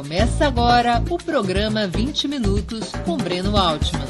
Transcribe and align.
Começa 0.00 0.46
agora 0.46 0.94
o 1.10 1.18
programa 1.22 1.86
20 1.86 2.26
Minutos 2.26 2.90
com 3.04 3.18
Breno 3.18 3.54
Altman. 3.54 4.00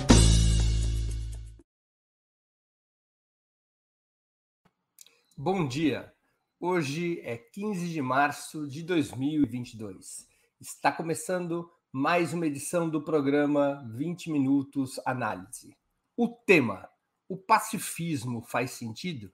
Bom 5.37 5.67
dia. 5.67 6.15
Hoje 6.61 7.21
é 7.25 7.37
15 7.37 7.89
de 7.89 8.01
março 8.01 8.69
de 8.69 8.85
2022. 8.85 10.29
Está 10.61 10.93
começando 10.93 11.69
mais 11.91 12.33
uma 12.33 12.47
edição 12.47 12.89
do 12.89 13.03
programa 13.03 13.85
20 13.93 14.31
Minutos 14.31 15.01
Análise. 15.05 15.77
O 16.17 16.29
tema: 16.29 16.89
o 17.29 17.37
pacifismo 17.37 18.43
faz 18.43 18.71
sentido? 18.71 19.33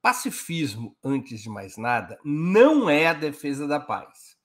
Pacifismo, 0.00 0.96
antes 1.02 1.40
de 1.40 1.50
mais 1.50 1.76
nada, 1.76 2.20
não 2.24 2.88
é 2.88 3.08
a 3.08 3.12
defesa 3.12 3.66
da 3.66 3.80
paz. 3.80 4.40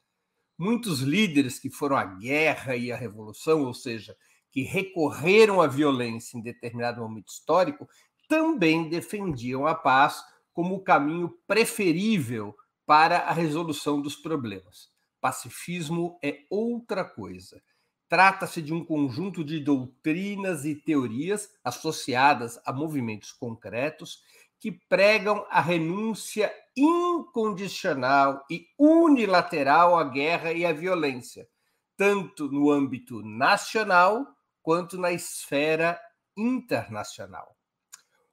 Muitos 0.57 1.01
líderes 1.01 1.59
que 1.59 1.69
foram 1.69 1.95
à 1.95 2.03
guerra 2.03 2.75
e 2.75 2.91
à 2.91 2.95
revolução, 2.95 3.63
ou 3.63 3.73
seja, 3.73 4.15
que 4.51 4.63
recorreram 4.63 5.61
à 5.61 5.67
violência 5.67 6.37
em 6.37 6.41
determinado 6.41 7.01
momento 7.01 7.29
histórico, 7.29 7.87
também 8.27 8.89
defendiam 8.89 9.67
a 9.67 9.75
paz 9.75 10.23
como 10.51 10.75
o 10.75 10.83
caminho 10.83 11.37
preferível 11.45 12.55
para 12.85 13.19
a 13.19 13.33
resolução 13.33 14.01
dos 14.01 14.15
problemas. 14.15 14.89
Pacifismo 15.21 16.17
é 16.23 16.39
outra 16.49 17.05
coisa. 17.05 17.61
Trata-se 18.09 18.61
de 18.61 18.73
um 18.73 18.83
conjunto 18.83 19.43
de 19.43 19.59
doutrinas 19.59 20.65
e 20.65 20.73
teorias 20.73 21.51
associadas 21.63 22.59
a 22.65 22.71
movimentos 22.71 23.31
concretos 23.33 24.23
que 24.59 24.71
pregam 24.71 25.45
a 25.49 25.61
renúncia 25.61 26.53
incondicional 26.75 28.43
e 28.49 28.67
unilateral 28.77 29.97
à 29.97 30.03
guerra 30.03 30.53
e 30.53 30.65
à 30.65 30.73
violência, 30.73 31.47
tanto 31.95 32.51
no 32.51 32.71
âmbito 32.71 33.21
nacional 33.23 34.25
quanto 34.61 34.97
na 34.97 35.11
esfera 35.11 35.99
internacional. 36.35 37.55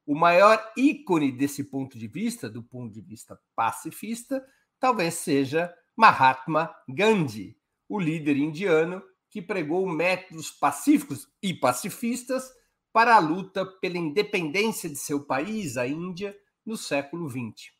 O 0.06 0.14
maior 0.14 0.72
ícone 0.76 1.32
desse 1.32 1.64
ponto 1.64 1.98
de 1.98 2.06
vista, 2.06 2.48
do 2.48 2.62
ponto 2.62 2.92
de 2.92 3.00
vista 3.00 3.40
pacifista, 3.56 4.44
talvez 4.78 5.14
seja 5.14 5.74
Mahatma 5.96 6.74
Gandhi, 6.88 7.56
o 7.88 7.98
líder 7.98 8.36
indiano 8.36 9.02
que 9.30 9.40
pregou 9.40 9.88
métodos 9.88 10.50
pacíficos 10.50 11.28
e 11.42 11.54
pacifistas 11.54 12.50
para 12.94 13.16
a 13.16 13.18
luta 13.18 13.66
pela 13.66 13.98
independência 13.98 14.88
de 14.88 14.94
seu 14.94 15.26
país, 15.26 15.76
a 15.76 15.84
Índia, 15.84 16.32
no 16.64 16.76
século 16.76 17.28
XX. 17.28 17.72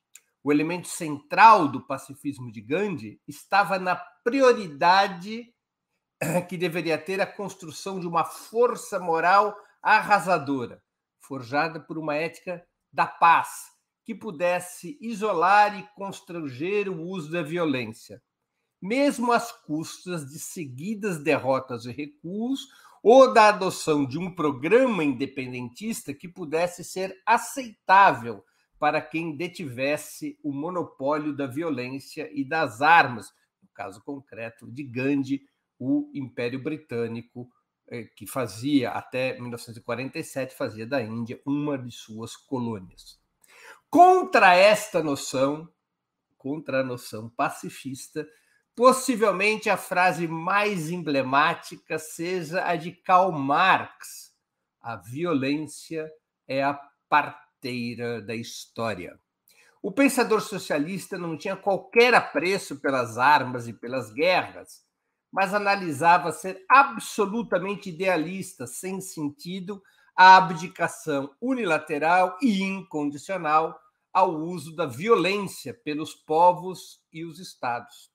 O 0.42 0.50
elemento 0.50 0.88
central 0.88 1.68
do 1.68 1.86
pacifismo 1.86 2.50
de 2.50 2.60
Gandhi 2.60 3.20
estava 3.28 3.78
na 3.78 3.94
prioridade 3.94 5.54
que 6.48 6.56
deveria 6.56 6.98
ter 6.98 7.20
a 7.20 7.26
construção 7.26 8.00
de 8.00 8.08
uma 8.08 8.24
força 8.24 8.98
moral 8.98 9.56
arrasadora, 9.80 10.82
forjada 11.20 11.78
por 11.78 11.96
uma 11.96 12.16
ética 12.16 12.66
da 12.92 13.06
paz, 13.06 13.70
que 14.04 14.16
pudesse 14.16 14.98
isolar 15.00 15.78
e 15.78 15.88
constranger 15.94 16.88
o 16.88 17.00
uso 17.00 17.30
da 17.30 17.40
violência, 17.40 18.20
mesmo 18.82 19.30
às 19.30 19.52
custas 19.52 20.28
de 20.28 20.40
seguidas 20.40 21.22
derrotas 21.22 21.86
e 21.86 21.92
recuos 21.92 22.66
ou 23.04 23.30
da 23.34 23.48
adoção 23.48 24.06
de 24.06 24.18
um 24.18 24.34
programa 24.34 25.04
independentista 25.04 26.14
que 26.14 26.26
pudesse 26.26 26.82
ser 26.82 27.14
aceitável 27.26 28.42
para 28.78 28.98
quem 29.02 29.36
detivesse 29.36 30.38
o 30.42 30.50
monopólio 30.50 31.36
da 31.36 31.46
violência 31.46 32.30
e 32.32 32.42
das 32.42 32.80
armas, 32.80 33.26
no 33.62 33.68
caso 33.74 34.02
concreto 34.02 34.66
de 34.72 34.82
Gandhi, 34.82 35.42
o 35.78 36.10
Império 36.14 36.62
Britânico, 36.62 37.46
eh, 37.88 38.04
que 38.16 38.26
fazia 38.26 38.92
até 38.92 39.38
1947 39.38 40.54
fazia 40.56 40.86
da 40.86 41.02
Índia 41.02 41.38
uma 41.44 41.76
de 41.76 41.90
suas 41.90 42.34
colônias. 42.34 43.20
Contra 43.90 44.54
esta 44.54 45.02
noção, 45.02 45.68
contra 46.38 46.80
a 46.80 46.84
noção 46.84 47.28
pacifista, 47.28 48.26
Possivelmente 48.76 49.70
a 49.70 49.76
frase 49.76 50.26
mais 50.26 50.90
emblemática 50.90 51.96
seja 51.96 52.66
a 52.66 52.74
de 52.74 52.90
Karl 52.90 53.30
Marx: 53.30 54.34
a 54.80 54.96
violência 54.96 56.10
é 56.48 56.64
a 56.64 56.74
parteira 57.08 58.20
da 58.20 58.34
história. 58.34 59.16
O 59.80 59.92
pensador 59.92 60.40
socialista 60.40 61.16
não 61.16 61.38
tinha 61.38 61.54
qualquer 61.54 62.14
apreço 62.14 62.80
pelas 62.80 63.16
armas 63.16 63.68
e 63.68 63.72
pelas 63.72 64.12
guerras, 64.12 64.82
mas 65.30 65.54
analisava 65.54 66.32
ser 66.32 66.64
absolutamente 66.68 67.90
idealista, 67.90 68.66
sem 68.66 69.00
sentido, 69.00 69.80
a 70.16 70.36
abdicação 70.36 71.32
unilateral 71.40 72.36
e 72.42 72.60
incondicional 72.60 73.78
ao 74.12 74.34
uso 74.34 74.74
da 74.74 74.86
violência 74.86 75.72
pelos 75.72 76.12
povos 76.14 77.00
e 77.12 77.24
os 77.24 77.38
estados. 77.38 78.13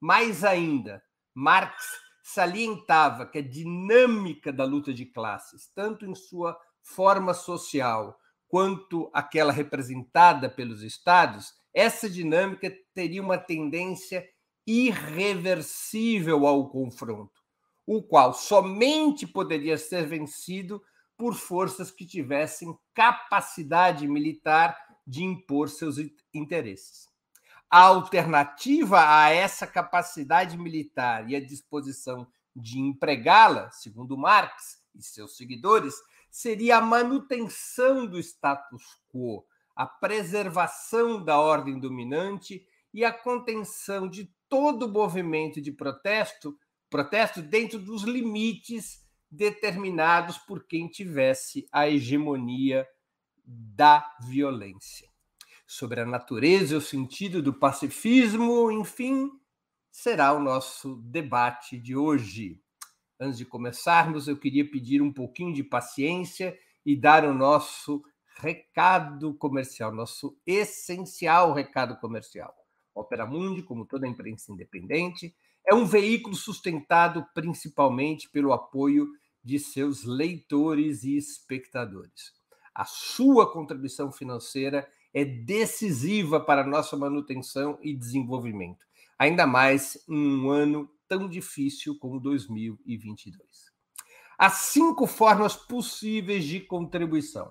Mais 0.00 0.44
ainda, 0.44 1.02
Marx 1.34 1.98
salientava 2.22 3.26
que 3.26 3.38
a 3.38 3.42
dinâmica 3.42 4.52
da 4.52 4.64
luta 4.64 4.92
de 4.92 5.06
classes, 5.06 5.70
tanto 5.74 6.04
em 6.04 6.14
sua 6.14 6.58
forma 6.82 7.34
social 7.34 8.18
quanto 8.48 9.10
aquela 9.12 9.52
representada 9.52 10.48
pelos 10.48 10.82
estados, 10.82 11.52
essa 11.72 12.08
dinâmica 12.08 12.74
teria 12.94 13.22
uma 13.22 13.38
tendência 13.38 14.26
irreversível 14.66 16.46
ao 16.46 16.68
confronto, 16.68 17.40
o 17.86 18.02
qual 18.02 18.34
somente 18.34 19.26
poderia 19.26 19.78
ser 19.78 20.06
vencido 20.06 20.82
por 21.16 21.34
forças 21.34 21.90
que 21.90 22.06
tivessem 22.06 22.76
capacidade 22.94 24.06
militar 24.06 24.76
de 25.06 25.24
impor 25.24 25.68
seus 25.68 25.96
interesses. 26.32 27.08
A 27.70 27.82
alternativa 27.82 28.98
a 28.98 29.28
essa 29.28 29.66
capacidade 29.66 30.56
militar 30.56 31.28
e 31.28 31.36
a 31.36 31.40
disposição 31.40 32.26
de 32.56 32.78
empregá-la, 32.78 33.70
segundo 33.70 34.16
Marx 34.16 34.82
e 34.94 35.02
seus 35.02 35.36
seguidores, 35.36 35.94
seria 36.30 36.78
a 36.78 36.80
manutenção 36.80 38.06
do 38.06 38.18
status 38.18 38.82
quo, 39.12 39.44
a 39.76 39.84
preservação 39.86 41.22
da 41.22 41.38
ordem 41.38 41.78
dominante 41.78 42.66
e 42.92 43.04
a 43.04 43.12
contenção 43.12 44.08
de 44.08 44.32
todo 44.48 44.90
movimento 44.90 45.60
de 45.60 45.70
protesto, 45.70 46.58
protesto 46.88 47.42
dentro 47.42 47.78
dos 47.78 48.02
limites 48.02 49.06
determinados 49.30 50.38
por 50.38 50.66
quem 50.66 50.88
tivesse 50.88 51.68
a 51.70 51.86
hegemonia 51.86 52.88
da 53.44 54.16
violência 54.22 55.06
sobre 55.68 56.00
a 56.00 56.06
natureza 56.06 56.72
e 56.72 56.76
o 56.78 56.80
sentido 56.80 57.42
do 57.42 57.52
pacifismo, 57.52 58.70
enfim, 58.70 59.30
será 59.90 60.32
o 60.32 60.40
nosso 60.40 60.96
debate 61.02 61.78
de 61.78 61.94
hoje. 61.94 62.58
Antes 63.20 63.36
de 63.36 63.44
começarmos, 63.44 64.26
eu 64.26 64.38
queria 64.38 64.68
pedir 64.68 65.02
um 65.02 65.12
pouquinho 65.12 65.52
de 65.52 65.62
paciência 65.62 66.58
e 66.86 66.96
dar 66.96 67.22
o 67.26 67.34
nosso 67.34 68.02
recado 68.38 69.34
comercial, 69.34 69.92
nosso 69.92 70.40
essencial 70.46 71.52
recado 71.52 71.98
comercial. 71.98 72.54
Opera 72.94 73.26
Mundi, 73.26 73.62
como 73.62 73.84
toda 73.84 74.08
imprensa 74.08 74.50
independente, 74.50 75.36
é 75.70 75.74
um 75.74 75.84
veículo 75.84 76.34
sustentado 76.34 77.26
principalmente 77.34 78.30
pelo 78.30 78.54
apoio 78.54 79.06
de 79.44 79.58
seus 79.58 80.04
leitores 80.04 81.04
e 81.04 81.14
espectadores. 81.14 82.32
A 82.74 82.86
sua 82.86 83.52
contribuição 83.52 84.10
financeira 84.10 84.88
é 85.12 85.24
decisiva 85.24 86.40
para 86.40 86.66
nossa 86.66 86.96
manutenção 86.96 87.78
e 87.82 87.94
desenvolvimento, 87.94 88.86
ainda 89.18 89.46
mais 89.46 90.02
em 90.08 90.40
um 90.40 90.50
ano 90.50 90.90
tão 91.06 91.28
difícil 91.28 91.98
como 91.98 92.20
2022. 92.20 93.68
Há 94.36 94.50
cinco 94.50 95.06
formas 95.06 95.56
possíveis 95.56 96.44
de 96.44 96.60
contribuição. 96.60 97.50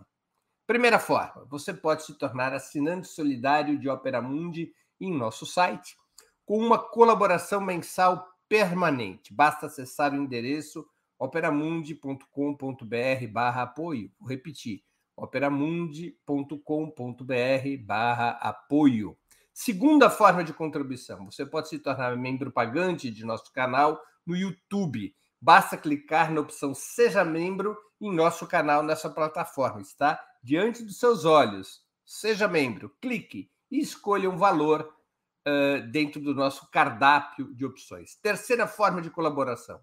Primeira 0.65 0.99
forma, 0.99 1.45
você 1.49 1.73
pode 1.73 2.03
se 2.03 2.13
tornar 2.13 2.53
assinante 2.53 3.07
solidário 3.07 3.79
de 3.79 3.89
Opera 3.89 4.21
Mundi 4.21 4.73
em 4.99 5.13
nosso 5.13 5.45
site, 5.45 5.97
com 6.45 6.57
uma 6.57 6.77
colaboração 6.77 7.59
mensal 7.59 8.25
permanente. 8.47 9.33
Basta 9.33 9.65
acessar 9.65 10.13
o 10.13 10.15
endereço 10.15 10.85
operamundi.com.br 11.19 13.27
barra 13.31 13.63
apoio. 13.63 14.11
Vou 14.19 14.29
repetir, 14.29 14.83
operamundi.com.br 15.17 17.83
barra 17.83 18.29
apoio. 18.39 19.17
Segunda 19.51 20.09
forma 20.09 20.43
de 20.43 20.53
contribuição, 20.53 21.25
você 21.25 21.43
pode 21.43 21.67
se 21.67 21.79
tornar 21.79 22.15
membro 22.15 22.51
pagante 22.51 23.09
de 23.09 23.25
nosso 23.25 23.51
canal 23.51 23.99
no 24.23 24.35
YouTube. 24.35 25.15
Basta 25.41 25.75
clicar 25.75 26.31
na 26.31 26.41
opção 26.41 26.75
Seja 26.75 27.25
Membro 27.25 27.75
em 27.99 28.13
nosso 28.13 28.45
canal 28.45 28.83
nessa 28.83 29.09
plataforma. 29.09 29.81
Está 29.81 30.23
diante 30.43 30.83
dos 30.83 30.99
seus 30.99 31.25
olhos. 31.25 31.81
Seja 32.05 32.47
membro, 32.47 32.95
clique 33.01 33.49
e 33.69 33.79
escolha 33.79 34.29
um 34.29 34.37
valor 34.37 34.93
uh, 35.47 35.91
dentro 35.91 36.21
do 36.21 36.33
nosso 36.33 36.69
cardápio 36.69 37.53
de 37.53 37.65
opções. 37.65 38.15
Terceira 38.15 38.67
forma 38.67 39.01
de 39.01 39.09
colaboração. 39.09 39.79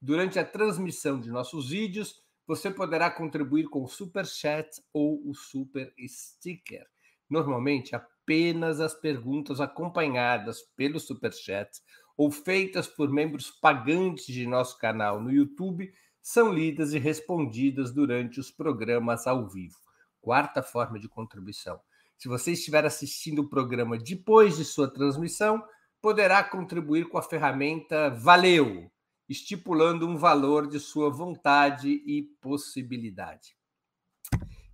Durante 0.00 0.38
a 0.38 0.44
transmissão 0.44 1.20
de 1.20 1.30
nossos 1.30 1.70
vídeos, 1.70 2.22
você 2.46 2.70
poderá 2.70 3.10
contribuir 3.10 3.68
com 3.68 3.82
o 3.82 3.88
Super 3.88 4.26
Chat 4.26 4.68
ou 4.92 5.20
o 5.28 5.34
Super 5.34 5.92
Sticker. 6.06 6.86
Normalmente, 7.28 7.94
apenas 7.96 8.80
as 8.80 8.94
perguntas 8.94 9.60
acompanhadas 9.60 10.62
pelo 10.76 11.00
Super 11.00 11.32
Chat 11.32 11.70
ou 12.16 12.30
feitas 12.30 12.86
por 12.86 13.10
membros 13.10 13.50
pagantes 13.50 14.26
de 14.26 14.46
nosso 14.46 14.78
canal 14.78 15.20
no 15.20 15.32
YouTube 15.32 15.92
são 16.22 16.52
lidas 16.52 16.94
e 16.94 16.98
respondidas 16.98 17.92
durante 17.92 18.40
os 18.40 18.50
programas 18.50 19.26
ao 19.26 19.48
vivo. 19.48 19.76
Quarta 20.20 20.62
forma 20.62 20.98
de 20.98 21.08
contribuição. 21.08 21.78
Se 22.16 22.28
você 22.28 22.52
estiver 22.52 22.84
assistindo 22.86 23.40
o 23.40 23.48
programa 23.48 23.98
depois 23.98 24.56
de 24.56 24.64
sua 24.64 24.90
transmissão, 24.90 25.62
poderá 26.00 26.42
contribuir 26.42 27.08
com 27.08 27.18
a 27.18 27.22
ferramenta 27.22 28.10
Valeu, 28.10 28.90
estipulando 29.34 30.06
um 30.06 30.16
valor 30.16 30.68
de 30.68 30.78
sua 30.78 31.10
vontade 31.10 31.90
e 32.06 32.22
possibilidade. 32.40 33.56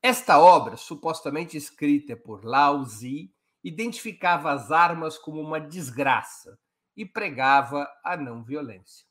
Esta 0.00 0.38
obra, 0.38 0.76
supostamente 0.76 1.56
escrita 1.56 2.16
por 2.16 2.44
Lao 2.44 2.84
Zi, 2.84 3.34
identificava 3.64 4.52
as 4.52 4.70
armas 4.70 5.18
como 5.18 5.40
uma 5.40 5.58
desgraça 5.58 6.56
e 6.96 7.04
pregava 7.04 7.90
a 8.04 8.16
não 8.16 8.44
violência. 8.44 9.04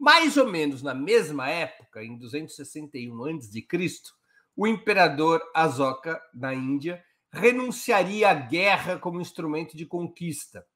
Mais 0.00 0.38
ou 0.38 0.50
menos 0.50 0.82
na 0.82 0.94
mesma 0.94 1.50
época, 1.50 2.02
em 2.02 2.16
261 2.16 3.22
a.C., 3.36 3.66
o 4.56 4.66
imperador 4.66 5.42
Asoka, 5.54 6.18
na 6.32 6.54
Índia, 6.54 7.04
renunciaria 7.30 8.30
à 8.30 8.34
guerra 8.34 8.98
como 8.98 9.20
instrumento 9.20 9.76
de 9.76 9.84
conquista, 9.84 10.66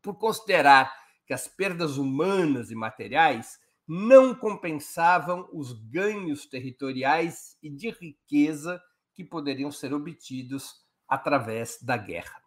por 0.00 0.14
considerar 0.14 0.90
que 1.26 1.34
as 1.34 1.46
perdas 1.46 1.98
humanas 1.98 2.70
e 2.70 2.74
materiais 2.74 3.58
não 3.86 4.34
compensavam 4.34 5.46
os 5.52 5.74
ganhos 5.90 6.46
territoriais 6.46 7.58
e 7.62 7.68
de 7.68 7.90
riqueza 7.90 8.80
que 9.12 9.22
poderiam 9.22 9.70
ser 9.70 9.92
obtidos 9.92 10.72
através 11.06 11.76
da 11.82 11.98
guerra. 11.98 12.45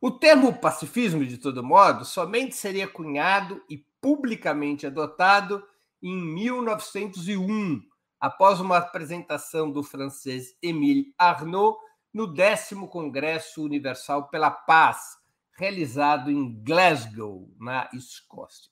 O 0.00 0.10
termo 0.10 0.58
pacifismo, 0.60 1.24
de 1.24 1.38
todo 1.38 1.64
modo, 1.64 2.04
somente 2.04 2.54
seria 2.54 2.86
cunhado 2.86 3.64
e 3.68 3.78
publicamente 4.00 4.86
adotado 4.86 5.66
em 6.02 6.14
1901, 6.14 7.80
após 8.20 8.60
uma 8.60 8.76
apresentação 8.76 9.70
do 9.70 9.82
francês 9.82 10.54
Émile 10.62 11.14
Arnaud 11.16 11.78
no 12.12 12.26
10 12.26 12.70
Congresso 12.90 13.64
Universal 13.64 14.28
pela 14.28 14.50
Paz, 14.50 15.16
realizado 15.52 16.30
em 16.30 16.62
Glasgow, 16.62 17.50
na 17.58 17.88
Escócia. 17.94 18.70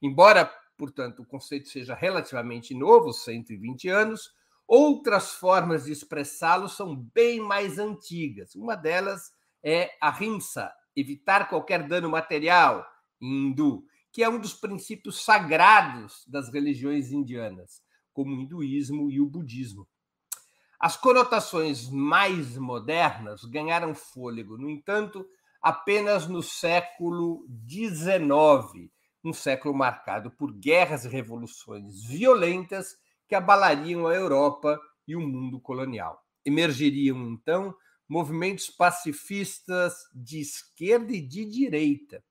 Embora, 0.00 0.50
portanto, 0.78 1.22
o 1.22 1.26
conceito 1.26 1.68
seja 1.68 1.94
relativamente 1.94 2.72
novo, 2.72 3.12
120 3.12 3.88
anos, 3.88 4.32
outras 4.66 5.32
formas 5.32 5.84
de 5.84 5.92
expressá-lo 5.92 6.68
são 6.68 6.94
bem 6.96 7.40
mais 7.40 7.78
antigas. 7.78 8.54
Uma 8.54 8.76
delas 8.76 9.32
é 9.62 9.90
a 10.00 10.10
rimsa, 10.10 10.72
evitar 10.96 11.48
qualquer 11.48 11.86
dano 11.86 12.08
material, 12.08 12.86
em 13.20 13.46
hindu, 13.46 13.84
que 14.12 14.22
é 14.22 14.28
um 14.28 14.38
dos 14.38 14.52
princípios 14.52 15.24
sagrados 15.24 16.24
das 16.26 16.52
religiões 16.52 17.12
indianas, 17.12 17.82
como 18.12 18.34
o 18.36 18.40
hinduísmo 18.40 19.10
e 19.10 19.20
o 19.20 19.26
budismo. 19.26 19.88
As 20.78 20.96
conotações 20.96 21.88
mais 21.88 22.58
modernas 22.58 23.44
ganharam 23.44 23.94
fôlego, 23.94 24.58
no 24.58 24.68
entanto, 24.68 25.24
apenas 25.62 26.26
no 26.26 26.42
século 26.42 27.46
XIX, 27.68 28.90
um 29.24 29.32
século 29.32 29.72
marcado 29.72 30.30
por 30.32 30.52
guerras 30.52 31.04
e 31.04 31.08
revoluções 31.08 32.04
violentas 32.04 32.96
que 33.28 33.34
abalariam 33.34 34.08
a 34.08 34.14
Europa 34.14 34.78
e 35.06 35.14
o 35.14 35.20
mundo 35.20 35.60
colonial. 35.60 36.20
Emergiriam, 36.44 37.30
então, 37.30 37.74
movimentos 38.12 38.68
pacifistas 38.68 39.94
de 40.14 40.38
esquerda 40.38 41.14
e 41.14 41.20
de 41.22 41.46
direita. 41.46 42.22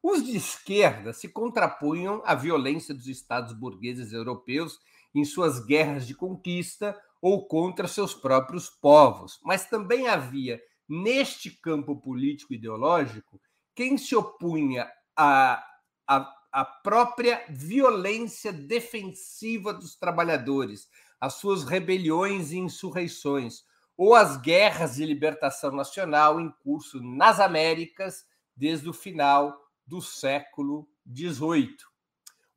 Os 0.00 0.24
de 0.24 0.36
esquerda 0.36 1.12
se 1.12 1.28
contrapunham 1.28 2.22
à 2.24 2.36
violência 2.36 2.94
dos 2.94 3.08
estados 3.08 3.52
burgueses 3.52 4.12
europeus 4.12 4.78
em 5.12 5.24
suas 5.24 5.58
guerras 5.66 6.06
de 6.06 6.14
conquista 6.14 6.96
ou 7.20 7.48
contra 7.48 7.88
seus 7.88 8.14
próprios 8.14 8.70
povos, 8.70 9.40
mas 9.44 9.68
também 9.68 10.06
havia 10.06 10.62
neste 10.88 11.50
campo 11.50 12.00
político 12.00 12.54
ideológico, 12.54 13.40
quem 13.74 13.98
se 13.98 14.14
opunha 14.14 14.88
à, 15.16 15.60
à, 16.06 16.32
à 16.52 16.64
própria 16.64 17.44
violência 17.50 18.52
defensiva 18.52 19.74
dos 19.74 19.96
trabalhadores, 19.96 20.88
às 21.20 21.34
suas 21.34 21.64
rebeliões 21.64 22.52
e 22.52 22.58
insurreições, 22.58 23.64
ou 24.00 24.14
às 24.14 24.38
guerras 24.38 24.94
de 24.94 25.04
libertação 25.04 25.70
nacional 25.72 26.40
em 26.40 26.50
curso 26.64 27.02
nas 27.02 27.38
Américas 27.38 28.24
desde 28.56 28.88
o 28.88 28.94
final 28.94 29.54
do 29.86 30.00
século 30.00 30.88
XVIII. 31.06 31.76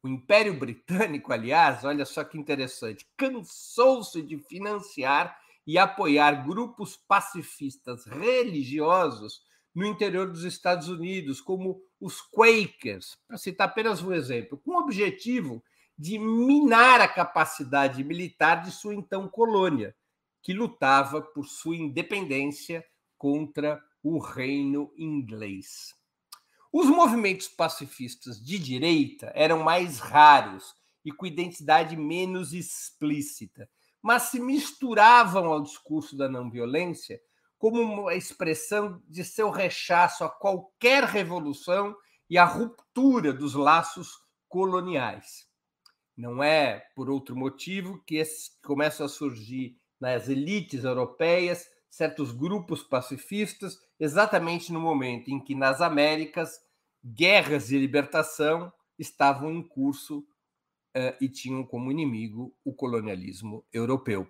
O 0.02 0.08
Império 0.08 0.58
Britânico, 0.58 1.34
aliás, 1.34 1.84
olha 1.84 2.06
só 2.06 2.24
que 2.24 2.38
interessante, 2.38 3.06
cansou-se 3.18 4.22
de 4.22 4.38
financiar 4.38 5.38
e 5.68 5.78
apoiar 5.78 6.46
grupos 6.48 6.96
pacifistas 6.96 8.06
religiosos 8.06 9.42
no 9.76 9.86
interior 9.86 10.32
dos 10.32 10.46
Estados 10.46 10.88
Unidos, 10.88 11.42
como 11.42 11.84
os 12.00 12.22
Quakers, 12.22 13.18
para 13.28 13.38
citar 13.38 13.68
apenas 13.68 14.02
um 14.02 14.14
exemplo, 14.14 14.58
com 14.60 14.72
o 14.72 14.80
objetivo 14.80 15.62
de 15.98 16.18
minar 16.18 17.02
a 17.02 17.08
capacidade 17.08 18.02
militar 18.02 18.62
de 18.64 18.72
sua 18.72 18.96
então 18.96 19.28
colônia, 19.28 19.94
que 20.44 20.54
lutava 20.54 21.22
por 21.22 21.48
sua 21.48 21.78
independência 21.78 22.86
contra 23.18 23.82
o 24.04 24.20
reino 24.20 24.94
inglês. 24.98 25.96
Os 26.72 26.88
movimentos 26.88 27.48
pacifistas 27.48 28.44
de 28.44 28.60
direita 28.60 29.32
eram 29.34 29.64
mais 29.64 30.00
raros 30.00 30.76
e 31.06 31.12
com 31.12 31.26
identidade 31.26 31.96
menos 31.96 32.52
explícita, 32.52 33.70
mas 34.02 34.24
se 34.24 34.40
misturavam 34.40 35.46
ao 35.46 35.62
discurso 35.62 36.18
da 36.18 36.28
não 36.28 36.50
violência 36.50 37.22
como 37.58 37.82
uma 37.82 38.14
expressão 38.14 39.02
de 39.08 39.24
seu 39.24 39.50
rechaço 39.50 40.26
a 40.26 40.30
qualquer 40.30 41.06
revolução 41.06 41.96
e 42.30 42.38
a 42.38 42.44
ruptura 42.44 43.32
dos 43.32 43.54
laços 43.54 44.10
coloniais. 44.50 45.48
Não 46.18 46.44
é 46.44 46.86
por 46.96 47.10
outro 47.10 47.36
motivo 47.36 48.04
que 48.06 48.22
começam 48.62 49.06
a 49.06 49.10
surgir 49.10 49.78
nas 50.04 50.28
elites 50.28 50.84
europeias 50.84 51.66
certos 51.90 52.34
grupos 52.34 52.84
pacifistas, 52.84 53.80
exatamente 53.98 54.74
no 54.74 54.82
momento 54.82 55.30
em 55.30 55.40
que 55.40 55.56
nas 55.56 55.80
Américas 55.80 56.60
guerras 57.02 57.68
de 57.68 57.80
libertação 57.80 58.70
estavam 59.00 59.50
em 59.50 59.64
curso 59.64 60.20
uh, 60.20 61.16
e 61.22 61.30
tinham 61.30 61.64
como 61.64 61.90
inimigo 61.90 62.54
o 62.66 62.74
colonialismo 62.74 63.64
europeu. 63.72 64.28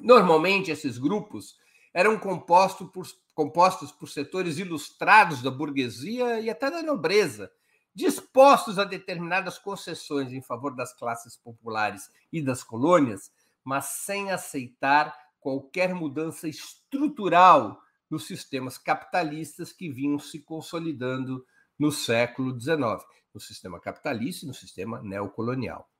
Normalmente, 0.00 0.70
esses 0.70 0.98
grupos 0.98 1.56
eram 1.92 2.16
compostos 2.16 2.88
por, 2.92 3.08
compostos 3.34 3.90
por 3.90 4.08
setores 4.08 4.56
ilustrados 4.56 5.42
da 5.42 5.50
burguesia 5.50 6.38
e 6.38 6.48
até 6.48 6.70
da 6.70 6.80
nobreza, 6.80 7.50
dispostos 7.92 8.78
a 8.78 8.84
determinadas 8.84 9.58
concessões 9.58 10.32
em 10.32 10.42
favor 10.42 10.76
das 10.76 10.92
classes 10.96 11.36
populares 11.36 12.08
e 12.32 12.40
das 12.40 12.62
colônias, 12.62 13.32
mas 13.66 13.86
sem 13.86 14.30
aceitar 14.30 15.12
qualquer 15.40 15.92
mudança 15.92 16.46
estrutural 16.46 17.82
nos 18.08 18.24
sistemas 18.24 18.78
capitalistas 18.78 19.72
que 19.72 19.90
vinham 19.90 20.20
se 20.20 20.38
consolidando 20.38 21.44
no 21.76 21.90
século 21.90 22.58
XIX, 22.58 23.04
no 23.34 23.40
sistema 23.40 23.80
capitalista 23.80 24.44
e 24.44 24.48
no 24.48 24.54
sistema 24.54 25.02
neocolonial. 25.02 25.90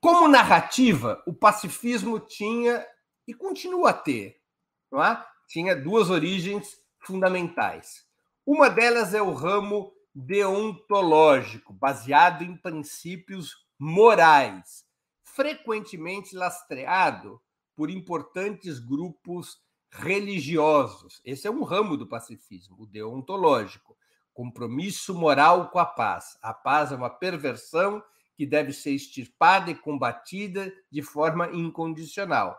Como 0.00 0.26
narrativa, 0.26 1.22
o 1.28 1.32
pacifismo 1.32 2.18
tinha 2.18 2.84
e 3.24 3.32
continua 3.32 3.90
a 3.90 3.94
ter, 3.94 4.42
não 4.90 5.04
é? 5.04 5.24
tinha 5.46 5.76
duas 5.76 6.10
origens 6.10 6.76
fundamentais. 6.98 8.04
Uma 8.44 8.68
delas 8.68 9.14
é 9.14 9.22
o 9.22 9.32
ramo 9.32 9.92
deontológico, 10.12 11.72
baseado 11.72 12.42
em 12.42 12.56
princípios 12.56 13.54
morais, 13.78 14.89
frequentemente 15.34 16.34
lastreado 16.34 17.40
por 17.74 17.90
importantes 17.90 18.78
grupos 18.78 19.60
religiosos. 19.90 21.20
Esse 21.24 21.46
é 21.46 21.50
um 21.50 21.62
ramo 21.62 21.96
do 21.96 22.06
pacifismo, 22.06 22.76
o 22.80 22.86
deontológico, 22.86 23.96
compromisso 24.32 25.14
moral 25.14 25.70
com 25.70 25.78
a 25.78 25.86
paz. 25.86 26.38
A 26.42 26.54
paz 26.54 26.92
é 26.92 26.96
uma 26.96 27.10
perversão 27.10 28.02
que 28.36 28.46
deve 28.46 28.72
ser 28.72 28.92
extirpada 28.92 29.70
e 29.70 29.74
combatida 29.74 30.72
de 30.90 31.02
forma 31.02 31.50
incondicional. 31.50 32.58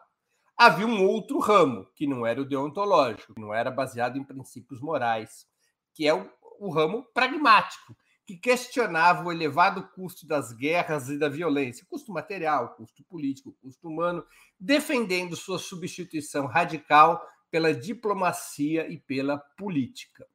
Havia 0.58 0.86
um 0.86 1.06
outro 1.06 1.40
ramo, 1.40 1.88
que 1.96 2.06
não 2.06 2.25
era 2.25 2.42
o 2.42 2.46
deontológico, 2.46 3.34
que 3.34 3.42
não 3.42 3.54
era 3.54 3.72
baseado 3.72 4.18
em 4.18 4.24
princípios 4.24 4.80
morais, 4.80 5.48
que 5.94 6.08
é 6.08 6.13
o 6.13 6.30
o 6.62 6.70
ramo 6.70 7.04
pragmático, 7.12 7.98
que 8.32 8.38
questionava 8.38 9.26
o 9.26 9.32
elevado 9.32 9.90
custo 9.90 10.26
das 10.26 10.54
guerras 10.54 11.10
e 11.10 11.18
da 11.18 11.28
violência, 11.28 11.86
custo 11.90 12.14
material, 12.14 12.76
custo 12.76 13.04
político, 13.04 13.58
custo 13.62 13.90
humano, 13.90 14.26
defendendo 14.58 15.36
sua 15.36 15.60
substituição 15.60 16.46
radical 16.46 17.22
pela 17.50 17.74
diplomacia 17.74 18.90
e 18.90 18.98
pela 18.98 19.38
política. 19.38 20.26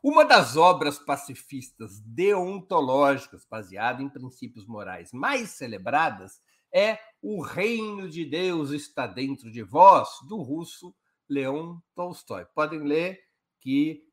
Uma 0.00 0.24
das 0.24 0.56
obras 0.56 0.96
pacifistas 0.96 1.98
deontológicas, 2.02 3.44
baseada 3.44 4.00
em 4.00 4.08
princípios 4.08 4.64
morais 4.64 5.12
mais 5.12 5.50
celebradas, 5.50 6.40
é 6.72 7.00
O 7.20 7.42
Reino 7.42 8.08
de 8.08 8.24
Deus 8.24 8.70
está 8.70 9.08
dentro 9.08 9.50
de 9.50 9.64
vós, 9.64 10.08
do 10.28 10.36
russo 10.36 10.94
Leon 11.28 11.80
Tolstói. 11.96 12.44
Podem 12.54 12.84
ler 12.84 13.18
que 13.58 14.05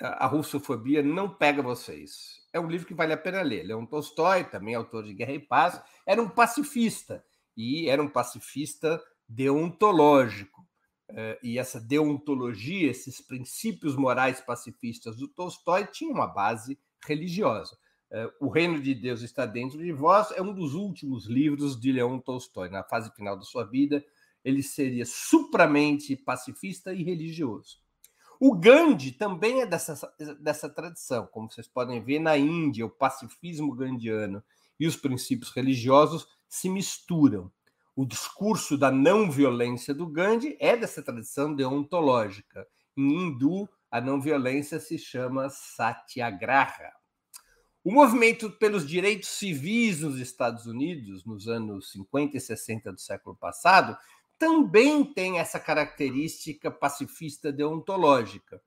a 0.00 0.26
russofobia 0.26 1.02
não 1.02 1.28
pega 1.28 1.62
vocês. 1.62 2.38
É 2.52 2.60
um 2.60 2.68
livro 2.68 2.86
que 2.86 2.94
vale 2.94 3.12
a 3.12 3.16
pena 3.16 3.42
ler. 3.42 3.64
Leon 3.64 3.84
Tolstói, 3.84 4.44
também 4.44 4.74
autor 4.74 5.04
de 5.04 5.12
Guerra 5.12 5.32
e 5.32 5.38
Paz, 5.38 5.80
era 6.06 6.22
um 6.22 6.28
pacifista 6.28 7.24
e 7.56 7.88
era 7.88 8.02
um 8.02 8.08
pacifista 8.08 9.02
deontológico. 9.28 10.66
Eh, 11.10 11.38
e 11.42 11.58
essa 11.58 11.80
deontologia, 11.80 12.90
esses 12.90 13.20
princípios 13.20 13.96
morais 13.96 14.40
pacifistas 14.40 15.16
do 15.16 15.26
Tolstói 15.26 15.86
tinham 15.86 16.12
uma 16.12 16.26
base 16.26 16.78
religiosa. 17.04 17.76
Eh, 18.10 18.30
o 18.40 18.48
Reino 18.48 18.80
de 18.80 18.94
Deus 18.94 19.22
está 19.22 19.44
dentro 19.46 19.78
de 19.78 19.92
vós 19.92 20.30
é 20.30 20.40
um 20.40 20.54
dos 20.54 20.74
últimos 20.74 21.26
livros 21.26 21.78
de 21.78 21.92
Leon 21.92 22.18
Tolstói. 22.20 22.68
Na 22.68 22.84
fase 22.84 23.10
final 23.14 23.36
da 23.36 23.42
sua 23.42 23.64
vida, 23.64 24.04
ele 24.44 24.62
seria 24.62 25.04
supramente 25.04 26.16
pacifista 26.16 26.94
e 26.94 27.02
religioso. 27.02 27.87
O 28.40 28.54
Gandhi 28.54 29.12
também 29.12 29.62
é 29.62 29.66
dessa, 29.66 30.12
dessa 30.38 30.68
tradição, 30.68 31.26
como 31.26 31.50
vocês 31.50 31.66
podem 31.66 32.00
ver 32.02 32.20
na 32.20 32.36
Índia, 32.36 32.86
o 32.86 32.90
pacifismo 32.90 33.74
gandiano 33.74 34.42
e 34.78 34.86
os 34.86 34.96
princípios 34.96 35.50
religiosos 35.50 36.28
se 36.48 36.68
misturam. 36.68 37.50
O 37.96 38.06
discurso 38.06 38.78
da 38.78 38.92
não 38.92 39.28
violência 39.28 39.92
do 39.92 40.06
Gandhi 40.06 40.56
é 40.60 40.76
dessa 40.76 41.02
tradição 41.02 41.52
deontológica. 41.52 42.64
Em 42.96 43.12
hindu, 43.12 43.68
a 43.90 44.00
não 44.00 44.20
violência 44.20 44.78
se 44.78 44.96
chama 44.96 45.50
Satyagraha. 45.50 46.92
O 47.82 47.90
movimento 47.90 48.50
pelos 48.50 48.86
direitos 48.86 49.30
civis 49.30 50.02
nos 50.02 50.20
Estados 50.20 50.66
Unidos, 50.66 51.24
nos 51.24 51.48
anos 51.48 51.90
50 51.90 52.36
e 52.36 52.40
60 52.40 52.92
do 52.92 53.00
século 53.00 53.34
passado, 53.34 53.96
também 54.38 55.04
tem 55.04 55.38
essa 55.38 55.58
característica 55.58 56.70
pacifista 56.70 57.52
deontológica. 57.52 58.62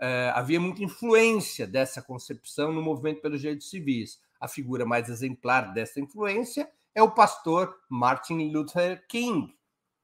É, 0.00 0.32
havia 0.34 0.60
muita 0.60 0.84
influência 0.84 1.66
dessa 1.66 2.00
concepção 2.00 2.72
no 2.72 2.80
movimento 2.80 3.20
pelos 3.20 3.40
direitos 3.40 3.68
civis. 3.68 4.20
A 4.40 4.46
figura 4.46 4.86
mais 4.86 5.08
exemplar 5.08 5.72
dessa 5.72 6.00
influência 6.00 6.70
é 6.94 7.02
o 7.02 7.10
pastor 7.10 7.76
Martin 7.90 8.50
Luther 8.52 9.04
King. 9.08 9.52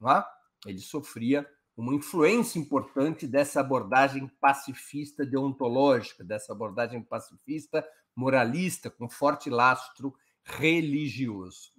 É? 0.03 0.25
Ele 0.69 0.81
sofria 0.81 1.49
uma 1.77 1.95
influência 1.95 2.59
importante 2.59 3.27
dessa 3.27 3.61
abordagem 3.61 4.29
pacifista 4.41 5.25
deontológica, 5.25 6.25
dessa 6.25 6.53
abordagem 6.53 7.03
pacifista 7.03 7.87
moralista, 8.15 8.91
com 8.91 9.09
forte 9.09 9.51
lastro 9.51 10.15
religioso. 10.45 11.74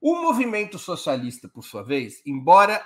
O 0.00 0.14
movimento 0.14 0.78
socialista, 0.78 1.46
por 1.46 1.62
sua 1.62 1.82
vez, 1.82 2.22
embora 2.24 2.82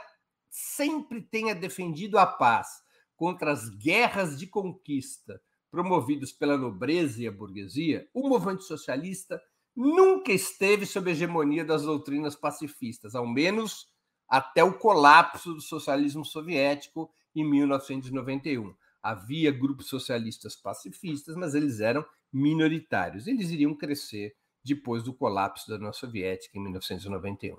sempre 0.51 1.23
tenha 1.23 1.55
defendido 1.55 2.19
a 2.19 2.27
paz 2.27 2.83
contra 3.15 3.53
as 3.53 3.69
guerras 3.69 4.37
de 4.37 4.49
conquista 4.49 5.41
promovidos 5.71 6.33
pela 6.33 6.59
nobreza 6.59 7.23
e 7.23 7.29
a 7.29 7.33
burguesia, 7.33 8.09
o 8.13 8.29
movimento 8.29 8.65
socialista 8.65 9.41
nunca 9.75 10.33
esteve 10.33 10.87
sob 10.87 11.09
a 11.09 11.13
hegemonia 11.13 11.65
das 11.65 11.83
doutrinas 11.83 12.35
pacifistas, 12.35 13.15
ao 13.15 13.27
menos 13.27 13.89
até 14.29 14.65
o 14.65 14.77
colapso 14.77 15.55
do 15.55 15.61
socialismo 15.61 16.25
soviético 16.25 17.11
em 17.35 17.49
1991. 17.49 18.75
Havia 19.01 19.53
grupos 19.53 19.87
socialistas 19.87 20.57
pacifistas, 20.57 21.37
mas 21.37 21.55
eles 21.55 21.79
eram 21.79 22.05
minoritários. 22.33 23.27
Eles 23.27 23.51
iriam 23.51 23.75
crescer 23.77 24.35
depois 24.65 25.03
do 25.03 25.13
colapso 25.13 25.69
da 25.69 25.77
União 25.77 25.93
Soviética 25.93 26.59
em 26.59 26.63
1991. 26.63 27.57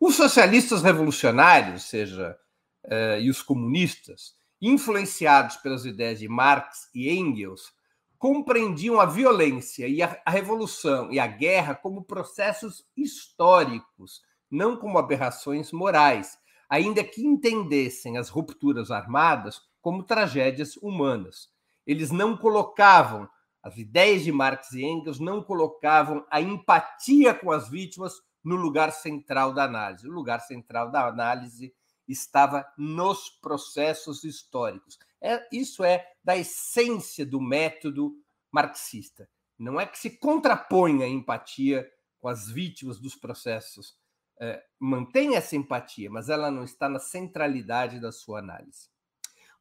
Os 0.00 0.16
socialistas 0.16 0.82
revolucionários, 0.82 1.84
seja, 1.84 2.36
uh, 2.84 3.20
e 3.20 3.30
os 3.30 3.42
comunistas, 3.42 4.34
influenciados 4.60 5.56
pelas 5.56 5.84
ideias 5.84 6.18
de 6.18 6.28
Marx 6.28 6.88
e 6.94 7.10
Engels, 7.10 7.72
compreendiam 8.18 9.00
a 9.00 9.06
violência 9.06 9.88
e 9.88 10.00
a 10.00 10.20
revolução 10.28 11.10
e 11.10 11.18
a 11.18 11.26
guerra 11.26 11.74
como 11.74 12.04
processos 12.04 12.84
históricos, 12.96 14.22
não 14.48 14.76
como 14.76 14.98
aberrações 14.98 15.72
morais, 15.72 16.38
ainda 16.68 17.02
que 17.02 17.20
entendessem 17.20 18.16
as 18.16 18.28
rupturas 18.28 18.90
armadas 18.90 19.60
como 19.80 20.04
tragédias 20.04 20.76
humanas. 20.76 21.48
Eles 21.84 22.12
não 22.12 22.36
colocavam 22.36 23.28
as 23.62 23.76
ideias 23.78 24.24
de 24.24 24.32
Marx 24.32 24.72
e 24.72 24.82
Engels 24.82 25.20
não 25.20 25.42
colocavam 25.42 26.26
a 26.30 26.40
empatia 26.40 27.32
com 27.32 27.52
as 27.52 27.68
vítimas 27.68 28.20
no 28.42 28.56
lugar 28.56 28.92
central 28.92 29.54
da 29.54 29.64
análise. 29.64 30.08
O 30.08 30.12
lugar 30.12 30.40
central 30.40 30.90
da 30.90 31.06
análise 31.06 31.72
estava 32.08 32.66
nos 32.76 33.30
processos 33.30 34.24
históricos. 34.24 34.98
É, 35.20 35.46
isso 35.52 35.84
é 35.84 36.04
da 36.24 36.36
essência 36.36 37.24
do 37.24 37.40
método 37.40 38.12
marxista. 38.50 39.28
Não 39.56 39.80
é 39.80 39.86
que 39.86 39.98
se 39.98 40.18
contraponha 40.18 41.06
a 41.06 41.08
empatia 41.08 41.88
com 42.18 42.26
as 42.26 42.50
vítimas 42.50 42.98
dos 42.98 43.14
processos. 43.14 43.96
É, 44.40 44.60
mantém 44.78 45.36
essa 45.36 45.54
empatia, 45.54 46.10
mas 46.10 46.28
ela 46.28 46.50
não 46.50 46.64
está 46.64 46.88
na 46.88 46.98
centralidade 46.98 48.00
da 48.00 48.10
sua 48.10 48.40
análise. 48.40 48.90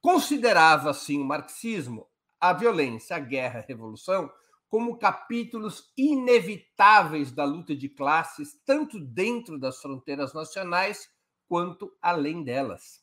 Considerava, 0.01 0.89
assim, 0.89 1.22
o 1.22 1.25
marxismo 1.25 2.08
a 2.41 2.53
violência, 2.53 3.15
a 3.15 3.19
guerra, 3.19 3.60
a 3.60 3.65
revolução, 3.65 4.31
como 4.67 4.98
capítulos 4.98 5.93
inevitáveis 5.95 7.31
da 7.31 7.43
luta 7.43 7.75
de 7.75 7.88
classes, 7.88 8.60
tanto 8.65 9.00
dentro 9.00 9.60
das 9.60 9.79
fronteiras 9.79 10.33
nacionais 10.33 11.07
quanto 11.48 11.95
além 12.01 12.43
delas. 12.43 13.01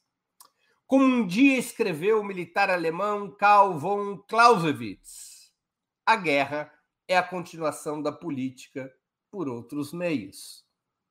Como 0.86 1.04
um 1.04 1.26
dia 1.26 1.58
escreveu 1.58 2.20
o 2.20 2.24
militar 2.24 2.68
alemão 2.70 3.30
Karl 3.36 3.78
von 3.78 4.18
Clausewitz, 4.26 5.52
a 6.04 6.16
guerra 6.16 6.72
é 7.06 7.16
a 7.16 7.22
continuação 7.22 8.02
da 8.02 8.10
política 8.10 8.90
por 9.30 9.48
outros 9.48 9.92
meios. 9.92 10.64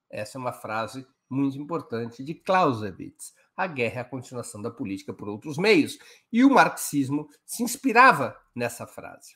Essa 0.09 0.37
é 0.37 0.41
uma 0.41 0.53
frase 0.53 1.07
muito 1.29 1.57
importante 1.57 2.23
de 2.23 2.33
Clausewitz 2.33 3.33
a 3.57 3.65
guerra 3.65 3.97
é 3.97 4.01
a 4.01 4.05
continuação 4.05 4.61
da 4.61 4.69
política 4.69 5.11
por 5.11 5.27
outros 5.27 5.57
meios. 5.57 5.97
E 6.31 6.45
o 6.45 6.49
marxismo 6.51 7.27
se 7.43 7.63
inspirava 7.63 8.39
nessa 8.55 8.85
frase. 8.85 9.35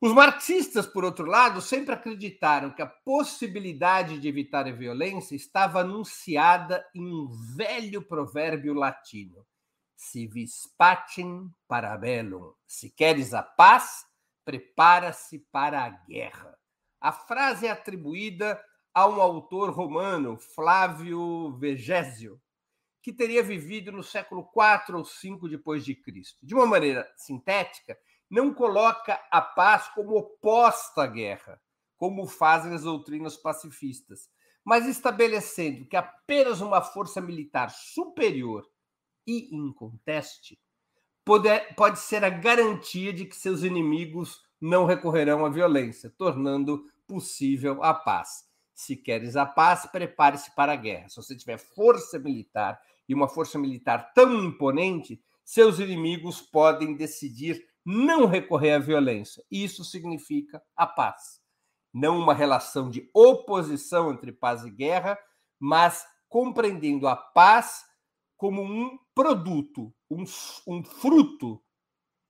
Os 0.00 0.12
marxistas, 0.12 0.86
por 0.86 1.04
outro 1.04 1.24
lado, 1.24 1.62
sempre 1.62 1.94
acreditaram 1.94 2.74
que 2.74 2.82
a 2.82 2.86
possibilidade 2.86 4.18
de 4.18 4.28
evitar 4.28 4.66
a 4.66 4.72
violência 4.72 5.36
estava 5.36 5.80
anunciada 5.80 6.84
em 6.94 7.06
um 7.06 7.28
velho 7.56 8.02
provérbio 8.02 8.74
latino: 8.74 9.46
Si 9.94 10.26
vis 10.26 10.68
pacem 10.76 11.48
para 11.66 11.96
bellum. 11.96 12.52
Se 12.66 12.90
queres 12.90 13.32
a 13.32 13.42
paz, 13.42 14.04
prepara-se 14.44 15.38
para 15.50 15.82
a 15.82 15.88
guerra. 15.88 16.54
A 17.00 17.12
frase 17.12 17.66
é 17.66 17.70
atribuída 17.70 18.60
a 18.92 19.06
um 19.06 19.20
autor 19.20 19.70
romano, 19.70 20.36
Flávio 20.38 21.56
Vegésio, 21.58 22.40
que 23.06 23.12
teria 23.12 23.40
vivido 23.40 23.92
no 23.92 24.02
século 24.02 24.40
IV 24.40 24.96
ou 24.96 25.04
V 25.04 25.48
depois 25.48 25.84
de 25.84 25.94
Cristo. 25.94 26.44
De 26.44 26.56
uma 26.56 26.66
maneira 26.66 27.08
sintética, 27.16 27.96
não 28.28 28.52
coloca 28.52 29.16
a 29.30 29.40
paz 29.40 29.86
como 29.94 30.16
oposta 30.16 31.04
à 31.04 31.06
guerra, 31.06 31.62
como 31.96 32.26
fazem 32.26 32.74
as 32.74 32.82
doutrinas 32.82 33.36
pacifistas, 33.36 34.28
mas 34.64 34.88
estabelecendo 34.88 35.86
que 35.86 35.94
apenas 35.94 36.60
uma 36.60 36.82
força 36.82 37.20
militar 37.20 37.70
superior 37.70 38.68
e 39.24 39.54
inconteste 39.54 40.58
pode, 41.24 41.48
pode 41.76 42.00
ser 42.00 42.24
a 42.24 42.28
garantia 42.28 43.12
de 43.12 43.24
que 43.24 43.36
seus 43.36 43.62
inimigos 43.62 44.44
não 44.60 44.84
recorrerão 44.84 45.46
à 45.46 45.48
violência, 45.48 46.12
tornando 46.18 46.90
possível 47.06 47.84
a 47.84 47.94
paz. 47.94 48.44
Se 48.74 48.96
queres 48.96 49.36
a 49.36 49.46
paz, 49.46 49.86
prepare-se 49.86 50.52
para 50.56 50.72
a 50.72 50.76
guerra. 50.76 51.08
Se 51.08 51.14
você 51.14 51.36
tiver 51.36 51.56
força 51.56 52.18
militar 52.18 52.76
e 53.08 53.14
uma 53.14 53.28
força 53.28 53.58
militar 53.58 54.12
tão 54.12 54.44
imponente, 54.44 55.22
seus 55.44 55.78
inimigos 55.78 56.40
podem 56.40 56.96
decidir 56.96 57.64
não 57.84 58.26
recorrer 58.26 58.72
à 58.72 58.78
violência. 58.78 59.44
Isso 59.50 59.84
significa 59.84 60.62
a 60.74 60.86
paz. 60.86 61.40
Não 61.94 62.18
uma 62.18 62.34
relação 62.34 62.90
de 62.90 63.08
oposição 63.14 64.10
entre 64.10 64.32
paz 64.32 64.64
e 64.64 64.70
guerra, 64.70 65.18
mas 65.58 66.04
compreendendo 66.28 67.06
a 67.06 67.16
paz 67.16 67.84
como 68.36 68.62
um 68.62 68.98
produto, 69.14 69.94
um, 70.10 70.24
um 70.66 70.84
fruto 70.84 71.62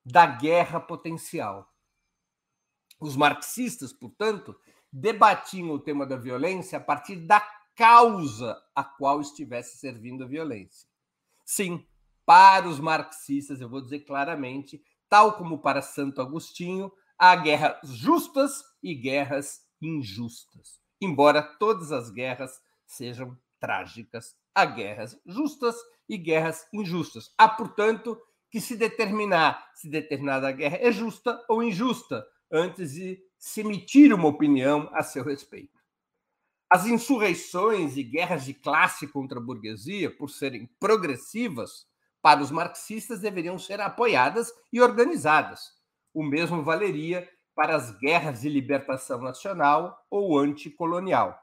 da 0.05 0.27
guerra 0.27 0.79
potencial. 0.79 1.69
Os 3.01 3.17
marxistas, 3.17 3.93
portanto, 3.93 4.55
debatiam 4.93 5.71
o 5.71 5.81
tema 5.81 6.07
da 6.07 6.17
violência 6.17 6.79
a 6.79 6.81
partir 6.81 7.17
da 7.17 7.41
causa 7.77 8.61
a 8.75 8.83
qual 8.83 9.21
estivesse 9.21 9.77
servindo 9.77 10.25
a 10.25 10.27
violência. 10.27 10.89
Sim, 11.45 11.87
para 12.25 12.67
os 12.67 12.81
marxistas, 12.81 13.61
eu 13.61 13.69
vou 13.69 13.81
dizer 13.81 14.01
claramente, 14.01 14.83
tal 15.09 15.37
como 15.37 15.59
para 15.59 15.83
Santo 15.83 16.21
Agostinho, 16.21 16.91
há 17.19 17.37
guerras 17.37 17.79
justas 17.91 18.65
e 18.83 18.95
guerras 18.95 19.61
injustas. 19.81 20.81
Embora 21.01 21.43
todas 21.43 21.93
as 21.93 22.11
guerras 22.11 22.51
sejam 22.87 23.39
trágicas, 23.61 24.35
há 24.55 24.65
guerras 24.65 25.21
justas 25.27 25.77
e 26.09 26.17
guerras 26.17 26.67
injustas. 26.73 27.33
Há, 27.37 27.49
portanto, 27.49 28.21
que 28.51 28.61
se 28.61 28.77
determinar 28.77 29.71
se 29.75 29.89
determinada 29.89 30.51
guerra 30.51 30.79
é 30.81 30.91
justa 30.91 31.45
ou 31.49 31.63
injusta 31.63 32.27
antes 32.51 32.93
de 32.93 33.23
se 33.39 33.61
emitir 33.61 34.15
uma 34.15 34.29
opinião 34.29 34.89
a 34.93 35.03
seu 35.03 35.23
respeito. 35.23 35.76
As 36.69 36.87
insurreições 36.87 37.97
e 37.97 38.03
guerras 38.03 38.45
de 38.45 38.53
classe 38.53 39.07
contra 39.07 39.39
a 39.39 39.43
burguesia, 39.43 40.11
por 40.11 40.31
serem 40.31 40.69
progressivas, 40.81 41.87
para 42.21 42.43
os 42.43 42.51
marxistas 42.51 43.21
deveriam 43.21 43.57
ser 43.57 43.81
apoiadas 43.81 44.53
e 44.73 44.81
organizadas. 44.81 45.73
O 46.13 46.25
mesmo 46.25 46.65
valeria 46.65 47.29
para 47.55 47.77
as 47.77 47.97
guerras 47.99 48.41
de 48.41 48.49
libertação 48.49 49.21
nacional 49.21 50.05
ou 50.11 50.39
anticolonial. 50.39 51.41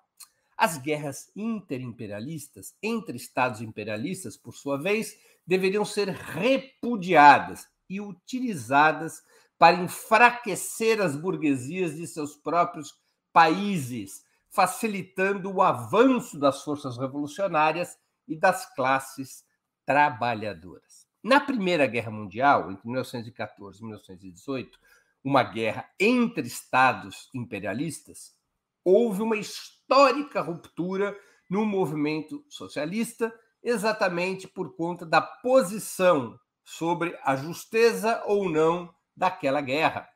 As 0.57 0.77
guerras 0.77 1.31
interimperialistas 1.35 2.75
entre 2.83 3.15
estados 3.15 3.61
imperialistas, 3.61 4.37
por 4.37 4.53
sua 4.53 4.77
vez, 4.77 5.17
deveriam 5.47 5.85
ser 5.85 6.09
repudiadas 6.09 7.67
e 7.89 7.99
utilizadas 7.99 9.23
para 9.57 9.77
enfraquecer 9.77 11.01
as 11.01 11.15
burguesias 11.15 11.95
de 11.95 12.05
seus 12.07 12.35
próprios 12.35 12.93
países, 13.31 14.23
facilitando 14.53 15.51
o 15.51 15.63
avanço 15.63 16.39
das 16.39 16.63
forças 16.63 16.95
revolucionárias 16.95 17.97
e 18.27 18.35
das 18.37 18.71
classes 18.75 19.43
trabalhadoras. 19.83 21.07
Na 21.23 21.39
Primeira 21.39 21.87
Guerra 21.87 22.11
Mundial, 22.11 22.71
entre 22.71 22.87
1914 22.87 23.79
e 23.79 23.83
1918, 23.83 24.79
uma 25.23 25.41
guerra 25.41 25.89
entre 25.99 26.45
estados 26.45 27.29
imperialistas, 27.33 28.35
houve 28.83 29.23
uma 29.23 29.37
histórica 29.37 30.41
ruptura 30.41 31.17
no 31.49 31.65
movimento 31.65 32.45
socialista, 32.47 33.33
exatamente 33.63 34.47
por 34.47 34.75
conta 34.75 35.03
da 35.03 35.21
posição 35.21 36.39
sobre 36.63 37.17
a 37.23 37.35
justeza 37.35 38.21
ou 38.27 38.49
não 38.49 38.93
daquela 39.15 39.61
guerra. 39.61 40.07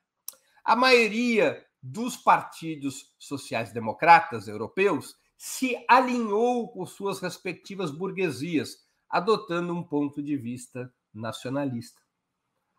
A 0.63 0.75
maioria 0.75 1.65
dos 1.87 2.17
partidos 2.17 3.13
sociais-democratas 3.17 4.47
europeus 4.47 5.15
se 5.37 5.77
alinhou 5.87 6.67
com 6.69 6.85
suas 6.85 7.19
respectivas 7.19 7.91
burguesias, 7.91 8.85
adotando 9.09 9.73
um 9.73 9.83
ponto 9.83 10.21
de 10.21 10.35
vista 10.35 10.91
nacionalista. 11.13 12.01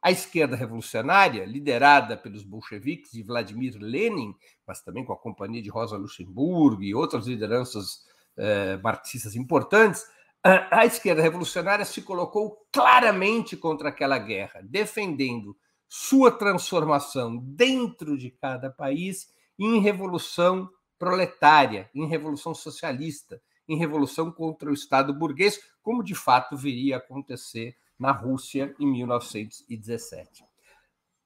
A 0.03 0.11
esquerda 0.11 0.57
revolucionária, 0.57 1.45
liderada 1.45 2.17
pelos 2.17 2.45
bolcheviques 2.45 3.15
e 3.15 3.23
Vladimir 3.23 3.77
Lenin, 3.81 4.35
mas 4.67 4.83
também 4.83 5.05
com 5.05 5.13
a 5.13 5.19
companhia 5.19 5.63
de 5.63 5.71
Rosa 5.71 5.97
Luxemburgo 5.97 6.83
e 6.83 6.95
outras 6.95 7.27
lideranças 7.27 8.05
eh, 8.37 8.77
marxistas 8.77 9.35
importantes, 9.35 10.05
a, 10.45 10.81
a 10.81 10.87
esquerda 10.87 11.23
revolucionária 11.23 11.85
se 11.85 12.03
colocou 12.03 12.65
claramente 12.71 13.57
contra 13.57 13.89
aquela 13.89 14.19
guerra, 14.19 14.61
defendendo 14.63 15.57
sua 15.89 16.31
transformação 16.31 17.37
dentro 17.37 18.19
de 18.19 18.31
cada 18.31 18.71
país 18.71 19.33
em 19.59 19.81
revolução 19.81 20.69
proletária, 20.99 21.91
em 21.95 22.07
revolução 22.07 22.55
socialista, 22.55 23.41
em 23.69 23.77
revolução 23.77 24.31
contra 24.31 24.71
o 24.71 24.75
Estado 24.75 25.15
burguês, 25.15 25.61
como 25.83 26.03
de 26.03 26.15
fato 26.15 26.57
viria 26.57 26.97
a 26.97 26.99
acontecer 26.99 27.77
na 27.99 28.13
Rússia 28.13 28.75
em 28.79 28.87
1917. 28.87 30.45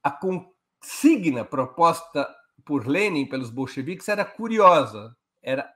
A 0.03 0.11
consigna 0.11 1.44
proposta 1.44 2.29
por 2.64 2.87
Lenin 2.87 3.27
pelos 3.27 3.51
bolcheviques 3.51 4.09
era 4.09 4.25
curiosa, 4.25 5.16
era, 5.42 5.72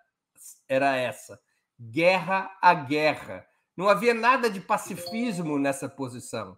era 0.69 0.97
essa: 0.97 1.41
guerra 1.81 2.51
a 2.61 2.75
guerra. 2.75 3.47
Não 3.77 3.89
havia 3.89 4.15
nada 4.15 4.49
de 4.49 4.61
pacifismo 4.61 5.59
nessa 5.59 5.89
posição, 5.89 6.57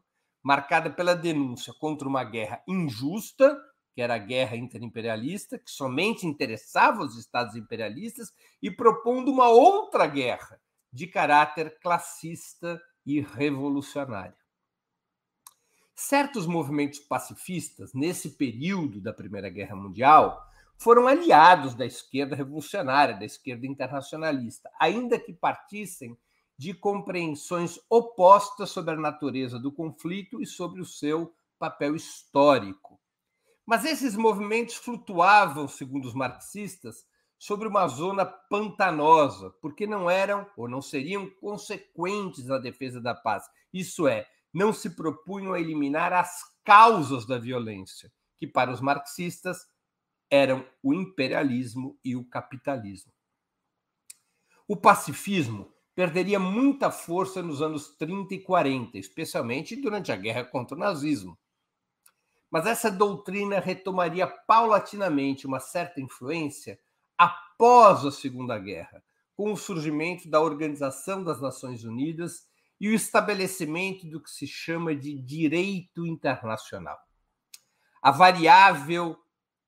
marcada 0.48 0.88
pela 0.88 1.14
denúncia 1.14 1.74
contra 1.74 2.08
uma 2.08 2.24
guerra 2.24 2.62
injusta 2.66 3.54
que 3.92 4.00
era 4.00 4.14
a 4.14 4.18
guerra 4.18 4.56
interimperialista, 4.56 5.58
que 5.58 5.70
somente 5.70 6.24
interessava 6.24 7.02
os 7.02 7.18
estados 7.18 7.54
imperialistas, 7.54 8.32
e 8.62 8.70
propondo 8.70 9.28
uma 9.28 9.48
outra 9.48 10.06
guerra 10.06 10.58
de 10.90 11.06
caráter 11.06 11.78
classista 11.80 12.80
e 13.04 13.20
revolucionário. 13.20 14.36
Certos 15.94 16.46
movimentos 16.46 17.00
pacifistas, 17.00 17.92
nesse 17.92 18.30
período 18.30 19.02
da 19.02 19.12
Primeira 19.12 19.50
Guerra 19.50 19.76
Mundial, 19.76 20.48
foram 20.78 21.08
aliados 21.08 21.74
da 21.74 21.84
esquerda 21.84 22.36
revolucionária, 22.36 23.18
da 23.18 23.24
esquerda 23.24 23.66
internacionalista, 23.66 24.70
ainda 24.80 25.18
que 25.18 25.32
partissem 25.32 26.16
de 26.58 26.74
compreensões 26.74 27.78
opostas 27.88 28.70
sobre 28.70 28.94
a 28.94 28.98
natureza 28.98 29.60
do 29.60 29.70
conflito 29.70 30.42
e 30.42 30.46
sobre 30.46 30.80
o 30.80 30.84
seu 30.84 31.32
papel 31.56 31.94
histórico. 31.94 33.00
Mas 33.64 33.84
esses 33.84 34.16
movimentos 34.16 34.74
flutuavam, 34.74 35.68
segundo 35.68 36.06
os 36.06 36.14
marxistas, 36.14 37.06
sobre 37.38 37.68
uma 37.68 37.86
zona 37.86 38.26
pantanosa, 38.26 39.50
porque 39.62 39.86
não 39.86 40.10
eram 40.10 40.50
ou 40.56 40.68
não 40.68 40.82
seriam 40.82 41.30
consequentes 41.40 42.46
na 42.46 42.58
defesa 42.58 43.00
da 43.00 43.14
paz. 43.14 43.48
Isso 43.72 44.08
é, 44.08 44.26
não 44.52 44.72
se 44.72 44.90
propunham 44.90 45.52
a 45.52 45.60
eliminar 45.60 46.12
as 46.12 46.42
causas 46.64 47.24
da 47.24 47.38
violência, 47.38 48.12
que 48.36 48.46
para 48.46 48.72
os 48.72 48.80
marxistas 48.80 49.64
eram 50.28 50.66
o 50.82 50.92
imperialismo 50.92 51.96
e 52.04 52.16
o 52.16 52.24
capitalismo. 52.24 53.12
O 54.66 54.76
pacifismo 54.76 55.72
perderia 55.98 56.38
muita 56.38 56.92
força 56.92 57.42
nos 57.42 57.60
anos 57.60 57.88
30 57.96 58.32
e 58.32 58.38
40, 58.38 58.96
especialmente 58.98 59.74
durante 59.74 60.12
a 60.12 60.16
guerra 60.16 60.44
contra 60.44 60.76
o 60.76 60.78
nazismo. 60.78 61.36
Mas 62.48 62.66
essa 62.66 62.88
doutrina 62.88 63.58
retomaria 63.58 64.24
paulatinamente 64.24 65.44
uma 65.44 65.58
certa 65.58 66.00
influência 66.00 66.78
após 67.18 68.06
a 68.06 68.12
Segunda 68.12 68.56
Guerra, 68.60 69.02
com 69.34 69.52
o 69.52 69.56
surgimento 69.56 70.30
da 70.30 70.40
Organização 70.40 71.24
das 71.24 71.40
Nações 71.40 71.82
Unidas 71.82 72.46
e 72.80 72.88
o 72.88 72.94
estabelecimento 72.94 74.06
do 74.06 74.22
que 74.22 74.30
se 74.30 74.46
chama 74.46 74.94
de 74.94 75.18
direito 75.18 76.06
internacional. 76.06 76.96
A 78.00 78.12
variável 78.12 79.18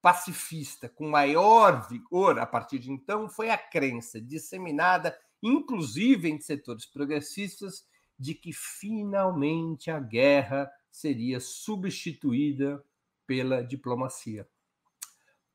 pacifista 0.00 0.88
com 0.88 1.08
maior 1.08 1.88
vigor 1.88 2.38
a 2.38 2.46
partir 2.46 2.78
de 2.78 2.92
então 2.92 3.28
foi 3.28 3.50
a 3.50 3.58
crença 3.58 4.20
disseminada, 4.20 5.18
inclusive 5.42 6.28
em 6.28 6.40
setores 6.40 6.86
progressistas, 6.86 7.84
de 8.18 8.34
que 8.34 8.52
finalmente 8.52 9.90
a 9.90 9.98
guerra 9.98 10.70
seria 10.90 11.40
substituída 11.40 12.84
pela 13.26 13.62
diplomacia. 13.62 14.46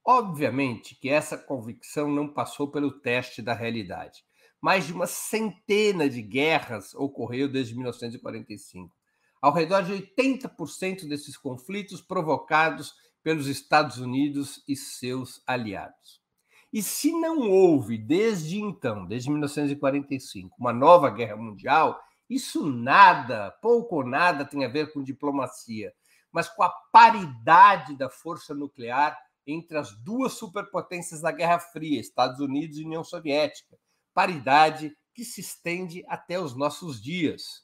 Obviamente 0.03 0.95
que 0.95 1.09
essa 1.09 1.37
convicção 1.37 2.09
não 2.09 2.27
passou 2.27 2.69
pelo 2.71 2.91
teste 2.91 3.41
da 3.41 3.53
realidade. 3.53 4.23
Mais 4.61 4.87
de 4.87 4.93
uma 4.93 5.07
centena 5.07 6.09
de 6.09 6.21
guerras 6.21 6.93
ocorreu 6.95 7.47
desde 7.47 7.75
1945. 7.75 8.95
Ao 9.41 9.53
redor 9.53 9.81
de 9.83 9.93
80% 9.93 11.07
desses 11.07 11.37
conflitos 11.37 12.01
provocados 12.01 12.93
pelos 13.21 13.47
Estados 13.47 13.97
Unidos 13.97 14.63
e 14.67 14.75
seus 14.75 15.41
aliados. 15.45 16.24
E 16.71 16.83
se 16.83 17.11
não 17.11 17.49
houve 17.49 17.97
desde 17.97 18.59
então, 18.59 19.05
desde 19.05 19.29
1945, 19.29 20.55
uma 20.59 20.73
nova 20.73 21.09
guerra 21.09 21.37
mundial, 21.37 21.99
isso 22.29 22.65
nada, 22.65 23.51
pouco 23.61 23.97
ou 23.97 24.05
nada 24.05 24.45
tem 24.45 24.65
a 24.65 24.67
ver 24.67 24.91
com 24.91 25.03
diplomacia, 25.03 25.93
mas 26.31 26.49
com 26.49 26.63
a 26.63 26.69
paridade 26.91 27.95
da 27.95 28.09
força 28.09 28.53
nuclear 28.53 29.17
entre 29.47 29.77
as 29.77 29.95
duas 30.03 30.33
superpotências 30.33 31.21
da 31.21 31.31
Guerra 31.31 31.59
Fria, 31.59 31.99
Estados 31.99 32.39
Unidos 32.39 32.77
e 32.77 32.83
União 32.83 33.03
Soviética. 33.03 33.77
Paridade 34.13 34.95
que 35.13 35.23
se 35.23 35.41
estende 35.41 36.03
até 36.07 36.39
os 36.39 36.55
nossos 36.55 37.01
dias. 37.01 37.63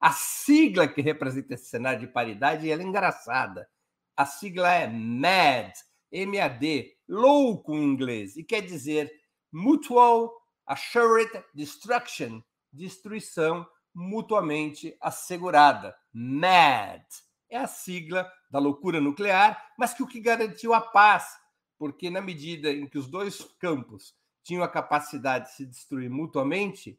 A 0.00 0.10
sigla 0.12 0.88
que 0.88 1.02
representa 1.02 1.54
esse 1.54 1.66
cenário 1.66 2.00
de 2.00 2.06
paridade 2.06 2.70
é 2.70 2.74
engraçada. 2.74 3.68
A 4.16 4.24
sigla 4.24 4.72
é 4.72 4.88
MAD, 4.88 5.74
M-A-D, 6.10 6.96
louco 7.08 7.74
em 7.74 7.82
inglês, 7.82 8.36
e 8.36 8.44
quer 8.44 8.62
dizer 8.62 9.10
Mutual 9.52 10.32
Assured 10.66 11.30
Destruction, 11.54 12.42
destruição 12.72 13.66
mutuamente 13.94 14.96
assegurada. 15.00 15.96
MAD 16.12 17.04
é 17.50 17.58
a 17.58 17.66
sigla 17.66 18.30
da 18.50 18.58
loucura 18.58 19.00
nuclear, 19.00 19.72
mas 19.78 19.94
que 19.94 20.02
o 20.02 20.06
que 20.06 20.20
garantiu 20.20 20.74
a 20.74 20.80
paz, 20.80 21.36
porque 21.78 22.10
na 22.10 22.20
medida 22.20 22.70
em 22.70 22.86
que 22.86 22.98
os 22.98 23.08
dois 23.08 23.42
campos 23.58 24.14
tinham 24.42 24.62
a 24.62 24.68
capacidade 24.68 25.46
de 25.46 25.56
se 25.56 25.66
destruir 25.66 26.10
mutuamente, 26.10 26.98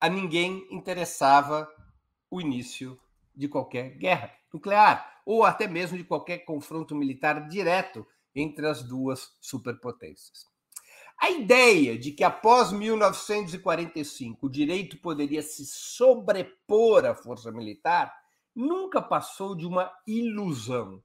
a 0.00 0.08
ninguém 0.08 0.66
interessava 0.70 1.68
o 2.30 2.40
início 2.40 2.98
de 3.34 3.48
qualquer 3.48 3.96
guerra 3.96 4.32
nuclear 4.52 5.20
ou 5.24 5.44
até 5.44 5.68
mesmo 5.68 5.96
de 5.96 6.04
qualquer 6.04 6.38
confronto 6.38 6.94
militar 6.94 7.46
direto 7.48 8.06
entre 8.34 8.66
as 8.66 8.82
duas 8.82 9.36
superpotências. 9.40 10.44
A 11.20 11.30
ideia 11.30 11.98
de 11.98 12.12
que 12.12 12.24
após 12.24 12.72
1945 12.72 14.46
o 14.46 14.50
direito 14.50 14.96
poderia 14.98 15.42
se 15.42 15.66
sobrepor 15.66 17.04
à 17.04 17.14
força 17.14 17.52
militar 17.52 18.12
nunca 18.54 19.02
passou 19.02 19.54
de 19.54 19.66
uma 19.66 19.92
ilusão. 20.06 21.02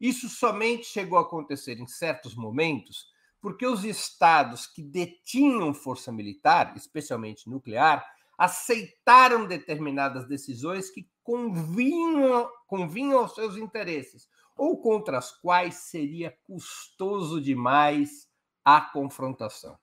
Isso 0.00 0.28
somente 0.28 0.86
chegou 0.86 1.18
a 1.18 1.22
acontecer 1.22 1.78
em 1.78 1.86
certos 1.86 2.34
momentos 2.34 3.06
porque 3.40 3.66
os 3.66 3.84
estados 3.84 4.66
que 4.66 4.82
detinham 4.82 5.72
força 5.72 6.10
militar, 6.10 6.74
especialmente 6.76 7.48
nuclear, 7.48 8.04
aceitaram 8.36 9.46
determinadas 9.46 10.26
decisões 10.26 10.90
que 10.90 11.08
convinham, 11.28 12.48
convinham 12.66 13.18
aos 13.18 13.34
seus 13.34 13.58
interesses 13.58 14.26
ou 14.56 14.80
contra 14.80 15.18
as 15.18 15.30
quais 15.30 15.74
seria 15.74 16.34
custoso 16.44 17.38
demais 17.38 18.26
à 18.64 18.80
confrontação. 18.80 19.76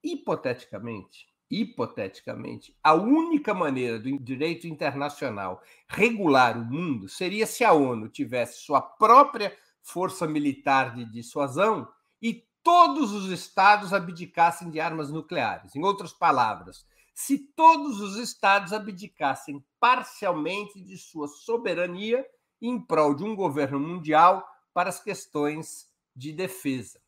Hipoteticamente, 0.00 1.26
hipoteticamente, 1.50 2.72
a 2.84 2.94
única 2.94 3.52
maneira 3.52 3.98
do 3.98 4.16
direito 4.20 4.68
internacional 4.68 5.60
regular 5.88 6.56
o 6.56 6.64
mundo 6.64 7.08
seria 7.08 7.48
se 7.48 7.64
a 7.64 7.72
ONU 7.72 8.08
tivesse 8.08 8.60
sua 8.60 8.80
própria 8.80 9.52
força 9.82 10.24
militar 10.24 10.94
de 10.94 11.04
dissuasão 11.04 11.88
e 12.22 12.46
todos 12.62 13.10
os 13.10 13.28
estados 13.32 13.92
abdicassem 13.92 14.70
de 14.70 14.78
armas 14.78 15.10
nucleares. 15.10 15.74
Em 15.74 15.82
outras 15.82 16.12
palavras, 16.12 16.86
se 17.20 17.36
todos 17.36 18.00
os 18.00 18.16
estados 18.16 18.72
abdicassem 18.72 19.62
parcialmente 19.78 20.80
de 20.80 20.96
sua 20.96 21.28
soberania 21.28 22.26
em 22.62 22.80
prol 22.80 23.14
de 23.14 23.22
um 23.22 23.36
governo 23.36 23.78
mundial 23.78 24.42
para 24.72 24.88
as 24.88 25.02
questões 25.02 25.86
de 26.16 26.32
defesa. 26.32 26.98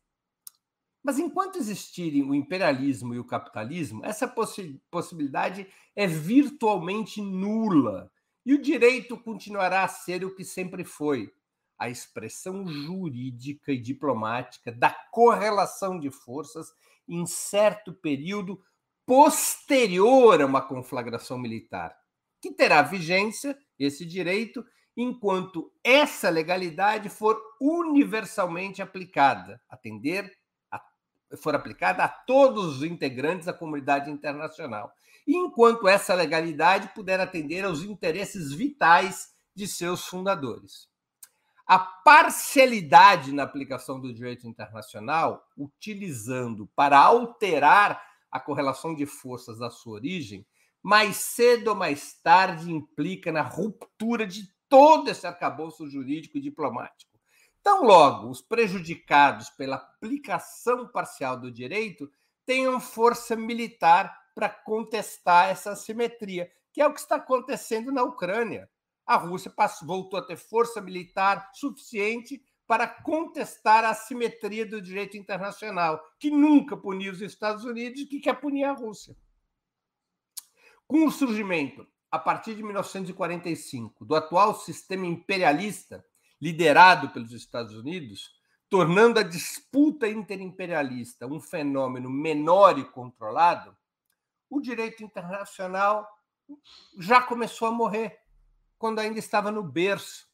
Mas 1.01 1.17
enquanto 1.17 1.57
existirem 1.57 2.21
o 2.21 2.35
imperialismo 2.35 3.15
e 3.15 3.19
o 3.19 3.25
capitalismo, 3.25 4.05
essa 4.05 4.27
possi 4.27 4.79
possibilidade 4.91 5.67
é 5.95 6.05
virtualmente 6.05 7.19
nula. 7.19 8.11
E 8.45 8.53
o 8.53 8.61
direito 8.61 9.17
continuará 9.17 9.83
a 9.83 9.87
ser 9.87 10.23
o 10.23 10.35
que 10.35 10.45
sempre 10.45 10.83
foi 10.83 11.33
a 11.75 11.89
expressão 11.89 12.67
jurídica 12.67 13.71
e 13.71 13.81
diplomática 13.81 14.71
da 14.71 14.91
correlação 15.11 15.99
de 15.99 16.11
forças 16.11 16.71
em 17.07 17.25
certo 17.25 17.91
período 17.91 18.63
posterior 19.05 20.41
a 20.41 20.45
uma 20.45 20.61
conflagração 20.61 21.37
militar, 21.37 21.95
que 22.41 22.51
terá 22.51 22.81
vigência, 22.81 23.57
esse 23.77 24.05
direito, 24.05 24.65
enquanto 24.95 25.71
essa 25.83 26.29
legalidade 26.29 27.09
for 27.09 27.39
universalmente 27.59 28.81
aplicada, 28.81 29.61
atender 29.69 30.31
for 31.37 31.55
aplicada 31.55 32.03
a 32.03 32.07
todos 32.07 32.77
os 32.77 32.83
integrantes 32.83 33.45
da 33.45 33.53
comunidade 33.53 34.09
internacional, 34.11 34.93
enquanto 35.27 35.87
essa 35.87 36.13
legalidade 36.13 36.93
puder 36.93 37.19
atender 37.19 37.65
aos 37.65 37.81
interesses 37.81 38.53
vitais 38.53 39.33
de 39.55 39.67
seus 39.67 40.05
fundadores. 40.05 40.87
A 41.65 41.79
parcialidade 41.79 43.31
na 43.31 43.43
aplicação 43.43 43.99
do 43.99 44.13
direito 44.13 44.47
internacional, 44.47 45.47
utilizando 45.57 46.69
para 46.75 46.99
alterar 46.99 48.01
a 48.33 48.39
correlação 48.39 48.95
de 48.95 49.05
forças 49.05 49.59
da 49.59 49.69
sua 49.69 49.93
origem, 49.93 50.43
mais 50.81 51.17
cedo 51.17 51.67
ou 51.67 51.75
mais 51.75 52.19
tarde 52.19 52.71
implica 52.71 53.31
na 53.31 53.43
ruptura 53.43 54.25
de 54.25 54.51
todo 54.67 55.07
esse 55.11 55.27
arcabouço 55.27 55.87
jurídico 55.87 56.39
e 56.39 56.41
diplomático. 56.41 57.11
Tão 57.61 57.83
logo 57.83 58.31
os 58.31 58.41
prejudicados 58.41 59.51
pela 59.51 59.75
aplicação 59.75 60.87
parcial 60.87 61.39
do 61.39 61.51
direito 61.51 62.09
tenham 62.43 62.79
força 62.79 63.35
militar 63.35 64.11
para 64.33 64.49
contestar 64.49 65.49
essa 65.49 65.73
assimetria, 65.73 66.51
que 66.73 66.81
é 66.81 66.87
o 66.87 66.93
que 66.93 67.01
está 67.01 67.17
acontecendo 67.17 67.91
na 67.91 68.01
Ucrânia. 68.01 68.67
A 69.05 69.15
Rússia 69.15 69.51
passou, 69.51 69.87
voltou 69.87 70.19
a 70.19 70.25
ter 70.25 70.37
força 70.37 70.81
militar 70.81 71.51
suficiente 71.53 72.41
para 72.67 72.87
contestar 72.87 73.83
a 73.83 73.89
assimetria 73.89 74.65
do 74.65 74.81
direito 74.81 75.17
internacional, 75.17 76.01
que 76.19 76.31
nunca 76.31 76.77
puniu 76.77 77.11
os 77.11 77.21
Estados 77.21 77.65
Unidos 77.65 78.01
e 78.01 78.05
que 78.05 78.19
quer 78.19 78.39
punir 78.39 78.63
a 78.63 78.73
Rússia. 78.73 79.15
Com 80.87 81.05
o 81.05 81.11
surgimento, 81.11 81.87
a 82.09 82.19
partir 82.19 82.55
de 82.55 82.63
1945, 82.63 84.05
do 84.05 84.15
atual 84.15 84.55
sistema 84.55 85.05
imperialista, 85.05 86.05
liderado 86.39 87.09
pelos 87.09 87.31
Estados 87.31 87.73
Unidos, 87.75 88.31
tornando 88.69 89.19
a 89.19 89.23
disputa 89.23 90.07
interimperialista 90.07 91.27
um 91.27 91.39
fenômeno 91.39 92.09
menor 92.09 92.79
e 92.79 92.83
controlado, 92.83 93.75
o 94.49 94.59
direito 94.59 95.03
internacional 95.03 96.07
já 96.97 97.21
começou 97.21 97.67
a 97.67 97.71
morrer, 97.71 98.19
quando 98.77 98.99
ainda 98.99 99.19
estava 99.19 99.51
no 99.51 99.63
berço. 99.63 100.27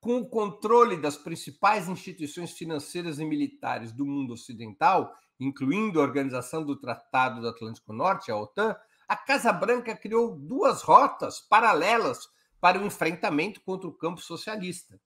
Com 0.00 0.18
o 0.18 0.28
controle 0.28 0.96
das 0.96 1.16
principais 1.16 1.88
instituições 1.88 2.52
financeiras 2.52 3.18
e 3.18 3.24
militares 3.24 3.92
do 3.92 4.06
mundo 4.06 4.32
ocidental, 4.34 5.12
incluindo 5.40 6.00
a 6.00 6.04
Organização 6.04 6.64
do 6.64 6.78
Tratado 6.78 7.40
do 7.40 7.48
Atlântico 7.48 7.92
Norte, 7.92 8.30
a 8.30 8.36
OTAN, 8.36 8.76
a 9.08 9.16
Casa 9.16 9.52
Branca 9.52 9.96
criou 9.96 10.36
duas 10.36 10.82
rotas 10.82 11.40
paralelas 11.40 12.28
para 12.60 12.78
o 12.78 12.86
enfrentamento 12.86 13.60
contra 13.62 13.88
o 13.88 13.92
campo 13.92 14.20
socialista, 14.20 15.00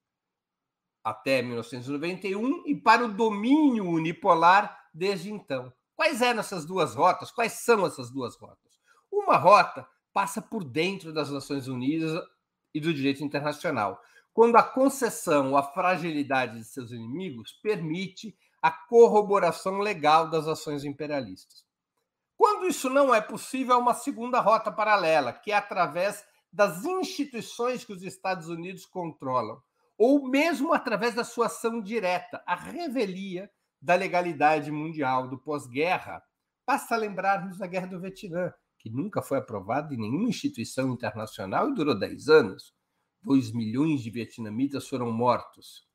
até 1.05 1.43
1991, 1.43 2.67
e 2.67 2.75
para 2.75 3.05
o 3.05 3.13
domínio 3.13 3.89
unipolar 3.89 4.89
desde 4.93 5.33
então. 5.33 5.73
Quais 5.95 6.21
eram 6.21 6.41
essas 6.41 6.65
duas 6.65 6.95
rotas? 6.95 7.31
Quais 7.31 7.53
são 7.53 7.87
essas 7.87 8.11
duas 8.11 8.37
rotas? 8.37 8.73
Uma 9.11 9.37
rota 9.37 9.87
passa 10.13 10.43
por 10.43 10.65
dentro 10.65 11.13
das 11.13 11.31
Nações 11.31 11.69
Unidas 11.69 12.21
e 12.75 12.81
do 12.81 12.93
direito 12.93 13.23
internacional, 13.23 14.01
quando 14.33 14.57
a 14.57 14.63
concessão 14.63 15.57
a 15.57 15.63
fragilidade 15.63 16.59
de 16.59 16.65
seus 16.65 16.91
inimigos 16.91 17.53
permite 17.63 18.35
a 18.61 18.71
corroboração 18.71 19.79
legal 19.79 20.31
das 20.31 20.47
ações 20.47 20.85
imperialistas. 20.85 21.65
Quando 22.37 22.67
isso 22.67 22.89
não 22.89 23.15
é 23.15 23.21
possível, 23.21 23.75
há 23.75 23.79
uma 23.79 23.95
segunda 23.95 24.41
rota 24.41 24.71
paralela, 24.73 25.33
que 25.33 25.53
é 25.53 25.57
através 25.57 26.25
das 26.53 26.85
instituições 26.85 27.85
que 27.85 27.93
os 27.93 28.03
Estados 28.03 28.49
Unidos 28.49 28.85
controlam, 28.85 29.61
ou 29.97 30.29
mesmo 30.29 30.73
através 30.73 31.15
da 31.15 31.25
sua 31.25 31.47
ação 31.47 31.81
direta, 31.81 32.43
a 32.47 32.55
revelia 32.55 33.51
da 33.81 33.95
legalidade 33.95 34.71
mundial 34.71 35.29
do 35.29 35.39
pós-guerra. 35.39 36.23
Basta 36.67 36.97
lembrarmos 36.97 37.59
da 37.59 37.67
Guerra 37.67 37.87
do 37.87 38.01
Vietnã, 38.01 38.53
que 38.79 38.91
nunca 38.91 39.23
foi 39.23 39.39
aprovada 39.39 39.93
em 39.95 39.99
nenhuma 39.99 40.29
instituição 40.29 40.93
internacional 40.93 41.69
e 41.69 41.75
durou 41.75 41.99
10 41.99 42.29
anos. 42.29 42.75
2 43.23 43.53
milhões 43.53 44.03
de 44.03 44.11
vietnamitas 44.11 44.89
foram 44.89 45.11
mortos. 45.11 45.87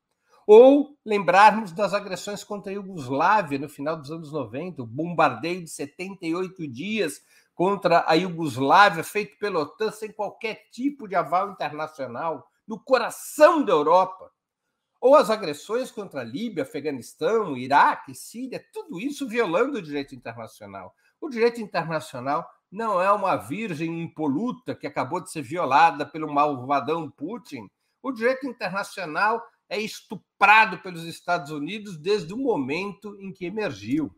Ou 0.46 0.98
lembrarmos 1.06 1.74
das 1.74 1.94
agressões 1.94 2.44
contra 2.44 2.72
a 2.72 2.76
Iugoslávia 2.76 3.60
no 3.60 3.68
final 3.68 3.98
dos 3.98 4.10
anos 4.10 4.32
90, 4.32 4.82
o 4.82 4.88
bombardeio 4.88 5.62
de 5.62 5.70
78 5.70 6.68
dias 6.70 7.22
contra 7.54 8.06
a 8.08 8.14
Iugoslávia, 8.14 9.04
feito 9.04 9.38
pela 9.40 9.60
OTAN 9.60 9.92
sem 9.92 10.12
qualquer 10.12 10.70
tipo 10.72 11.08
de 11.08 11.16
aval 11.16 11.52
internacional, 11.52 12.48
no 12.66 12.80
coração 12.80 13.64
da 13.64 13.74
Europa. 13.74 14.32
Ou 15.02 15.16
as 15.16 15.30
agressões 15.30 15.92
contra 15.92 16.22
a 16.22 16.24
Líbia, 16.24 16.64
Afeganistão, 16.64 17.58
Iraque, 17.58 18.16
Síria, 18.16 18.64
tudo 18.72 19.00
isso 19.00 19.28
violando 19.28 19.80
o 19.80 19.82
direito 19.82 20.16
internacional. 20.16 20.96
O 21.20 21.30
direito 21.30 21.60
internacional 21.60 22.48
não 22.72 23.02
é 23.02 23.12
uma 23.12 23.36
virgem 23.36 24.02
impoluta 24.02 24.76
que 24.76 24.88
acabou 24.88 25.22
de 25.22 25.32
ser 25.32 25.42
violada 25.42 26.06
pelo 26.06 26.32
malvadão 26.34 27.10
Putin. 27.10 27.68
O 28.02 28.12
direito 28.12 28.46
internacional 28.46 29.42
é 29.70 29.80
estuprado 29.80 30.80
pelos 30.80 31.04
Estados 31.04 31.52
Unidos 31.52 31.98
desde 31.98 32.34
o 32.34 32.38
momento 32.38 33.18
em 33.20 33.32
que 33.32 33.46
emergiu. 33.46 34.14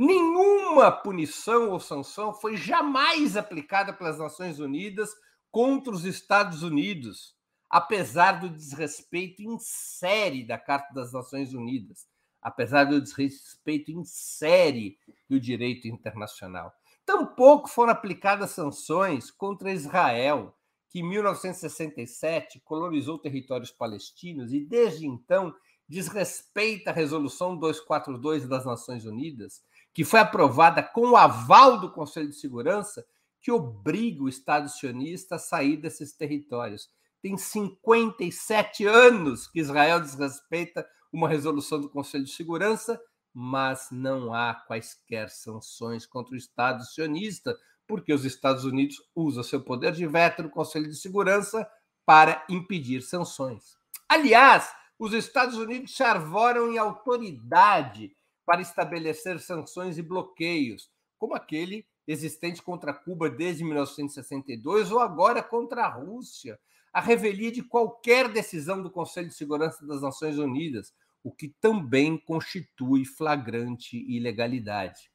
Nenhuma 0.00 0.90
punição 0.90 1.70
ou 1.70 1.78
sanção 1.78 2.34
foi 2.34 2.56
jamais 2.56 3.36
aplicada 3.36 3.92
pelas 3.92 4.18
Nações 4.18 4.58
Unidas 4.58 5.10
contra 5.52 5.92
os 5.92 6.04
Estados 6.04 6.64
Unidos, 6.64 7.36
apesar 7.70 8.40
do 8.40 8.50
desrespeito 8.50 9.40
em 9.40 9.56
série 9.60 10.44
da 10.44 10.58
Carta 10.58 10.92
das 10.92 11.12
Nações 11.12 11.54
Unidas, 11.54 12.08
apesar 12.42 12.84
do 12.84 13.00
desrespeito 13.00 13.92
em 13.92 14.04
série 14.04 14.98
do 15.30 15.38
direito 15.38 15.86
internacional. 15.86 16.74
Tampouco 17.04 17.68
foram 17.68 17.92
aplicadas 17.92 18.50
sanções 18.50 19.30
contra 19.30 19.72
Israel, 19.72 20.56
que 20.88 21.00
em 21.00 21.08
1967 21.08 22.60
colonizou 22.60 23.18
territórios 23.18 23.70
palestinos 23.70 24.52
e 24.52 24.60
desde 24.60 25.06
então 25.06 25.54
desrespeita 25.88 26.90
a 26.90 26.94
Resolução 26.94 27.56
242 27.56 28.48
das 28.48 28.64
Nações 28.64 29.04
Unidas, 29.04 29.62
que 29.92 30.04
foi 30.04 30.20
aprovada 30.20 30.82
com 30.82 31.10
o 31.10 31.16
aval 31.16 31.78
do 31.78 31.92
Conselho 31.92 32.28
de 32.28 32.36
Segurança, 32.36 33.06
que 33.40 33.52
obriga 33.52 34.22
o 34.22 34.28
Estado 34.28 34.68
sionista 34.68 35.34
a 35.34 35.38
sair 35.38 35.76
desses 35.76 36.12
territórios. 36.14 36.88
Tem 37.20 37.36
57 37.36 38.86
anos 38.86 39.46
que 39.46 39.60
Israel 39.60 40.00
desrespeita 40.00 40.86
uma 41.12 41.28
resolução 41.28 41.80
do 41.80 41.88
Conselho 41.88 42.24
de 42.24 42.32
Segurança 42.32 43.00
mas 43.34 43.88
não 43.90 44.32
há 44.32 44.54
quaisquer 44.54 45.28
sanções 45.28 46.06
contra 46.06 46.34
o 46.34 46.38
Estado 46.38 46.84
sionista, 46.84 47.58
porque 47.86 48.12
os 48.12 48.24
Estados 48.24 48.64
Unidos 48.64 49.02
usam 49.14 49.42
seu 49.42 49.60
poder 49.60 49.92
de 49.92 50.06
veto 50.06 50.44
no 50.44 50.50
Conselho 50.50 50.88
de 50.88 50.94
Segurança 50.94 51.68
para 52.06 52.44
impedir 52.48 53.02
sanções. 53.02 53.76
Aliás, 54.08 54.72
os 54.96 55.12
Estados 55.12 55.56
Unidos 55.56 55.96
se 55.96 56.02
arvoram 56.04 56.70
em 56.70 56.78
autoridade 56.78 58.16
para 58.46 58.62
estabelecer 58.62 59.40
sanções 59.40 59.98
e 59.98 60.02
bloqueios, 60.02 60.88
como 61.18 61.34
aquele 61.34 61.86
existente 62.06 62.62
contra 62.62 62.92
Cuba 62.92 63.28
desde 63.28 63.64
1962 63.64 64.92
ou 64.92 65.00
agora 65.00 65.42
contra 65.42 65.84
a 65.84 65.88
Rússia, 65.88 66.58
a 66.92 67.00
revelia 67.00 67.50
de 67.50 67.62
qualquer 67.62 68.28
decisão 68.28 68.80
do 68.80 68.90
Conselho 68.90 69.28
de 69.28 69.34
Segurança 69.34 69.84
das 69.84 70.02
Nações 70.02 70.38
Unidas, 70.38 70.92
o 71.24 71.32
que 71.32 71.48
também 71.48 72.18
constitui 72.18 73.06
flagrante 73.06 73.96
ilegalidade. 73.96 75.10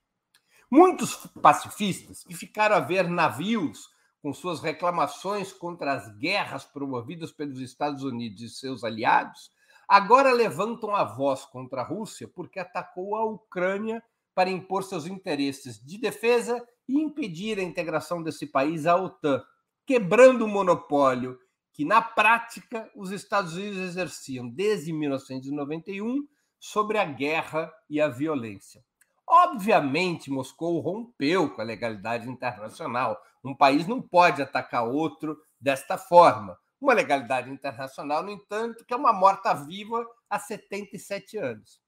Muitos 0.70 1.16
pacifistas 1.42 2.24
que 2.24 2.34
ficaram 2.34 2.76
a 2.76 2.80
ver 2.80 3.08
navios 3.08 3.88
com 4.22 4.34
suas 4.34 4.60
reclamações 4.60 5.54
contra 5.54 5.94
as 5.94 6.10
guerras 6.18 6.66
promovidas 6.66 7.32
pelos 7.32 7.60
Estados 7.60 8.04
Unidos 8.04 8.42
e 8.42 8.50
seus 8.50 8.84
aliados, 8.84 9.52
agora 9.88 10.34
levantam 10.34 10.96
a 10.96 11.04
voz 11.04 11.46
contra 11.46 11.82
a 11.82 11.86
Rússia 11.86 12.28
porque 12.28 12.60
atacou 12.60 13.16
a 13.16 13.24
Ucrânia 13.24 14.04
para 14.34 14.50
impor 14.50 14.84
seus 14.84 15.06
interesses 15.06 15.80
de 15.84 15.98
defesa 15.98 16.66
e 16.88 17.00
impedir 17.00 17.60
a 17.60 17.64
integração 17.64 18.22
desse 18.22 18.48
país 18.48 18.86
à 18.86 18.96
OTAN, 18.96 19.44
quebrando 19.86 20.46
o 20.46 20.48
monopólio 20.48 21.40
que, 21.80 21.86
na 21.86 22.02
prática, 22.02 22.92
os 22.94 23.10
Estados 23.10 23.54
Unidos 23.54 23.78
exerciam 23.78 24.50
desde 24.50 24.92
1991 24.92 26.28
sobre 26.60 26.98
a 26.98 27.06
guerra 27.06 27.74
e 27.90 28.02
a 28.02 28.10
violência. 28.10 28.84
Obviamente, 29.26 30.30
Moscou 30.30 30.82
rompeu 30.82 31.50
com 31.50 31.62
a 31.62 31.64
legalidade 31.64 32.28
internacional. 32.28 33.18
Um 33.42 33.56
país 33.56 33.88
não 33.88 34.02
pode 34.02 34.42
atacar 34.42 34.86
outro 34.86 35.42
desta 35.58 35.98
forma. 35.98 36.60
Uma 36.82 36.92
legalidade 36.92 37.50
internacional, 37.50 38.24
no 38.24 38.32
entanto, 38.32 38.84
que 38.84 38.94
é 38.94 38.98
uma 38.98 39.14
morta-viva 39.14 40.06
há 40.30 40.38
77 40.38 41.38
anos. 41.38 41.80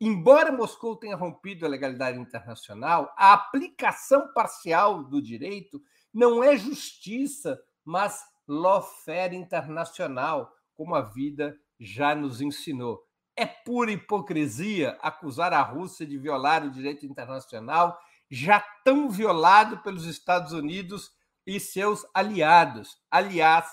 Embora 0.00 0.50
Moscou 0.50 0.96
tenha 0.96 1.14
rompido 1.14 1.66
a 1.66 1.68
legalidade 1.68 2.18
internacional, 2.18 3.12
a 3.18 3.34
aplicação 3.34 4.32
parcial 4.32 5.04
do 5.04 5.20
direito 5.20 5.78
não 6.10 6.42
é 6.42 6.56
justiça, 6.56 7.62
mas 7.84 8.29
lawfare 8.50 9.36
internacional, 9.36 10.52
como 10.74 10.94
a 10.94 11.02
vida 11.02 11.56
já 11.78 12.14
nos 12.14 12.40
ensinou. 12.40 13.00
É 13.36 13.46
pura 13.46 13.92
hipocrisia 13.92 14.98
acusar 15.00 15.52
a 15.52 15.62
Rússia 15.62 16.04
de 16.04 16.18
violar 16.18 16.64
o 16.64 16.70
direito 16.70 17.06
internacional, 17.06 17.98
já 18.28 18.60
tão 18.84 19.08
violado 19.08 19.78
pelos 19.78 20.04
Estados 20.04 20.52
Unidos 20.52 21.12
e 21.46 21.60
seus 21.60 22.04
aliados. 22.12 22.98
Aliás, 23.10 23.66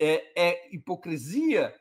é, 0.00 0.32
é 0.36 0.74
hipocrisia 0.74 1.74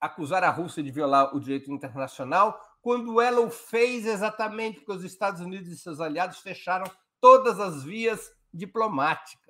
acusar 0.00 0.42
a 0.42 0.50
Rússia 0.50 0.82
de 0.82 0.90
violar 0.90 1.34
o 1.34 1.40
direito 1.40 1.70
internacional 1.70 2.58
quando 2.80 3.20
ela 3.20 3.40
o 3.40 3.50
fez 3.50 4.06
exatamente 4.06 4.78
porque 4.78 4.92
os 4.92 5.04
Estados 5.04 5.40
Unidos 5.40 5.68
e 5.68 5.76
seus 5.76 6.00
aliados 6.00 6.38
fecharam 6.38 6.90
todas 7.20 7.60
as 7.60 7.82
vias 7.84 8.30
diplomáticas. 8.52 9.47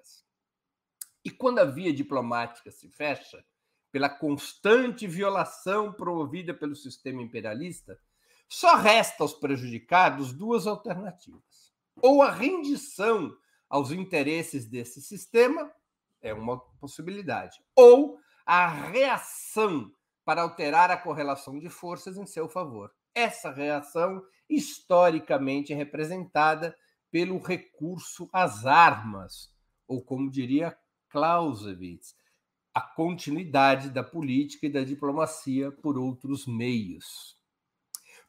E 1.29 1.31
quando 1.31 1.59
a 1.59 1.65
via 1.67 1.93
diplomática 1.93 2.71
se 2.71 2.89
fecha, 2.89 3.45
pela 3.93 4.09
constante 4.09 5.07
violação 5.07 5.93
promovida 5.93 6.55
pelo 6.55 6.75
sistema 6.75 7.21
imperialista, 7.21 8.01
só 8.49 8.77
resta 8.77 9.23
aos 9.23 9.35
prejudicados 9.35 10.33
duas 10.33 10.67
alternativas. 10.67 11.71
Ou 12.01 12.23
a 12.23 12.31
rendição 12.31 13.37
aos 13.69 13.91
interesses 13.93 14.67
desse 14.67 15.03
sistema, 15.03 15.71
é 16.23 16.33
uma 16.33 16.59
possibilidade, 16.81 17.63
ou 17.77 18.19
a 18.47 18.67
reação 18.67 19.93
para 20.25 20.41
alterar 20.41 20.91
a 20.91 20.97
correlação 20.97 21.59
de 21.59 21.69
forças 21.69 22.17
em 22.17 22.25
seu 22.25 22.49
favor. 22.49 22.91
Essa 23.15 23.51
reação, 23.51 24.25
historicamente, 24.49 25.75
representada 25.75 26.75
pelo 27.11 27.39
recurso 27.39 28.31
às 28.33 28.65
armas, 28.65 29.55
ou 29.87 30.03
como 30.03 30.31
diria 30.31 30.75
Clausewitz, 31.11 32.15
a 32.75 32.81
continuidade 32.81 33.91
da 33.91 34.03
política 34.03 34.67
e 34.67 34.73
da 34.73 34.83
diplomacia 34.85 35.73
por 35.73 35.99
outros 35.99 36.47
meios. 36.47 37.37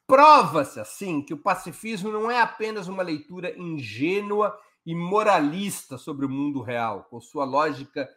Prova-se, 0.06 0.80
assim, 0.80 1.22
que 1.22 1.32
o 1.32 1.40
pacifismo 1.40 2.10
não 2.10 2.30
é 2.30 2.40
apenas 2.40 2.88
uma 2.88 3.02
leitura 3.02 3.56
ingênua 3.56 4.58
e 4.84 4.94
moralista 4.94 5.96
sobre 5.96 6.26
o 6.26 6.28
mundo 6.28 6.62
real, 6.62 7.04
com 7.04 7.20
sua 7.20 7.44
lógica 7.44 8.08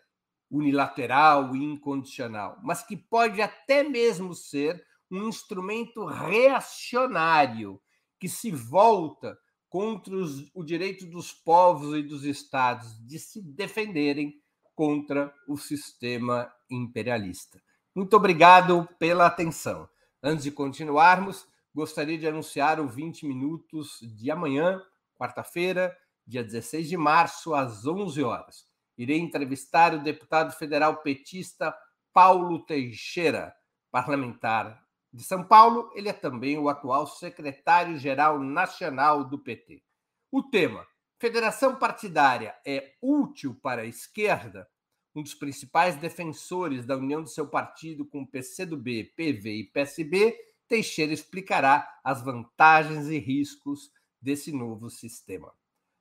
unilateral 0.50 1.56
e 1.56 1.64
incondicional, 1.64 2.58
mas 2.64 2.84
que 2.84 2.98
pode 2.98 3.42
até 3.42 3.84
mesmo 3.84 4.34
ser 4.34 4.84
um 5.12 5.28
instrumento 5.28 6.06
reacionário 6.06 7.80
que 8.20 8.28
se 8.28 8.52
volta 8.52 9.38
contra 9.70 10.16
os, 10.16 10.50
o 10.54 10.64
direito 10.64 11.06
dos 11.06 11.32
povos 11.32 11.96
e 11.96 12.04
dos 12.04 12.24
estados 12.24 12.96
de 13.06 13.20
se 13.20 13.42
defenderem 13.42 14.43
contra 14.76 15.34
o 15.48 15.58
sistema 15.58 16.52
imperialista. 16.70 17.62
Muito 17.96 18.16
obrigado 18.16 18.88
pela 18.98 19.28
atenção. 19.28 19.88
Antes 20.22 20.44
de 20.44 20.52
continuarmos, 20.52 21.48
gostaria 21.74 22.18
de 22.18 22.28
anunciar 22.28 22.80
o 22.80 22.88
20 22.88 23.26
minutos 23.26 24.00
de 24.02 24.32
amanhã, 24.32 24.82
quarta-feira, 25.16 25.96
dia 26.26 26.44
16 26.44 26.88
de 26.88 26.98
março, 26.98 27.54
às 27.54 27.86
11 27.86 28.24
horas. 28.24 28.66
Irei 28.98 29.20
entrevistar 29.20 29.94
o 29.94 30.02
deputado 30.02 30.52
federal 30.54 30.98
petista 30.98 31.76
Paulo 32.14 32.64
Teixeira, 32.66 33.54
parlamentar 33.92 34.84
de 35.12 35.24
São 35.24 35.44
Paulo. 35.44 35.92
Ele 35.94 36.10
é 36.10 36.14
também 36.14 36.58
o 36.58 36.70
atual 36.70 37.06
secretário-geral 37.06 38.40
nacional 38.40 39.24
do 39.24 39.38
PT. 39.38 39.84
O 40.32 40.44
tema: 40.44 40.86
federação 41.24 41.78
partidária 41.78 42.54
é 42.66 42.96
útil 43.02 43.56
para 43.56 43.84
a 43.84 43.86
esquerda? 43.86 44.68
um 45.16 45.24
dos 45.24 45.34
principais 45.34 45.96
defensores 45.96 46.86
da 46.86 46.98
união 46.98 47.24
do 47.24 47.30
seu 47.30 47.48
partido 47.48 48.04
com 48.04 48.24
o 48.24 48.28
PCdoB, 48.28 49.14
PV 49.16 49.60
e 49.60 49.64
PSB, 49.64 50.36
Teixeira 50.68 51.14
explicará 51.14 51.88
as 52.04 52.22
vantagens 52.22 53.08
e 53.08 53.20
riscos 53.20 53.90
desse 54.22 54.52
novo 54.52 54.90
sistema. 54.90 55.54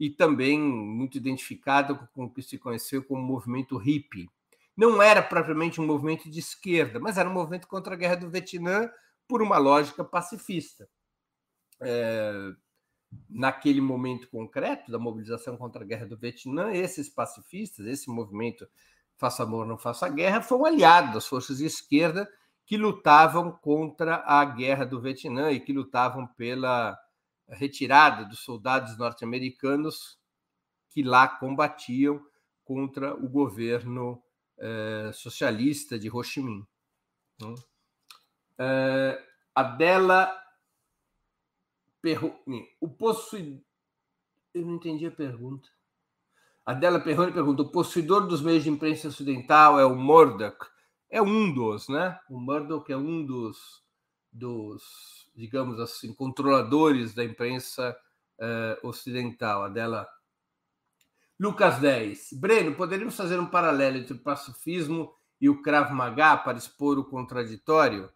e 0.00 0.08
também 0.08 0.58
muito 0.58 1.18
identificado 1.18 2.08
com 2.14 2.24
o 2.24 2.30
que 2.30 2.40
se 2.40 2.56
conheceu 2.56 3.04
como 3.04 3.22
movimento 3.22 3.76
hippie. 3.76 4.30
Não 4.74 5.02
era 5.02 5.22
propriamente 5.22 5.78
um 5.78 5.86
movimento 5.86 6.30
de 6.30 6.40
esquerda, 6.40 6.98
mas 6.98 7.18
era 7.18 7.28
um 7.28 7.34
movimento 7.34 7.68
contra 7.68 7.92
a 7.92 7.96
guerra 7.98 8.16
do 8.16 8.30
Vietnã 8.30 8.90
por 9.28 9.42
uma 9.42 9.58
lógica 9.58 10.02
pacifista. 10.02 10.88
É, 11.78 12.32
naquele 13.28 13.82
momento 13.82 14.30
concreto 14.30 14.90
da 14.90 14.98
mobilização 14.98 15.54
contra 15.58 15.84
a 15.84 15.86
guerra 15.86 16.06
do 16.06 16.16
Vietnã, 16.16 16.72
esses 16.72 17.10
pacifistas, 17.10 17.86
esse 17.86 18.08
movimento 18.08 18.66
Faça 19.18 19.42
Amor, 19.42 19.66
Não 19.66 19.76
Faça 19.76 20.08
Guerra, 20.08 20.40
foi 20.40 20.56
um 20.56 20.64
aliado 20.64 21.12
das 21.12 21.26
forças 21.26 21.58
de 21.58 21.66
esquerda 21.66 22.26
que 22.64 22.78
lutavam 22.78 23.52
contra 23.52 24.22
a 24.26 24.42
guerra 24.46 24.86
do 24.86 24.98
Vietnã 24.98 25.50
e 25.50 25.60
que 25.60 25.74
lutavam 25.74 26.26
pela 26.26 26.98
retirada 27.50 28.24
dos 28.24 28.40
soldados 28.40 28.96
norte-americanos 28.96 30.18
que 30.88 31.02
lá 31.02 31.26
combatiam 31.28 32.24
contra 32.64 33.14
o 33.14 33.28
governo 33.28 34.22
eh, 34.58 35.10
socialista 35.12 35.98
de 35.98 36.10
Ho 36.10 36.22
Chi 36.22 36.40
Minh. 36.40 36.66
Né? 37.40 37.54
Eh, 38.58 39.24
Adela 39.54 40.32
Perrone, 42.00 42.68
o 42.80 42.88
possuidor. 42.88 43.60
Eu 44.52 44.66
não 44.66 44.76
entendi 44.76 45.06
a 45.06 45.10
pergunta. 45.10 45.68
Adela 46.64 47.00
Perrone 47.00 47.32
pergunta: 47.32 47.62
o 47.62 47.70
possuidor 47.70 48.26
dos 48.26 48.42
meios 48.42 48.64
de 48.64 48.70
imprensa 48.70 49.08
ocidental 49.08 49.78
é 49.78 49.84
o 49.84 49.96
Murdoch? 49.96 50.66
É 51.08 51.20
um 51.20 51.52
dos, 51.52 51.88
né? 51.88 52.18
O 52.28 52.38
Murdoch 52.38 52.90
é 52.90 52.96
um 52.96 53.24
dos, 53.24 53.82
dos 54.32 55.20
digamos 55.34 55.80
assim, 55.80 56.12
controladores 56.12 57.14
da 57.14 57.24
imprensa 57.24 57.96
uh, 58.38 58.86
ocidental, 58.86 59.64
a 59.64 59.68
dela. 59.68 60.08
Lucas 61.38 61.78
10. 61.78 62.34
Breno, 62.34 62.74
poderíamos 62.74 63.16
fazer 63.16 63.38
um 63.38 63.46
paralelo 63.46 63.96
entre 63.96 64.12
o 64.12 64.18
pacifismo 64.18 65.14
e 65.40 65.48
o 65.48 65.62
Krav 65.62 65.90
Maga 65.92 66.36
para 66.36 66.58
expor 66.58 66.98
o 66.98 67.04
contraditório? 67.04 68.12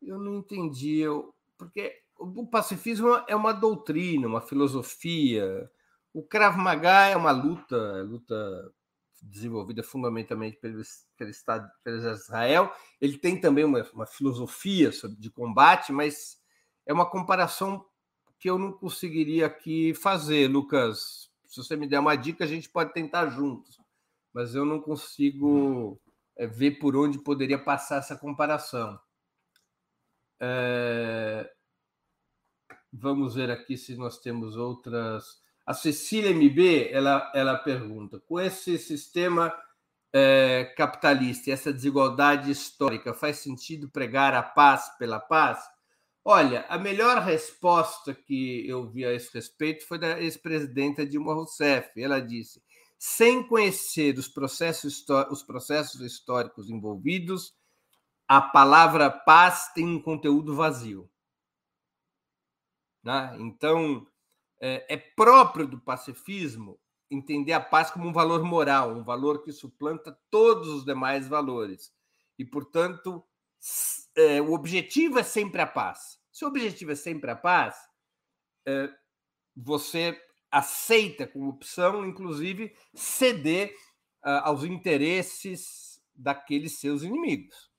Eu 0.00 0.18
não 0.18 0.36
entendi, 0.36 0.98
eu, 1.00 1.34
porque 1.58 2.00
o 2.18 2.46
pacifismo 2.46 3.22
é 3.28 3.36
uma 3.36 3.52
doutrina, 3.52 4.26
uma 4.26 4.40
filosofia. 4.40 5.70
O 6.14 6.22
Krav 6.22 6.56
Maga 6.56 7.08
é 7.08 7.16
uma 7.16 7.30
luta, 7.30 8.02
luta 8.02 8.72
desenvolvida 9.20 9.82
fundamentalmente 9.82 10.56
pelo, 10.56 10.82
pelo 11.16 11.30
Estado, 11.30 11.70
pelo 11.84 11.98
Israel. 11.98 12.72
Ele 13.00 13.18
tem 13.18 13.40
também 13.40 13.64
uma, 13.64 13.82
uma 13.92 14.06
filosofia 14.06 14.90
de 15.18 15.30
combate, 15.30 15.92
mas 15.92 16.38
é 16.86 16.92
uma 16.92 17.08
comparação 17.08 17.84
que 18.38 18.48
eu 18.48 18.58
não 18.58 18.72
conseguiria 18.72 19.46
aqui 19.46 19.92
fazer, 19.94 20.48
Lucas. 20.48 21.30
Se 21.46 21.58
você 21.58 21.76
me 21.76 21.86
der 21.86 22.00
uma 22.00 22.16
dica, 22.16 22.44
a 22.44 22.46
gente 22.46 22.68
pode 22.68 22.92
tentar 22.92 23.28
juntos, 23.28 23.78
mas 24.32 24.54
eu 24.54 24.64
não 24.64 24.80
consigo 24.80 26.00
é, 26.36 26.46
ver 26.46 26.78
por 26.78 26.96
onde 26.96 27.18
poderia 27.18 27.58
passar 27.58 27.98
essa 27.98 28.16
comparação. 28.16 28.98
É... 30.40 31.52
Vamos 32.92 33.34
ver 33.34 33.50
aqui 33.50 33.76
se 33.76 33.94
nós 33.94 34.18
temos 34.18 34.56
outras. 34.56 35.39
A 35.66 35.74
Cecília 35.74 36.30
MB, 36.30 36.90
ela, 36.90 37.30
ela 37.34 37.56
pergunta, 37.56 38.20
com 38.20 38.40
esse 38.40 38.78
sistema 38.78 39.54
é, 40.12 40.72
capitalista 40.76 41.50
e 41.50 41.52
essa 41.52 41.72
desigualdade 41.72 42.50
histórica, 42.50 43.14
faz 43.14 43.38
sentido 43.38 43.88
pregar 43.88 44.34
a 44.34 44.42
paz 44.42 44.90
pela 44.98 45.20
paz? 45.20 45.62
Olha, 46.24 46.66
a 46.68 46.78
melhor 46.78 47.18
resposta 47.22 48.14
que 48.14 48.68
eu 48.68 48.88
vi 48.90 49.04
a 49.04 49.12
esse 49.12 49.32
respeito 49.32 49.86
foi 49.86 49.98
da 49.98 50.20
ex-presidenta 50.20 51.06
Dilma 51.06 51.34
Rousseff. 51.34 52.00
Ela 52.00 52.20
disse: 52.20 52.62
sem 52.98 53.42
conhecer 53.46 54.18
os 54.18 54.28
processos, 54.28 55.02
os 55.30 55.42
processos 55.42 56.02
históricos 56.02 56.68
envolvidos, 56.68 57.54
a 58.28 58.42
palavra 58.42 59.10
paz 59.10 59.72
tem 59.74 59.86
um 59.86 60.02
conteúdo 60.02 60.54
vazio. 60.54 61.10
Né? 63.02 63.36
Então, 63.40 64.06
é, 64.60 64.94
é 64.94 64.96
próprio 64.96 65.66
do 65.66 65.80
pacifismo 65.80 66.78
entender 67.10 67.52
a 67.52 67.60
paz 67.60 67.90
como 67.90 68.08
um 68.08 68.12
valor 68.12 68.44
moral, 68.44 68.94
um 68.94 69.02
valor 69.02 69.42
que 69.42 69.52
suplanta 69.52 70.16
todos 70.30 70.68
os 70.68 70.84
demais 70.84 71.26
valores. 71.26 71.92
E, 72.38 72.44
portanto, 72.44 73.24
é, 74.16 74.40
o 74.40 74.52
objetivo 74.52 75.18
é 75.18 75.22
sempre 75.22 75.60
a 75.60 75.66
paz. 75.66 76.20
Se 76.30 76.44
o 76.44 76.48
objetivo 76.48 76.92
é 76.92 76.94
sempre 76.94 77.30
a 77.30 77.36
paz, 77.36 77.76
é, 78.66 78.88
você 79.56 80.20
aceita 80.50 81.26
como 81.26 81.48
opção, 81.48 82.06
inclusive, 82.06 82.74
ceder 82.94 83.72
uh, 84.24 84.42
aos 84.42 84.64
interesses 84.64 86.00
daqueles 86.14 86.78
seus 86.78 87.02
inimigos. 87.02 87.70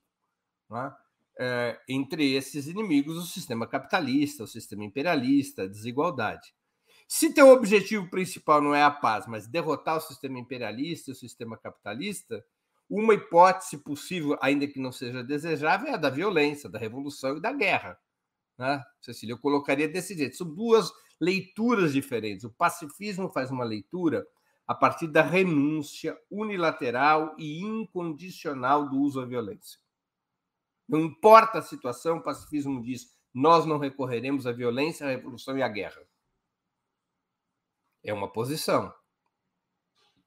É? 0.72 1.02
É, 1.40 1.82
entre 1.90 2.34
esses 2.34 2.68
inimigos, 2.68 3.18
o 3.18 3.26
sistema 3.26 3.68
capitalista, 3.68 4.44
o 4.44 4.48
sistema 4.48 4.84
imperialista, 4.84 5.64
a 5.64 5.68
desigualdade. 5.68 6.54
Se 7.14 7.34
teu 7.34 7.50
objetivo 7.50 8.10
principal 8.10 8.62
não 8.62 8.74
é 8.74 8.82
a 8.82 8.90
paz, 8.90 9.28
mas 9.28 9.46
derrotar 9.46 9.98
o 9.98 10.00
sistema 10.00 10.40
imperialista, 10.40 11.12
o 11.12 11.14
sistema 11.14 11.58
capitalista, 11.58 12.42
uma 12.90 13.14
hipótese 13.14 13.78
possível, 13.80 14.38
ainda 14.42 14.66
que 14.66 14.80
não 14.80 14.94
seja 14.94 15.22
desejável, 15.22 15.90
é 15.90 15.96
a 15.96 15.98
da 15.98 16.10
violência, 16.10 16.70
da 16.70 16.80
revolução 16.80 17.36
e 17.36 17.42
da 17.42 17.52
guerra. 17.52 18.00
Né? 18.58 18.82
Cecília, 19.02 19.34
eu 19.34 19.38
colocaria 19.38 19.90
desse 19.90 20.18
jeito. 20.18 20.38
São 20.38 20.48
duas 20.48 20.90
leituras 21.20 21.92
diferentes. 21.92 22.46
O 22.46 22.50
pacifismo 22.50 23.28
faz 23.28 23.52
uma 23.52 23.66
leitura 23.66 24.26
a 24.66 24.74
partir 24.74 25.08
da 25.10 25.22
renúncia 25.22 26.18
unilateral 26.30 27.36
e 27.38 27.60
incondicional 27.60 28.88
do 28.88 28.98
uso 28.98 29.20
à 29.20 29.26
violência. 29.26 29.78
Não 30.88 31.02
importa 31.02 31.60
a 31.60 31.62
situação, 31.62 32.20
o 32.20 32.24
pacifismo 32.24 32.82
diz: 32.82 33.14
nós 33.34 33.66
não 33.66 33.78
recorreremos 33.80 34.48
à 34.48 34.54
violência, 34.54 35.06
à 35.06 35.10
revolução 35.10 35.58
e 35.58 35.62
à 35.62 35.68
guerra. 35.68 36.10
É 38.04 38.14
uma 38.14 38.32
posição 38.32 38.94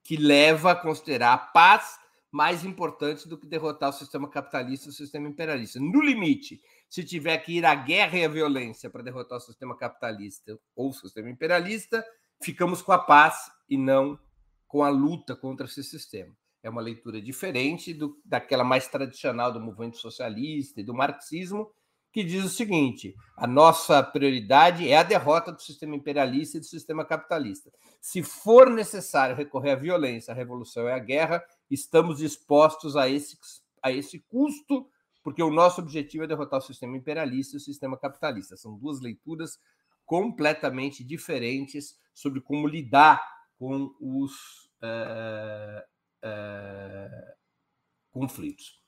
que 0.03 0.17
leva 0.17 0.73
a 0.73 0.77
considerar 0.77 1.33
a 1.33 1.39
paz 1.39 1.99
mais 2.31 2.65
importante 2.65 3.29
do 3.29 3.39
que 3.39 3.47
derrotar 3.47 3.91
o 3.91 3.93
sistema 3.93 4.29
capitalista 4.29 4.89
e 4.89 4.91
o 4.91 4.93
sistema 4.93 5.29
imperialista. 5.29 5.79
No 5.79 6.03
limite, 6.03 6.61
se 6.91 7.05
tiver 7.05 7.39
que 7.39 7.53
ir 7.53 7.65
à 7.65 7.75
guerra 7.75 8.19
e 8.19 8.25
à 8.25 8.29
violência 8.29 8.91
para 8.91 9.05
derrotar 9.05 9.39
o 9.39 9.41
sistema 9.41 9.77
capitalista 9.77 10.59
ou 10.75 10.91
o 10.91 10.93
sistema 10.93 11.31
imperialista, 11.31 12.05
ficamos 12.43 12.83
com 12.83 12.91
a 12.91 12.99
paz 12.99 13.51
e 13.69 13.79
não 13.79 14.19
com 14.67 14.83
a 14.83 14.89
luta 14.89 15.37
contra 15.37 15.67
esse 15.67 15.85
sistema. 15.85 16.37
É 16.61 16.69
uma 16.69 16.81
leitura 16.81 17.23
diferente 17.23 17.95
do, 17.95 18.21
daquela 18.25 18.65
mais 18.65 18.89
tradicional 18.89 19.53
do 19.53 19.61
movimento 19.61 19.99
socialista 19.99 20.81
e 20.81 20.85
do 20.85 20.93
marxismo, 20.93 21.71
que 22.15 22.23
diz 22.23 22.45
o 22.45 22.49
seguinte: 22.49 23.17
a 23.37 23.45
nossa 23.45 24.01
prioridade 24.01 24.89
é 24.89 24.97
a 24.97 25.03
derrota 25.03 25.51
do 25.51 25.61
sistema 25.61 25.97
imperialista 25.97 26.57
e 26.57 26.61
do 26.61 26.67
sistema 26.67 27.05
capitalista. 27.05 27.73
Se 28.01 28.23
for 28.23 28.71
necessário 28.71 29.35
recorrer 29.35 29.73
à 29.73 29.75
violência, 29.75 30.31
à 30.31 30.35
revolução 30.35 30.85
e 30.85 30.93
à 30.93 30.99
guerra, 31.01 31.45
estamos 31.69 32.19
dispostos 32.19 32.97
a 32.97 33.09
esse, 33.09 33.37
a 33.83 33.91
esse 33.91 34.21
custo, 34.21 34.89
porque 35.25 35.43
o 35.43 35.51
nosso 35.51 35.81
objetivo 35.81 36.23
é 36.23 36.29
derrotar 36.29 36.61
o 36.61 36.63
sistema 36.63 36.97
imperialista 36.97 37.57
e 37.57 37.59
o 37.59 37.61
sistema 37.61 37.99
capitalista. 37.99 38.57
São 38.57 38.79
duas 38.79 39.01
leituras 39.01 39.59
completamente 40.07 41.03
diferentes 41.03 41.99
sobre 42.15 42.41
como 42.41 42.69
lidar 42.69 43.21
com 43.59 43.93
os 43.99 44.71
uh, 44.83 45.83
uh, 46.25 47.35
conflitos. 48.13 48.84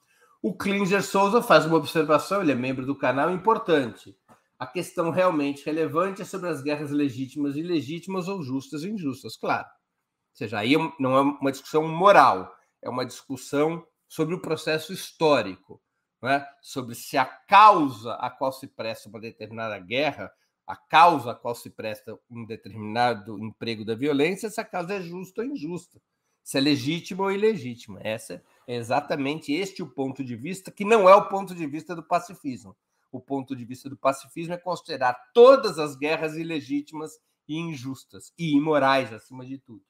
O 0.47 0.55
Klinger 0.55 1.03
Souza 1.03 1.43
faz 1.43 1.67
uma 1.67 1.77
observação, 1.77 2.41
ele 2.41 2.53
é 2.53 2.55
membro 2.55 2.87
do 2.87 2.95
canal, 2.95 3.33
importante. 3.33 4.17
A 4.57 4.65
questão 4.65 5.11
realmente 5.11 5.67
relevante 5.67 6.23
é 6.23 6.25
sobre 6.25 6.49
as 6.49 6.63
guerras 6.63 6.93
legítimas 6.93 7.57
e 7.57 7.59
ilegítimas 7.59 8.29
ou 8.29 8.41
justas 8.45 8.85
e 8.85 8.89
injustas, 8.89 9.37
claro. 9.37 9.67
Ou 9.67 10.37
seja, 10.37 10.61
aí 10.61 10.77
é 10.77 10.79
não 11.01 11.17
é 11.17 11.21
uma 11.21 11.51
discussão 11.51 11.89
moral, 11.89 12.57
é 12.81 12.89
uma 12.89 13.05
discussão 13.05 13.85
sobre 14.07 14.37
o 14.37 14.41
processo 14.41 14.93
histórico, 14.93 15.83
é? 16.23 16.47
sobre 16.63 16.95
se 16.95 17.19
a 17.19 17.25
causa 17.25 18.13
a 18.13 18.31
qual 18.31 18.53
se 18.53 18.69
presta 18.69 19.09
uma 19.09 19.19
determinada 19.19 19.77
guerra, 19.81 20.31
a 20.65 20.77
causa 20.77 21.33
a 21.33 21.35
qual 21.35 21.57
se 21.57 21.71
presta 21.71 22.17
um 22.31 22.47
determinado 22.47 23.37
emprego 23.37 23.85
da 23.85 23.97
violência, 23.97 24.47
essa 24.47 24.65
causa 24.65 24.95
é 24.95 25.01
justa 25.01 25.43
ou 25.43 25.49
injusta, 25.49 26.01
se 26.45 26.57
é 26.57 26.61
legítima 26.61 27.25
ou 27.25 27.33
ilegítima. 27.33 27.99
Essa 28.01 28.35
é 28.35 28.43
exatamente 28.75 29.53
este 29.53 29.83
o 29.83 29.89
ponto 29.89 30.25
de 30.25 30.35
vista, 30.35 30.71
que 30.71 30.85
não 30.85 31.09
é 31.09 31.15
o 31.15 31.29
ponto 31.29 31.55
de 31.55 31.67
vista 31.67 31.95
do 31.95 32.03
pacifismo. 32.03 32.77
O 33.13 33.21
ponto 33.21 33.55
de 33.55 33.65
vista 33.65 33.89
do 33.89 33.97
pacifismo 33.97 34.55
é 34.55 34.59
considerar 34.59 35.15
todas 35.33 35.79
as 35.79 35.97
guerras 35.97 36.37
ilegítimas 36.37 37.13
e 37.49 37.57
injustas 37.57 38.33
e 38.39 38.57
imorais, 38.57 39.13
acima 39.13 39.45
de 39.47 39.59
tudo. 39.59 39.83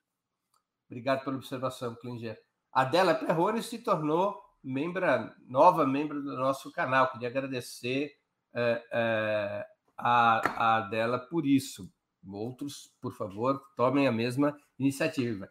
Obrigado 0.86 1.24
pela 1.24 1.36
observação, 1.36 1.94
Klinger. 1.96 2.40
Adela 2.72 3.14
Perrone 3.14 3.62
se 3.62 3.78
tornou 3.78 4.40
membra, 4.62 5.34
nova 5.48 5.86
membro 5.86 6.22
do 6.22 6.36
nosso 6.36 6.70
canal. 6.70 7.10
Queria 7.10 7.28
agradecer 7.28 8.12
é, 8.54 8.84
é, 8.92 9.66
a, 9.96 10.40
a 10.46 10.76
Adela 10.76 11.18
por 11.18 11.46
isso. 11.46 11.90
Outros, 12.28 12.92
por 13.00 13.14
favor, 13.14 13.62
tomem 13.76 14.06
a 14.06 14.12
mesma 14.12 14.56
iniciativa. 14.78 15.48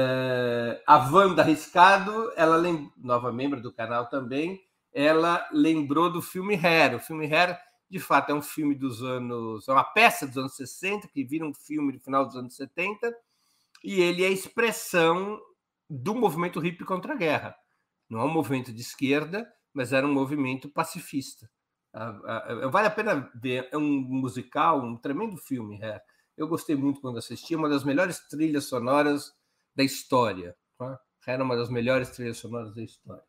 É, 0.00 0.80
a 0.86 0.96
Wanda 1.10 1.42
Riscado, 1.42 2.32
ela 2.36 2.62
nova 2.96 3.32
membro 3.32 3.60
do 3.60 3.72
canal 3.72 4.06
também, 4.06 4.62
ela 4.92 5.48
lembrou 5.52 6.10
do 6.10 6.22
filme 6.22 6.54
Hair. 6.54 6.96
O 6.96 7.00
filme 7.00 7.26
Hair, 7.26 7.58
de 7.90 7.98
fato, 7.98 8.30
é 8.30 8.34
um 8.34 8.42
filme 8.42 8.76
dos 8.76 9.02
anos. 9.02 9.66
é 9.68 9.72
uma 9.72 9.82
peça 9.82 10.26
dos 10.26 10.38
anos 10.38 10.54
60, 10.54 11.08
que 11.08 11.24
vira 11.24 11.44
um 11.44 11.52
filme 11.52 11.92
no 11.92 12.00
final 12.00 12.24
dos 12.24 12.36
anos 12.36 12.54
70, 12.54 13.12
e 13.82 14.00
ele 14.00 14.24
é 14.24 14.30
expressão 14.30 15.40
do 15.90 16.14
movimento 16.14 16.60
hippie 16.60 16.84
contra 16.84 17.14
a 17.14 17.16
guerra. 17.16 17.56
Não 18.08 18.20
é 18.20 18.24
um 18.24 18.32
movimento 18.32 18.72
de 18.72 18.80
esquerda, 18.80 19.50
mas 19.74 19.92
era 19.92 20.06
um 20.06 20.12
movimento 20.12 20.68
pacifista. 20.68 21.50
Vale 22.70 22.86
a 22.86 22.90
pena 22.90 23.30
ver, 23.34 23.68
é 23.72 23.76
um 23.76 24.00
musical, 24.00 24.80
um 24.80 24.96
tremendo 24.96 25.36
filme. 25.36 25.80
É. 25.82 26.00
Eu 26.36 26.46
gostei 26.46 26.76
muito 26.76 27.00
quando 27.00 27.18
assisti, 27.18 27.56
uma 27.56 27.68
das 27.68 27.82
melhores 27.82 28.20
trilhas 28.28 28.64
sonoras 28.64 29.32
da 29.74 29.84
história. 29.84 30.56
Tá? 30.78 30.98
Era 31.26 31.44
uma 31.44 31.56
das 31.56 31.68
melhores 31.68 32.10
trilhas 32.10 32.38
sonoras 32.38 32.74
da 32.74 32.82
história. 32.82 33.22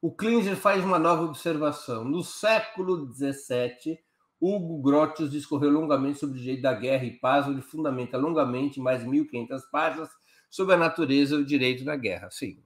O 0.00 0.14
Klinger 0.14 0.56
faz 0.56 0.84
uma 0.84 0.98
nova 0.98 1.22
observação. 1.22 2.04
No 2.04 2.22
século 2.22 3.12
XVII, 3.12 3.98
Hugo 4.40 4.82
Grotius 4.82 5.30
discorreu 5.30 5.70
longamente 5.70 6.18
sobre 6.18 6.36
o 6.36 6.40
direito 6.40 6.62
da 6.62 6.74
guerra 6.74 7.04
e 7.04 7.18
paz, 7.18 7.48
onde 7.48 7.62
fundamenta 7.62 8.18
longamente, 8.18 8.78
mais 8.78 9.00
de 9.02 9.08
1.500 9.08 9.62
páginas, 9.70 10.10
sobre 10.50 10.74
a 10.74 10.78
natureza 10.78 11.34
e 11.34 11.38
o 11.38 11.44
direito 11.44 11.84
da 11.84 11.96
guerra. 11.96 12.30
Sim, 12.30 12.62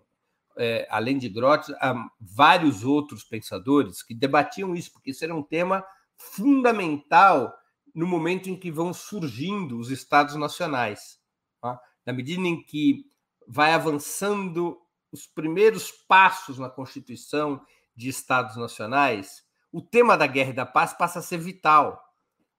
é, 0.58 0.86
além 0.90 1.16
de 1.16 1.28
Grotius, 1.28 1.76
há 1.80 1.94
vários 2.20 2.84
outros 2.84 3.24
pensadores 3.24 4.02
que 4.02 4.14
debatiam 4.14 4.74
isso, 4.74 4.92
porque 4.92 5.10
isso 5.10 5.24
era 5.24 5.34
um 5.34 5.42
tema 5.42 5.84
fundamental 6.16 7.54
no 7.94 8.06
momento 8.06 8.50
em 8.50 8.58
que 8.58 8.70
vão 8.70 8.92
surgindo 8.92 9.78
os 9.78 9.90
estados 9.90 10.34
nacionais. 10.36 11.18
Tá? 11.62 11.80
Na 12.04 12.12
medida 12.12 12.42
em 12.42 12.62
que 12.62 13.04
vai 13.50 13.72
avançando 13.72 14.80
os 15.10 15.26
primeiros 15.26 15.90
passos 15.90 16.58
na 16.58 16.70
constituição 16.70 17.60
de 17.96 18.08
estados 18.08 18.56
nacionais, 18.56 19.42
o 19.72 19.82
tema 19.82 20.16
da 20.16 20.26
guerra 20.26 20.50
e 20.50 20.54
da 20.54 20.66
paz 20.66 20.92
passa 20.92 21.18
a 21.18 21.22
ser 21.22 21.38
vital, 21.38 22.02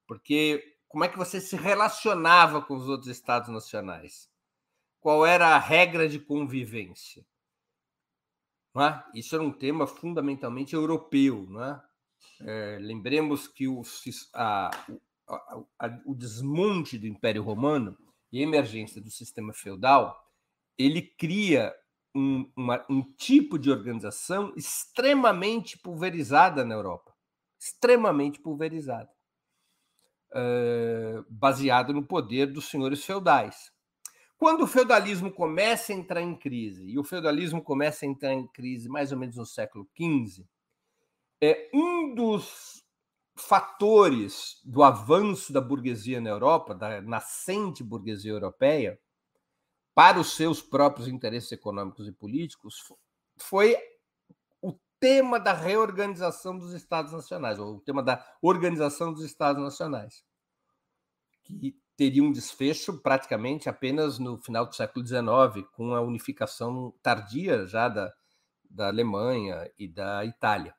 porque 0.06 0.62
como 0.88 1.04
é 1.04 1.08
que 1.08 1.16
você 1.16 1.40
se 1.40 1.56
relacionava 1.56 2.60
com 2.60 2.76
os 2.76 2.88
outros 2.88 3.08
estados 3.08 3.48
nacionais? 3.48 4.30
qual 5.02 5.26
era 5.26 5.48
a 5.48 5.58
regra 5.58 6.08
de 6.08 6.20
convivência. 6.20 7.26
É? 8.76 9.18
Isso 9.18 9.34
era 9.34 9.44
um 9.44 9.52
tema 9.52 9.86
fundamentalmente 9.86 10.74
europeu. 10.74 11.46
É? 11.60 11.82
É, 12.40 12.78
lembremos 12.80 13.48
que 13.48 13.66
o, 13.66 13.82
a, 14.32 14.70
a, 15.28 15.62
a, 15.80 16.00
o 16.06 16.14
desmonte 16.14 16.96
do 16.96 17.06
Império 17.06 17.42
Romano 17.42 17.98
e 18.30 18.38
a 18.38 18.42
emergência 18.42 19.02
do 19.02 19.10
sistema 19.10 19.52
feudal, 19.52 20.31
ele 20.78 21.02
cria 21.02 21.74
um, 22.14 22.50
uma, 22.56 22.84
um 22.88 23.02
tipo 23.02 23.58
de 23.58 23.70
organização 23.70 24.52
extremamente 24.56 25.78
pulverizada 25.78 26.64
na 26.64 26.74
Europa. 26.74 27.14
Extremamente 27.58 28.40
pulverizada. 28.40 29.10
Uh, 30.34 31.24
baseado 31.28 31.92
no 31.92 32.04
poder 32.04 32.46
dos 32.46 32.68
senhores 32.68 33.04
feudais. 33.04 33.70
Quando 34.38 34.62
o 34.62 34.66
feudalismo 34.66 35.30
começa 35.30 35.92
a 35.92 35.96
entrar 35.96 36.20
em 36.20 36.34
crise, 36.34 36.84
e 36.88 36.98
o 36.98 37.04
feudalismo 37.04 37.62
começa 37.62 38.04
a 38.04 38.08
entrar 38.08 38.32
em 38.32 38.46
crise 38.48 38.88
mais 38.88 39.12
ou 39.12 39.18
menos 39.18 39.36
no 39.36 39.46
século 39.46 39.88
XV, 39.96 40.44
é 41.40 41.70
um 41.72 42.14
dos 42.14 42.82
fatores 43.36 44.60
do 44.64 44.82
avanço 44.82 45.52
da 45.52 45.60
burguesia 45.60 46.20
na 46.20 46.30
Europa, 46.30 46.74
da 46.74 47.00
nascente 47.00 47.84
burguesia 47.84 48.32
europeia, 48.32 48.98
para 49.94 50.18
os 50.18 50.34
seus 50.34 50.62
próprios 50.62 51.08
interesses 51.08 51.52
econômicos 51.52 52.08
e 52.08 52.12
políticos, 52.12 52.76
foi 53.36 53.76
o 54.60 54.78
tema 54.98 55.38
da 55.38 55.52
reorganização 55.52 56.58
dos 56.58 56.72
Estados 56.72 57.12
Nacionais, 57.12 57.58
ou 57.58 57.76
o 57.76 57.80
tema 57.80 58.02
da 58.02 58.24
organização 58.40 59.12
dos 59.12 59.22
Estados 59.24 59.62
Nacionais, 59.62 60.24
que 61.42 61.76
teria 61.96 62.22
um 62.22 62.32
desfecho 62.32 63.00
praticamente 63.00 63.68
apenas 63.68 64.18
no 64.18 64.38
final 64.38 64.66
do 64.66 64.74
século 64.74 65.06
XIX, 65.06 65.68
com 65.72 65.94
a 65.94 66.00
unificação 66.00 66.92
tardia 67.02 67.66
já 67.66 67.88
da, 67.88 68.12
da 68.68 68.88
Alemanha 68.88 69.70
e 69.78 69.86
da 69.86 70.24
Itália. 70.24 70.74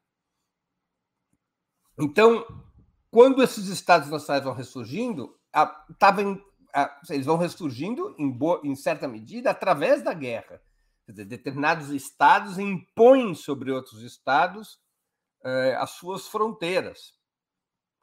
Então, 1.98 2.46
quando 3.12 3.44
esses 3.44 3.68
estados 3.68 4.10
nacionais 4.10 4.44
vão 4.44 4.54
ressurgindo, 4.54 5.38
a, 5.54 5.68
tava 6.00 6.24
em, 6.24 6.44
eles 7.10 7.26
vão 7.26 7.38
ressurgindo 7.38 8.16
em, 8.18 8.30
boa, 8.30 8.62
em 8.64 8.76
certa 8.76 9.08
medida 9.08 9.52
através 9.52 10.04
da 10.04 10.14
guerra. 10.14 10.62
Dizer, 11.08 11.26
determinados 11.26 11.90
estados 11.90 12.58
impõem 12.58 13.36
sobre 13.36 13.72
outros 13.72 14.02
estados 14.02 14.80
eh, 15.44 15.76
as 15.78 15.92
suas 15.92 16.28
fronteiras. 16.28 17.14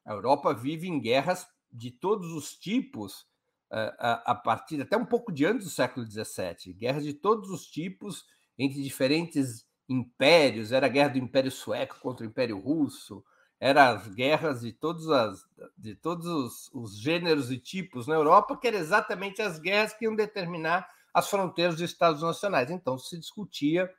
A 0.05 0.13
Europa 0.13 0.53
vive 0.53 0.87
em 0.87 1.01
guerras 1.01 1.47
de 1.73 1.91
todos 1.91 2.33
os 2.33 2.55
tipos 2.55 3.27
a, 3.71 4.33
a 4.33 4.35
partir 4.35 4.81
até 4.83 4.97
um 4.97 5.07
pouco 5.07 5.31
de 5.31 5.47
antes 5.47 5.65
do 5.65 5.71
século 5.71 6.05
XVII, 6.05 6.75
guerras 6.75 7.05
de 7.05 7.15
todos 7.15 7.51
os 7.51 7.67
tipos 7.67 8.25
entre 8.59 8.83
diferentes 8.83 9.65
impérios, 9.89 10.73
era 10.73 10.87
a 10.87 10.89
guerra 10.89 11.11
do 11.11 11.19
Império 11.19 11.51
Sueco 11.51 11.99
contra 12.01 12.27
o 12.27 12.29
Império 12.29 12.59
Russo, 12.59 13.25
eram 13.61 13.83
as 13.83 14.09
guerras 14.09 14.63
de 14.63 14.73
todos, 14.73 15.09
as, 15.11 15.47
de 15.77 15.95
todos 15.95 16.27
os, 16.27 16.71
os, 16.73 16.99
gêneros 16.99 17.51
e 17.53 17.59
tipos 17.59 18.07
na 18.07 18.15
Europa, 18.15 18.57
que 18.57 18.67
eram 18.67 18.79
exatamente 18.79 19.43
as 19.43 19.59
guerras 19.59 19.93
que 19.93 20.07
iam 20.07 20.17
determinar 20.17 20.89
as 21.13 21.29
fronteiras 21.29 21.77
dos 21.77 21.91
Estados 21.91 22.23
Nacionais. 22.23 22.71
Então 22.71 22.97
se 22.99 23.19
discutia, 23.19 23.93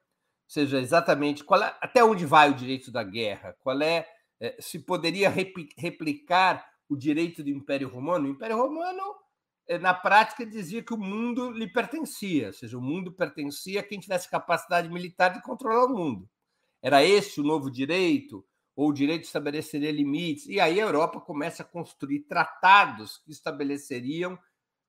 seja 0.47 0.80
exatamente 0.80 1.43
qual 1.43 1.62
é, 1.62 1.78
até 1.80 2.03
onde 2.03 2.26
vai 2.26 2.49
o 2.49 2.55
direito 2.55 2.91
da 2.91 3.03
guerra, 3.03 3.55
qual 3.62 3.82
é 3.82 4.07
é, 4.41 4.57
se 4.59 4.80
poderia 4.80 5.30
replicar 5.30 6.68
o 6.89 6.97
direito 6.97 7.43
do 7.43 7.49
Império 7.51 7.88
Romano. 7.88 8.28
O 8.28 8.32
Império 8.32 8.57
Romano, 8.57 9.16
é, 9.68 9.78
na 9.78 9.93
prática, 9.93 10.43
dizia 10.43 10.82
que 10.82 10.95
o 10.95 10.97
mundo 10.97 11.51
lhe 11.51 11.72
pertencia, 11.72 12.47
ou 12.47 12.53
seja, 12.53 12.76
o 12.76 12.82
mundo 12.82 13.12
pertencia 13.12 13.80
a 13.80 13.84
quem 13.84 13.99
tivesse 13.99 14.28
capacidade 14.28 14.89
militar 14.89 15.32
de 15.32 15.43
controlar 15.43 15.86
o 15.86 15.95
mundo. 15.95 16.28
Era 16.82 17.05
esse 17.05 17.39
o 17.39 17.43
novo 17.43 17.70
direito? 17.70 18.43
Ou 18.76 18.89
o 18.89 18.93
direito 18.93 19.24
estabeleceria 19.24 19.91
limites? 19.91 20.45
E 20.47 20.59
aí 20.59 20.80
a 20.80 20.84
Europa 20.84 21.19
começa 21.19 21.63
a 21.63 21.65
construir 21.65 22.22
tratados 22.22 23.17
que 23.17 23.32
estabeleceriam 23.32 24.39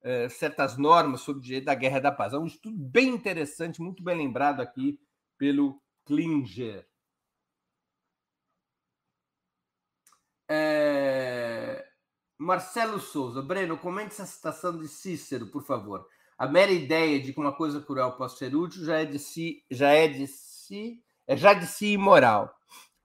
eh, 0.03 0.29
certas 0.29 0.77
normas 0.77 1.21
sobre 1.21 1.41
o 1.41 1.45
direito 1.45 1.67
da 1.67 1.75
guerra 1.75 1.99
e 1.99 2.03
da 2.03 2.13
paz. 2.13 2.33
É 2.33 2.39
um 2.39 2.47
estudo 2.47 2.77
bem 2.77 3.09
interessante, 3.09 3.81
muito 3.81 4.03
bem 4.03 4.17
lembrado 4.17 4.61
aqui 4.61 4.99
pelo 5.39 5.81
Klinger. 6.05 6.87
É... 10.49 11.87
Marcelo 12.37 12.99
Souza, 13.01 13.41
Breno, 13.41 13.79
comente 13.79 14.09
essa 14.09 14.27
citação 14.27 14.77
de 14.77 14.89
Cícero, 14.89 15.47
por 15.47 15.63
favor. 15.63 16.07
A 16.37 16.49
mera 16.49 16.73
ideia 16.73 17.21
de 17.21 17.33
que 17.33 17.39
uma 17.39 17.53
coisa 17.53 17.81
cruel 17.81 18.13
pode 18.13 18.37
ser 18.37 18.55
útil 18.57 18.85
já 18.85 18.99
é 18.99 19.05
de 19.05 19.19
si, 19.19 19.65
já 19.71 19.91
é 19.91 20.09
de 20.09 20.27
si, 20.27 21.01
é 21.27 21.37
já 21.37 21.55
de 21.55 21.67
si 21.67 21.93
imoral. 21.93 22.53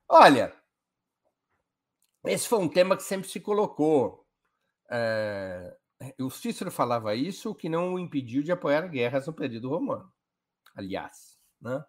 Olha, 0.08 0.52
esse 2.32 2.48
foi 2.48 2.58
um 2.58 2.68
tema 2.68 2.96
que 2.96 3.02
sempre 3.02 3.28
se 3.28 3.40
colocou. 3.40 4.26
É, 4.90 5.76
o 6.20 6.30
Cícero 6.30 6.70
falava 6.70 7.14
isso, 7.14 7.50
o 7.50 7.54
que 7.54 7.68
não 7.68 7.94
o 7.94 7.98
impediu 7.98 8.42
de 8.42 8.52
apoiar 8.52 8.88
guerras 8.88 9.26
no 9.26 9.32
período 9.32 9.68
romano. 9.68 10.10
Aliás, 10.74 11.38
né? 11.60 11.84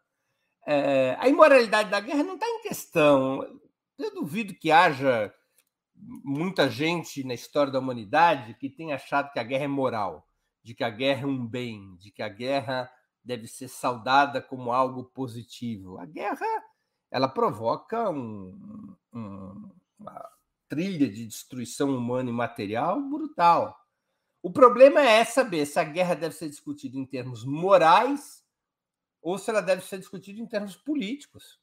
É, 0.67 1.15
a 1.19 1.27
imoralidade 1.27 1.89
da 1.89 1.99
guerra 1.99 2.23
não 2.23 2.35
está 2.35 2.47
em 2.47 2.61
questão. 2.61 3.41
Eu 3.97 4.13
duvido 4.13 4.53
que 4.53 4.71
haja 4.71 5.33
muita 5.95 6.69
gente 6.69 7.23
na 7.23 7.33
história 7.33 7.71
da 7.71 7.79
humanidade 7.79 8.53
que 8.55 8.69
tenha 8.69 8.95
achado 8.95 9.31
que 9.31 9.39
a 9.39 9.43
guerra 9.43 9.65
é 9.65 9.67
moral, 9.67 10.27
de 10.63 10.73
que 10.73 10.83
a 10.83 10.89
guerra 10.89 11.23
é 11.23 11.25
um 11.25 11.45
bem, 11.45 11.95
de 11.97 12.11
que 12.11 12.21
a 12.21 12.29
guerra 12.29 12.89
deve 13.23 13.47
ser 13.47 13.67
saudada 13.67 14.41
como 14.41 14.71
algo 14.71 15.03
positivo. 15.03 15.97
A 15.99 16.05
guerra 16.05 16.45
ela 17.11 17.27
provoca 17.27 18.09
um, 18.09 18.95
um, 19.13 19.71
uma 19.99 20.29
trilha 20.67 21.09
de 21.09 21.25
destruição 21.25 21.95
humana 21.95 22.29
e 22.29 22.33
material 22.33 23.01
brutal. 23.01 23.77
O 24.41 24.51
problema 24.51 25.01
é 25.01 25.25
saber 25.25 25.65
se 25.65 25.79
a 25.79 25.83
guerra 25.83 26.15
deve 26.15 26.35
ser 26.35 26.49
discutida 26.49 26.97
em 26.97 27.05
termos 27.05 27.43
morais 27.43 28.43
ou 29.21 29.37
se 29.37 29.49
ela 29.49 29.61
deve 29.61 29.83
ser 29.83 29.97
discutida 29.97 30.39
em 30.39 30.47
termos 30.47 30.77
políticos, 30.77 31.59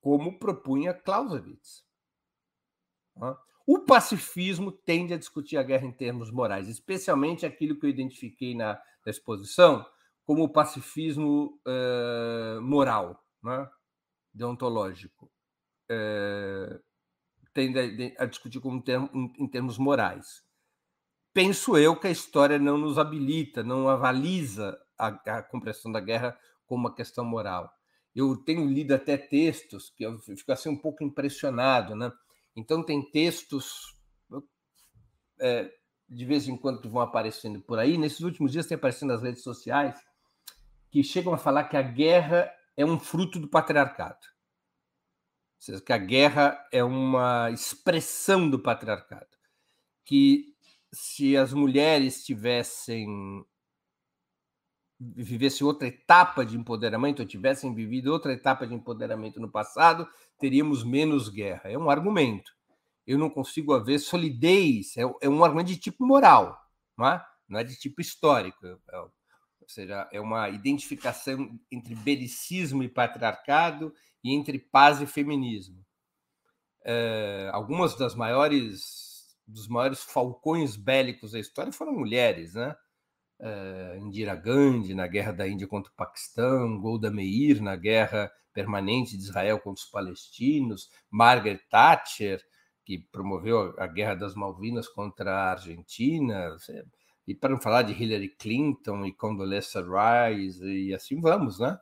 como 0.00 0.38
propunha 0.38 0.94
Clausewitz. 0.94 1.84
O 3.66 3.80
pacifismo 3.80 4.70
tende 4.70 5.12
a 5.12 5.18
discutir 5.18 5.56
a 5.56 5.62
guerra 5.62 5.86
em 5.86 5.92
termos 5.92 6.30
morais, 6.30 6.68
especialmente 6.68 7.44
aquilo 7.44 7.76
que 7.78 7.86
eu 7.86 7.90
identifiquei 7.90 8.54
na, 8.54 8.80
exposição 9.04 9.86
como 10.24 10.42
o 10.42 10.48
pacifismo 10.48 11.60
uh, 11.64 12.60
moral, 12.60 13.24
né? 13.42 13.70
deontológico. 14.34 15.30
Uh, 15.90 16.82
tende 17.56 18.14
a, 18.18 18.26
discutir 18.26 18.60
como 18.60 18.82
termo, 18.82 19.08
em, 19.14 19.48
termos 19.48 19.78
morais. 19.78 20.44
Penso 21.32 21.78
eu 21.78 21.96
que 21.98 22.06
a 22.06 22.10
história 22.10 22.58
não 22.58 22.76
nos 22.76 22.98
habilita, 22.98 23.62
não 23.62 23.88
avaliza 23.88 24.78
a, 24.98 25.08
a 25.08 25.42
compreensão 25.42 25.90
da 25.90 26.00
guerra 26.00 26.38
como 26.66 26.82
uma 26.82 26.94
questão 26.94 27.24
moral. 27.24 27.72
Eu 28.14 28.36
tenho 28.36 28.66
lido 28.66 28.94
até 28.94 29.16
textos 29.16 29.90
que 29.90 30.04
eu 30.04 30.18
fico 30.18 30.52
assim 30.52 30.68
um 30.68 30.76
pouco 30.76 31.02
impressionado, 31.02 31.96
né? 31.96 32.12
Então, 32.54 32.82
tem 32.82 33.02
textos 33.10 33.94
é, 35.40 35.70
de 36.08 36.24
vez 36.24 36.46
em 36.46 36.56
quando 36.56 36.80
que 36.80 36.88
vão 36.88 37.00
aparecendo 37.00 37.60
por 37.60 37.78
aí. 37.78 37.96
Nesses 37.96 38.20
últimos 38.20 38.52
dias 38.52 38.66
tem 38.66 38.76
aparecido 38.76 39.06
nas 39.06 39.22
redes 39.22 39.42
sociais 39.42 39.98
que 40.90 41.02
chegam 41.02 41.32
a 41.32 41.38
falar 41.38 41.64
que 41.64 41.76
a 41.76 41.82
guerra 41.82 42.50
é 42.76 42.84
um 42.84 42.98
fruto 42.98 43.38
do 43.38 43.48
patriarcado. 43.48 44.35
Que 45.84 45.92
a 45.92 45.98
guerra 45.98 46.66
é 46.72 46.82
uma 46.82 47.50
expressão 47.50 48.48
do 48.48 48.58
patriarcado. 48.58 49.26
Que 50.04 50.54
se 50.92 51.36
as 51.36 51.52
mulheres 51.52 52.24
tivessem 52.24 53.44
vivesse 54.98 55.62
outra 55.62 55.88
etapa 55.88 56.44
de 56.44 56.56
empoderamento, 56.56 57.20
ou 57.20 57.26
tivessem 57.26 57.74
vivido 57.74 58.12
outra 58.12 58.32
etapa 58.32 58.66
de 58.66 58.74
empoderamento 58.74 59.38
no 59.40 59.50
passado, 59.50 60.08
teríamos 60.38 60.82
menos 60.82 61.28
guerra. 61.28 61.70
É 61.70 61.76
um 61.76 61.90
argumento. 61.90 62.52
Eu 63.06 63.18
não 63.18 63.30
consigo 63.30 63.72
haver 63.72 63.98
solidez, 63.98 64.96
é, 64.96 65.02
é 65.20 65.28
um 65.28 65.44
argumento 65.44 65.68
de 65.68 65.76
tipo 65.76 66.04
moral, 66.04 66.58
não 66.96 67.06
é, 67.06 67.24
não 67.48 67.60
é 67.60 67.64
de 67.64 67.76
tipo 67.76 68.00
histórico. 68.00 68.66
É, 68.66 68.76
é, 68.92 68.98
ou 68.98 69.68
seja, 69.68 70.08
é 70.12 70.20
uma 70.20 70.48
identificação 70.48 71.58
entre 71.70 71.94
belicismo 71.94 72.82
e 72.82 72.88
patriarcado 72.88 73.92
e 74.26 74.34
entre 74.34 74.58
paz 74.58 75.00
e 75.00 75.06
feminismo. 75.06 75.84
É, 76.84 77.50
algumas 77.52 77.96
das 77.96 78.14
maiores 78.14 79.36
dos 79.46 79.68
maiores 79.68 80.02
falcões 80.02 80.74
bélicos 80.74 81.32
da 81.32 81.38
história 81.38 81.72
foram 81.72 81.92
mulheres, 81.92 82.54
né? 82.54 82.74
uh, 83.40 83.96
Indira 83.98 84.34
Gandhi 84.34 84.94
na 84.94 85.06
guerra 85.06 85.32
da 85.32 85.48
Índia 85.48 85.66
contra 85.66 85.92
o 85.92 85.94
Paquistão, 85.94 86.80
Golda 86.80 87.10
Meir 87.10 87.62
na 87.62 87.76
guerra 87.76 88.30
permanente 88.52 89.16
de 89.16 89.22
Israel 89.22 89.58
contra 89.58 89.84
os 89.84 89.90
palestinos, 89.90 90.90
Margaret 91.10 91.60
Thatcher, 91.70 92.42
que 92.84 92.98
promoveu 92.98 93.74
a 93.78 93.86
guerra 93.86 94.14
das 94.14 94.34
Malvinas 94.34 94.88
contra 94.88 95.30
a 95.30 95.50
Argentina, 95.52 96.56
e 97.26 97.34
para 97.34 97.50
não 97.50 97.60
falar 97.60 97.82
de 97.82 97.92
Hillary 97.92 98.28
Clinton 98.28 99.04
e 99.04 99.12
Condoleezza 99.12 99.82
Rice, 99.82 100.64
e 100.64 100.94
assim 100.94 101.20
vamos, 101.20 101.58
né? 101.58 101.78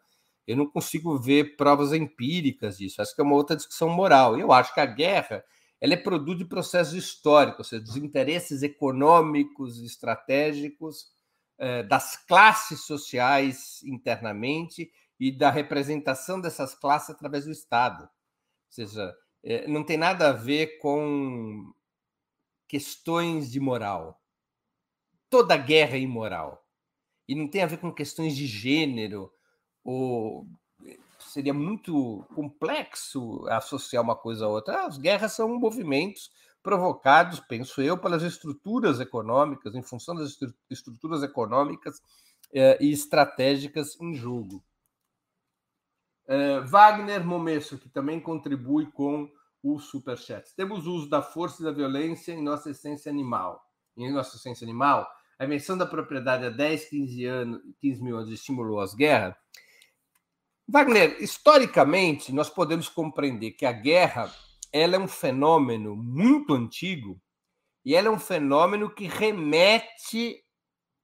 Eu 0.47 0.57
não 0.57 0.67
consigo 0.67 1.19
ver 1.19 1.57
provas 1.57 1.93
empíricas 1.93 2.79
disso. 2.79 3.01
Acho 3.01 3.15
que 3.15 3.21
é 3.21 3.25
uma 3.25 3.35
outra 3.35 3.57
discussão 3.57 3.89
moral. 3.89 4.39
Eu 4.39 4.53
acho 4.53 4.75
que 4.75 4.81
a 4.81 4.87
guerra 4.87 5.45
ela 5.81 5.95
é 5.95 5.97
produto 5.99 6.39
de 6.39 6.45
processos 6.47 6.95
históricos, 6.95 7.59
ou 7.59 7.65
seja, 7.65 7.83
dos 7.83 7.97
interesses 7.97 8.63
econômicos, 8.63 9.83
estratégicos 9.83 11.13
eh, 11.59 11.83
das 11.83 12.17
classes 12.27 12.87
sociais 12.87 13.83
internamente 13.85 14.91
e 15.21 15.31
da 15.31 15.51
representação 15.51 16.41
dessas 16.41 16.75
classes 16.75 17.11
através 17.11 17.45
do 17.45 17.53
Estado. 17.53 18.05
Ou 18.05 18.09
seja, 18.71 19.15
eh, 19.43 19.69
não 19.69 19.85
tem 19.85 19.97
nada 19.97 20.31
a 20.31 20.33
ver 20.33 20.79
com 20.79 21.73
questões 22.67 23.53
de 23.53 23.61
moral. 23.61 24.21
Toda 25.29 25.57
guerra 25.57 25.97
é 25.97 26.01
imoral. 26.01 26.67
E 27.29 27.35
não 27.35 27.49
tem 27.49 27.63
a 27.63 27.67
ver 27.67 27.79
com 27.79 27.93
questões 27.93 28.35
de 28.37 28.47
gênero, 28.47 29.31
ou 29.85 30.47
seria 31.19 31.55
muito 31.55 32.25
complexo 32.35 33.45
associar 33.49 34.03
uma 34.03 34.17
coisa 34.17 34.47
a 34.47 34.49
outra. 34.49 34.87
As 34.87 34.97
guerras 34.99 35.33
são 35.33 35.59
movimentos 35.59 36.31
provocados, 36.63 37.41
penso 37.41 37.83
eu, 37.83 37.99
pelas 37.99 38.23
estruturas 38.23 38.99
econômicas, 38.99 39.75
em 39.75 39.83
função 39.83 40.15
das 40.15 40.39
estruturas 40.71 41.23
econômicas 41.23 42.01
eh, 42.53 42.79
e 42.81 42.91
estratégicas 42.91 44.01
em 44.01 44.15
jogo. 44.15 44.65
Eh, 46.27 46.61
Wagner 46.61 47.25
Momesso, 47.25 47.79
que 47.79 47.89
também 47.89 48.19
contribui 48.19 48.91
com 48.93 49.31
o 49.63 49.79
Superchat. 49.79 50.55
Temos 50.55 50.87
o 50.87 50.93
uso 50.93 51.11
da 51.11 51.21
força 51.21 51.63
e 51.63 51.65
da 51.65 51.73
violência 51.73 52.33
em 52.33 52.43
nossa 52.43 52.71
essência 52.71 53.11
animal. 53.11 53.63
Em 53.97 54.13
nossa 54.13 54.37
essência 54.37 54.65
animal, 54.65 55.07
a 55.39 55.45
invenção 55.45 55.77
da 55.77 55.87
propriedade 55.87 56.47
há 56.47 56.51
10, 56.51 56.89
15, 56.89 57.25
anos, 57.27 57.63
15 57.81 58.03
mil 58.03 58.17
anos 58.17 58.31
estimulou 58.31 58.81
as 58.81 58.95
guerras. 58.95 59.35
Wagner, 60.67 61.23
historicamente, 61.23 62.33
nós 62.33 62.49
podemos 62.49 62.89
compreender 62.89 63.53
que 63.53 63.67
a 63.67 63.73
guerra 63.73 64.33
ela 64.73 64.97
é 64.97 64.99
um 64.99 65.07
fenômeno 65.07 65.95
muito 65.95 66.55
antigo 66.55 67.21
e 67.85 67.95
ela 67.95 68.09
é 68.09 68.11
um 68.11 68.19
fenômeno 68.19 68.93
que 68.93 69.07
remete 69.07 70.43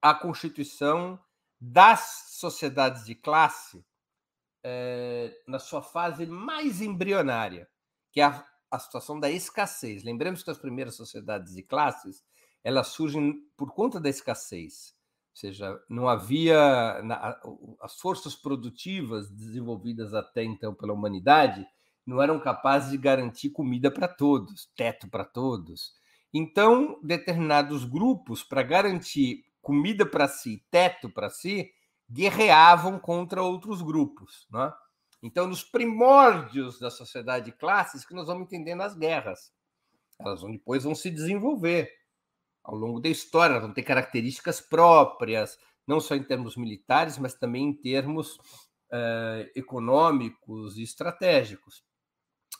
à 0.01 0.15
constituição 0.15 1.19
das 1.59 2.25
sociedades 2.31 3.05
de 3.05 3.13
classe 3.13 3.85
é, 4.63 5.31
na 5.47 5.59
sua 5.59 5.83
fase 5.83 6.25
mais 6.25 6.81
embrionária, 6.81 7.69
que 8.11 8.19
é 8.19 8.25
a, 8.25 8.45
a 8.71 8.79
situação 8.79 9.19
da 9.19 9.29
escassez. 9.29 10.03
Lembremos 10.03 10.41
que 10.43 10.49
as 10.49 10.57
primeiras 10.57 10.95
sociedades 10.95 11.53
de 11.53 11.61
classes 11.61 12.23
elas 12.63 12.87
surgem 12.87 13.47
por 13.55 13.73
conta 13.73 13.99
da 13.99 14.09
escassez, 14.09 14.95
ou 15.31 15.35
seja, 15.35 15.79
não 15.89 16.09
havia 16.09 17.01
as 17.81 17.95
forças 17.99 18.35
produtivas 18.35 19.29
desenvolvidas 19.29 20.13
até 20.13 20.43
então 20.43 20.73
pela 20.73 20.93
humanidade 20.93 21.65
não 22.05 22.21
eram 22.21 22.39
capazes 22.39 22.91
de 22.91 22.97
garantir 22.97 23.49
comida 23.51 23.91
para 23.91 24.07
todos, 24.07 24.69
teto 24.75 25.07
para 25.07 25.23
todos. 25.23 25.93
Então, 26.33 26.99
determinados 27.03 27.85
grupos, 27.85 28.43
para 28.43 28.63
garantir 28.63 29.45
comida 29.61 30.05
para 30.05 30.27
si, 30.27 30.65
teto 30.71 31.09
para 31.09 31.29
si, 31.29 31.71
guerreavam 32.09 32.99
contra 32.99 33.43
outros 33.43 33.81
grupos. 33.81 34.47
Né? 34.51 34.73
Então, 35.21 35.47
nos 35.47 35.63
primórdios 35.63 36.79
da 36.79 36.89
sociedade 36.89 37.45
de 37.45 37.51
classes 37.51 38.05
que 38.05 38.13
nós 38.13 38.27
vamos 38.27 38.43
entendendo 38.43 38.81
as 38.81 38.95
guerras. 38.95 39.53
Elas 40.19 40.41
vão, 40.41 40.51
depois 40.51 40.83
vão 40.83 40.95
se 40.95 41.09
desenvolver 41.09 41.91
ao 42.63 42.75
longo 42.75 42.99
da 42.99 43.09
história, 43.09 43.59
vão 43.59 43.73
ter 43.73 43.83
características 43.83 44.61
próprias, 44.61 45.57
não 45.87 45.99
só 45.99 46.15
em 46.15 46.23
termos 46.23 46.55
militares, 46.55 47.17
mas 47.17 47.33
também 47.33 47.69
em 47.69 47.73
termos 47.73 48.35
uh, 48.35 49.49
econômicos 49.55 50.77
e 50.77 50.83
estratégicos. 50.83 51.83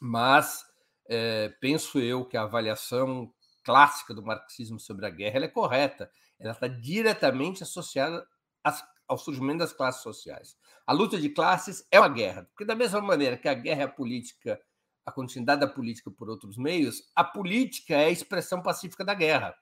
Mas 0.01 0.61
uh, 1.05 1.53
penso 1.59 1.99
eu 1.99 2.25
que 2.25 2.35
a 2.35 2.43
avaliação 2.43 3.31
clássica 3.63 4.13
do 4.13 4.23
marxismo 4.23 4.79
sobre 4.79 5.05
a 5.05 5.09
guerra 5.09 5.45
é 5.45 5.47
correta. 5.47 6.11
Ela 6.39 6.53
está 6.53 6.67
diretamente 6.67 7.63
associada 7.63 8.25
às, 8.63 8.83
ao 9.07 9.17
surgimento 9.17 9.59
das 9.59 9.73
classes 9.73 10.01
sociais. 10.01 10.57
A 10.85 10.93
luta 10.93 11.19
de 11.19 11.29
classes 11.29 11.85
é 11.91 11.99
uma 11.99 12.09
guerra, 12.09 12.45
porque 12.45 12.65
da 12.65 12.75
mesma 12.75 13.01
maneira 13.01 13.37
que 13.37 13.47
a 13.47 13.53
guerra 13.53 13.81
é 13.81 13.85
a 13.85 13.91
política, 13.91 14.59
a 15.05 15.11
continuidade 15.11 15.61
da 15.61 15.67
política 15.67 16.09
por 16.09 16.29
outros 16.29 16.57
meios, 16.57 17.03
a 17.15 17.23
política 17.23 17.93
é 17.95 18.05
a 18.05 18.09
expressão 18.09 18.61
pacífica 18.61 19.05
da 19.05 19.13
guerra. 19.13 19.55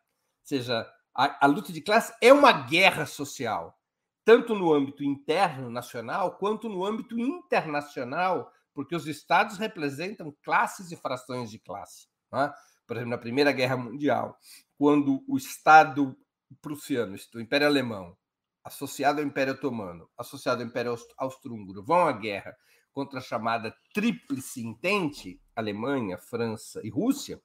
Seja, 0.50 0.92
a, 1.16 1.46
a 1.46 1.48
luta 1.48 1.72
de 1.72 1.80
classes 1.80 2.12
é 2.20 2.34
uma 2.34 2.52
guerra 2.52 3.06
social, 3.06 3.80
tanto 4.26 4.56
no 4.56 4.74
âmbito 4.74 5.04
interno 5.04 5.70
nacional 5.70 6.40
quanto 6.40 6.68
no 6.68 6.84
âmbito 6.84 7.20
internacional, 7.20 8.52
porque 8.74 8.96
os 8.96 9.06
estados 9.06 9.60
representam 9.60 10.36
classes 10.42 10.92
e 10.92 10.96
frações 10.96 11.52
de 11.52 11.60
classe. 11.60 12.08
Né? 12.34 12.52
Por 12.88 12.96
exemplo, 12.96 13.12
na 13.12 13.20
Primeira 13.20 13.52
Guerra 13.52 13.78
Mundial, 13.78 14.40
quando 14.76 15.24
o 15.28 15.38
Estado 15.38 16.18
prussiano, 16.60 17.16
o 17.36 17.40
Império 17.40 17.68
Alemão, 17.68 18.18
associado 18.64 19.22
ao 19.22 19.28
Império 19.28 19.54
Otomano, 19.54 20.10
associado 20.18 20.64
ao 20.64 20.68
Império 20.68 20.96
Austro-Húngaro, 21.16 21.86
vão 21.86 22.08
à 22.08 22.12
guerra 22.12 22.58
contra 22.92 23.20
a 23.20 23.22
chamada 23.22 23.72
Tríplice 23.94 24.66
Entente, 24.66 25.40
Alemanha, 25.56 26.18
França 26.18 26.82
e 26.84 26.90
Rússia, 26.90 27.40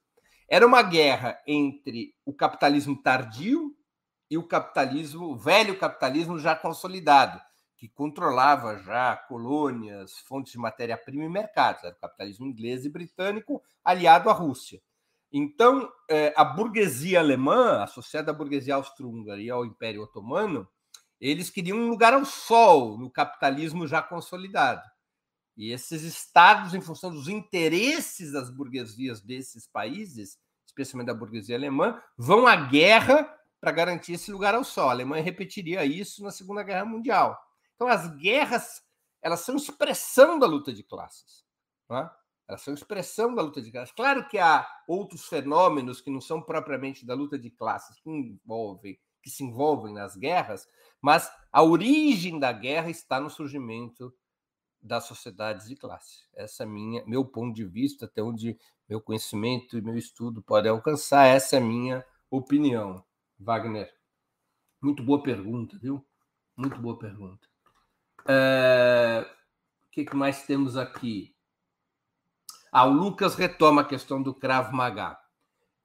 era 0.47 0.65
uma 0.65 0.81
guerra 0.81 1.39
entre 1.47 2.13
o 2.25 2.33
capitalismo 2.33 3.01
tardio 3.01 3.75
e 4.29 4.37
o 4.37 4.47
capitalismo, 4.47 5.25
o 5.25 5.37
velho 5.37 5.77
capitalismo 5.77 6.37
já 6.39 6.55
consolidado, 6.55 7.39
que 7.77 7.89
controlava 7.89 8.77
já 8.79 9.15
colônias, 9.15 10.19
fontes 10.27 10.53
de 10.53 10.57
matéria-prima 10.57 11.25
e 11.25 11.29
mercados. 11.29 11.83
Era 11.83 11.95
o 11.95 11.99
capitalismo 11.99 12.45
inglês 12.45 12.85
e 12.85 12.89
britânico 12.89 13.61
aliado 13.83 14.29
à 14.29 14.33
Rússia. 14.33 14.81
Então, 15.31 15.91
eh, 16.09 16.33
a 16.35 16.45
burguesia 16.45 17.19
alemã, 17.19 17.83
associada 17.83 18.31
à 18.31 18.33
burguesia 18.33 18.75
austro-húngara 18.75 19.41
e 19.41 19.49
ao 19.49 19.65
Império 19.65 20.03
Otomano, 20.03 20.67
eles 21.19 21.49
queriam 21.49 21.77
um 21.77 21.89
lugar 21.89 22.13
ao 22.13 22.23
sol 22.25 22.97
no 22.97 23.09
capitalismo 23.09 23.87
já 23.87 24.01
consolidado. 24.01 24.81
E 25.57 25.71
esses 25.71 26.03
estados, 26.03 26.73
em 26.73 26.81
função 26.81 27.11
dos 27.11 27.27
interesses 27.27 28.31
das 28.31 28.49
burguesias 28.49 29.21
desses 29.21 29.67
países, 29.67 30.37
especialmente 30.65 31.07
da 31.07 31.13
burguesia 31.13 31.55
alemã, 31.55 32.01
vão 32.17 32.45
à 32.45 32.55
guerra 32.55 33.23
para 33.61 33.71
garantir 33.71 34.13
esse 34.13 34.31
lugar 34.31 34.53
ao 34.53 34.63
sol. 34.63 34.89
A 34.89 34.91
Alemanha 34.91 35.23
repetiria 35.23 35.85
isso 35.85 36.23
na 36.23 36.31
Segunda 36.31 36.61
Guerra 36.61 36.85
Mundial. 36.85 37.39
Então, 37.75 37.87
as 37.87 38.07
guerras 38.17 38.83
elas 39.25 39.39
são 39.39 39.55
expressão 39.55 40.37
da 40.37 40.45
luta 40.45 40.71
de 40.71 40.83
classes. 40.83 41.43
É? 41.91 42.07
Elas 42.47 42.61
são 42.61 42.75
expressão 42.75 43.33
da 43.33 43.41
luta 43.41 43.59
de 43.59 43.71
classes. 43.71 43.91
Claro 43.95 44.27
que 44.27 44.37
há 44.37 44.67
outros 44.87 45.25
fenômenos 45.25 45.99
que 45.99 46.11
não 46.11 46.21
são 46.21 46.39
propriamente 46.39 47.03
da 47.03 47.15
luta 47.15 47.39
de 47.39 47.49
classes, 47.49 47.99
que 47.99 48.07
envolvem, 48.07 48.99
que 49.23 49.31
se 49.31 49.43
envolvem 49.43 49.91
nas 49.95 50.15
guerras, 50.15 50.67
mas 51.01 51.27
a 51.51 51.63
origem 51.63 52.39
da 52.39 52.51
guerra 52.51 52.91
está 52.91 53.19
no 53.19 53.31
surgimento 53.31 54.13
das 54.85 55.05
sociedades 55.05 55.67
de 55.67 55.75
classe. 55.75 56.19
Essa 56.35 56.63
é 56.63 56.65
minha, 56.65 57.03
meu 57.07 57.25
ponto 57.25 57.55
de 57.55 57.65
vista, 57.65 58.05
até 58.05 58.21
onde 58.21 58.57
meu 58.87 59.01
conhecimento 59.01 59.77
e 59.77 59.81
meu 59.81 59.97
estudo 59.97 60.43
podem 60.43 60.71
alcançar, 60.71 61.25
essa 61.25 61.57
é 61.57 61.59
minha 61.59 62.05
opinião. 62.29 63.03
Wagner, 63.39 63.91
muito 64.79 65.01
boa 65.01 65.21
pergunta, 65.23 65.77
viu? 65.79 66.05
Muito 66.55 66.79
boa 66.79 66.97
pergunta. 66.99 67.47
É... 68.27 69.27
O 69.87 69.91
que, 69.91 70.05
que 70.05 70.15
mais 70.15 70.45
temos 70.45 70.77
aqui? 70.77 71.35
Ah, 72.71 72.85
o 72.85 72.93
Lucas 72.93 73.35
retoma 73.35 73.81
a 73.81 73.85
questão 73.85 74.21
do 74.21 74.35
Krav 74.35 74.71
Maga. 74.71 75.17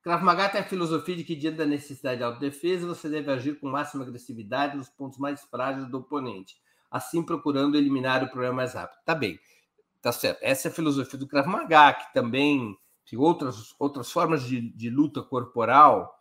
Krav 0.02 0.22
Maga 0.22 0.48
tem 0.48 0.60
a 0.60 0.64
filosofia 0.64 1.16
de 1.16 1.24
que, 1.24 1.36
diante 1.36 1.56
da 1.56 1.66
necessidade 1.66 2.18
de 2.18 2.24
autodefesa, 2.24 2.86
você 2.86 3.08
deve 3.08 3.30
agir 3.30 3.58
com 3.58 3.68
máxima 3.70 4.04
agressividade 4.04 4.76
nos 4.76 4.88
pontos 4.88 5.18
mais 5.18 5.42
frágeis 5.44 5.86
do 5.88 5.98
oponente 5.98 6.60
assim 6.90 7.22
procurando 7.22 7.76
eliminar 7.76 8.22
o 8.24 8.28
problema 8.28 8.56
mais 8.56 8.74
rápido. 8.74 8.98
Tá 9.04 9.14
bem, 9.14 9.38
tá 10.00 10.12
certo. 10.12 10.38
Essa 10.42 10.68
é 10.68 10.70
a 10.70 10.74
filosofia 10.74 11.18
do 11.18 11.28
Krav 11.28 11.46
Maga, 11.46 11.92
que 11.94 12.12
também 12.12 12.76
tem 13.08 13.18
outras, 13.18 13.74
outras 13.78 14.10
formas 14.10 14.42
de, 14.44 14.70
de 14.72 14.90
luta 14.90 15.22
corporal 15.22 16.18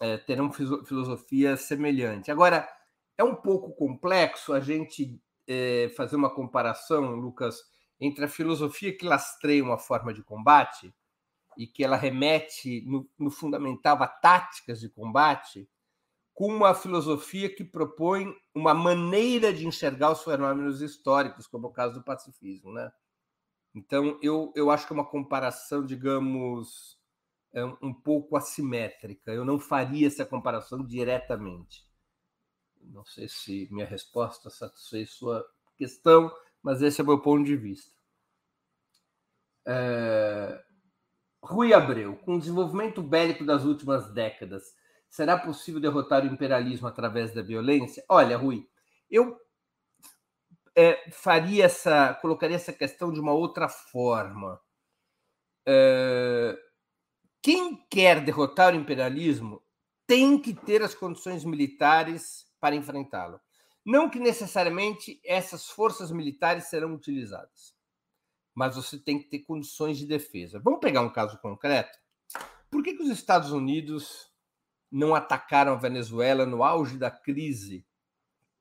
é, 0.00 0.16
terão 0.16 0.52
filosofia 0.52 1.56
semelhante. 1.56 2.30
Agora, 2.30 2.68
é 3.16 3.22
um 3.22 3.34
pouco 3.34 3.72
complexo 3.74 4.52
a 4.52 4.60
gente 4.60 5.20
é, 5.46 5.92
fazer 5.96 6.16
uma 6.16 6.34
comparação, 6.34 7.14
Lucas, 7.14 7.62
entre 8.00 8.24
a 8.24 8.28
filosofia 8.28 8.96
que 8.96 9.04
lastreia 9.04 9.62
uma 9.62 9.78
forma 9.78 10.12
de 10.12 10.22
combate 10.22 10.92
e 11.56 11.66
que 11.66 11.84
ela 11.84 11.96
remete 11.96 12.82
no, 12.86 13.08
no 13.18 13.30
fundamental 13.30 14.02
a 14.02 14.08
táticas 14.08 14.80
de 14.80 14.88
combate 14.88 15.68
com 16.34 16.48
uma 16.48 16.74
filosofia 16.74 17.48
que 17.48 17.64
propõe 17.64 18.34
uma 18.52 18.74
maneira 18.74 19.52
de 19.52 19.66
enxergar 19.66 20.10
os 20.10 20.24
fenômenos 20.24 20.82
históricos, 20.82 21.46
como 21.46 21.68
é 21.68 21.70
o 21.70 21.72
caso 21.72 21.94
do 21.94 22.04
pacifismo, 22.04 22.72
né? 22.72 22.92
Então, 23.72 24.18
eu, 24.20 24.52
eu 24.54 24.70
acho 24.70 24.86
que 24.86 24.92
é 24.92 24.96
uma 24.96 25.08
comparação, 25.08 25.84
digamos, 25.86 26.98
é 27.52 27.64
um 27.64 27.94
pouco 27.94 28.36
assimétrica. 28.36 29.32
Eu 29.32 29.44
não 29.44 29.58
faria 29.60 30.08
essa 30.08 30.26
comparação 30.26 30.84
diretamente. 30.84 31.84
Não 32.82 33.04
sei 33.04 33.28
se 33.28 33.68
minha 33.70 33.86
resposta 33.86 34.50
satisfez 34.50 35.10
sua 35.10 35.44
questão, 35.76 36.32
mas 36.62 36.82
esse 36.82 37.00
é 37.00 37.04
o 37.04 37.06
meu 37.06 37.20
ponto 37.20 37.44
de 37.44 37.56
vista. 37.56 37.92
É... 39.66 40.62
Rui 41.42 41.72
Abreu, 41.72 42.16
com 42.16 42.36
o 42.36 42.38
desenvolvimento 42.38 43.02
bélico 43.02 43.44
das 43.44 43.64
últimas 43.64 44.12
décadas, 44.12 44.74
Será 45.14 45.38
possível 45.38 45.80
derrotar 45.80 46.24
o 46.24 46.26
imperialismo 46.26 46.88
através 46.88 47.32
da 47.32 47.40
violência? 47.40 48.04
Olha, 48.08 48.36
Rui, 48.36 48.68
eu 49.08 49.40
é, 50.74 51.08
faria 51.12 51.66
essa, 51.66 52.14
colocaria 52.14 52.56
essa 52.56 52.72
questão 52.72 53.12
de 53.12 53.20
uma 53.20 53.30
outra 53.30 53.68
forma. 53.68 54.60
É, 55.64 56.58
quem 57.40 57.86
quer 57.88 58.24
derrotar 58.24 58.74
o 58.74 58.76
imperialismo 58.76 59.62
tem 60.04 60.36
que 60.36 60.52
ter 60.52 60.82
as 60.82 60.96
condições 60.96 61.44
militares 61.44 62.44
para 62.58 62.74
enfrentá-lo. 62.74 63.40
Não 63.86 64.10
que 64.10 64.18
necessariamente 64.18 65.20
essas 65.24 65.70
forças 65.70 66.10
militares 66.10 66.64
serão 66.64 66.92
utilizadas, 66.92 67.72
mas 68.52 68.74
você 68.74 68.98
tem 68.98 69.20
que 69.20 69.28
ter 69.28 69.44
condições 69.44 69.96
de 69.96 70.06
defesa. 70.06 70.58
Vamos 70.58 70.80
pegar 70.80 71.02
um 71.02 71.12
caso 71.12 71.38
concreto? 71.38 71.96
Por 72.68 72.82
que, 72.82 72.94
que 72.94 73.02
os 73.04 73.10
Estados 73.10 73.52
Unidos 73.52 74.33
não 74.94 75.12
atacaram 75.12 75.72
a 75.72 75.76
Venezuela 75.76 76.46
no 76.46 76.62
auge 76.62 76.96
da 76.96 77.10
crise 77.10 77.84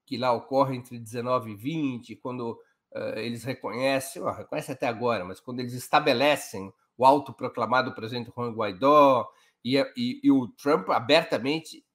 que 0.04 0.18
lá 0.18 0.32
ocorre 0.34 0.76
entre 0.76 0.98
19 0.98 1.52
e 1.52 1.56
20, 1.56 2.16
quando 2.16 2.60
uh, 2.92 3.18
eles 3.18 3.44
reconhecem, 3.44 4.22
oh, 4.22 4.32
reconhecem 4.32 4.74
até 4.74 4.88
agora, 4.88 5.24
mas 5.24 5.40
quando 5.40 5.60
eles 5.60 5.74
estabelecem 5.74 6.74
o 6.98 7.06
autoproclamado 7.06 7.94
presidente 7.94 8.32
Juan 8.36 8.52
Guaidó 8.52 9.32
e, 9.64 9.78
e, 9.96 10.22
e 10.24 10.32
o 10.32 10.48
Trump 10.48 10.90
abertamente 10.90 11.86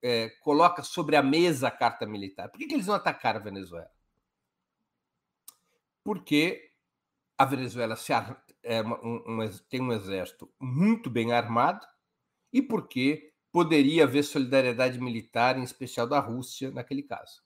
é, 0.00 0.30
coloca 0.40 0.82
sobre 0.82 1.16
a 1.16 1.22
mesa 1.22 1.68
a 1.68 1.72
carta 1.72 2.06
militar. 2.06 2.48
Por 2.48 2.58
que, 2.58 2.66
que 2.66 2.74
eles 2.74 2.86
não 2.86 2.94
atacaram 2.94 3.40
a 3.40 3.42
Venezuela? 3.42 3.90
Porque 6.04 6.70
a 7.36 7.44
Venezuela 7.44 7.96
se, 7.96 8.12
é 8.62 8.80
um, 8.82 9.42
um, 9.42 9.48
tem 9.68 9.80
um 9.80 9.92
exército 9.92 10.48
muito 10.60 11.10
bem 11.10 11.32
armado, 11.32 11.84
e 12.54 12.62
porque 12.62 13.32
poderia 13.50 14.04
haver 14.04 14.22
solidariedade 14.22 15.00
militar, 15.00 15.58
em 15.58 15.64
especial 15.64 16.06
da 16.06 16.20
Rússia, 16.20 16.70
naquele 16.70 17.02
caso. 17.02 17.42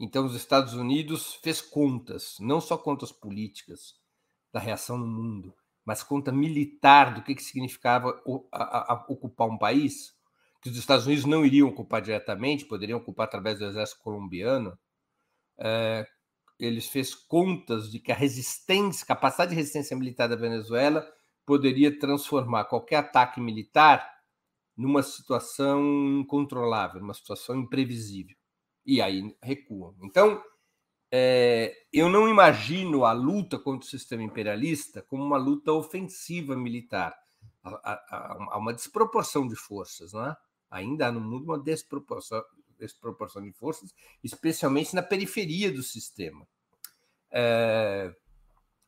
Então, 0.00 0.24
os 0.24 0.34
Estados 0.34 0.72
Unidos 0.72 1.34
fez 1.34 1.60
contas, 1.60 2.36
não 2.40 2.58
só 2.58 2.76
contas 2.78 3.12
políticas 3.12 3.94
da 4.50 4.58
reação 4.58 4.96
no 4.96 5.06
mundo, 5.06 5.54
mas 5.84 6.02
conta 6.02 6.32
militar 6.32 7.14
do 7.14 7.22
que, 7.22 7.34
que 7.34 7.42
significava 7.42 8.18
ocupar 9.08 9.46
um 9.46 9.58
país, 9.58 10.14
que 10.62 10.70
os 10.70 10.76
Estados 10.76 11.06
Unidos 11.06 11.26
não 11.26 11.44
iriam 11.44 11.68
ocupar 11.68 12.00
diretamente, 12.00 12.64
poderiam 12.64 12.98
ocupar 12.98 13.26
através 13.26 13.58
do 13.58 13.66
exército 13.66 14.00
colombiano. 14.02 14.76
É, 15.58 16.06
eles 16.58 16.88
fez 16.88 17.14
contas 17.14 17.90
de 17.90 18.00
que 18.00 18.10
a 18.10 18.14
resistência, 18.14 19.06
capacidade 19.06 19.50
de 19.50 19.56
resistência 19.56 19.96
militar 19.96 20.28
da 20.28 20.36
Venezuela 20.36 21.06
poderia 21.46 21.96
transformar 21.96 22.64
qualquer 22.64 22.96
ataque 22.96 23.40
militar 23.40 24.14
numa 24.76 25.02
situação 25.02 25.80
incontrolável, 26.20 27.00
numa 27.00 27.14
situação 27.14 27.56
imprevisível. 27.56 28.36
E 28.84 29.00
aí 29.00 29.34
recuam. 29.42 29.94
Então, 30.02 30.42
é, 31.10 31.72
eu 31.92 32.08
não 32.08 32.28
imagino 32.28 33.04
a 33.04 33.12
luta 33.12 33.58
contra 33.58 33.86
o 33.86 33.90
sistema 33.90 34.22
imperialista 34.22 35.02
como 35.02 35.24
uma 35.24 35.38
luta 35.38 35.72
ofensiva 35.72 36.56
militar. 36.56 37.16
Há, 37.64 38.56
uma 38.58 38.74
desproporção 38.74 39.48
de 39.48 39.56
forças, 39.56 40.12
não 40.12 40.26
é? 40.26 40.36
Ainda 40.70 41.06
há 41.06 41.12
no 41.12 41.20
mundo 41.20 41.44
uma 41.44 41.58
desproporção, 41.58 42.42
desproporção 42.78 43.42
de 43.42 43.52
forças, 43.52 43.94
especialmente 44.22 44.94
na 44.94 45.02
periferia 45.02 45.72
do 45.72 45.82
sistema. 45.82 46.46
É, 47.30 48.14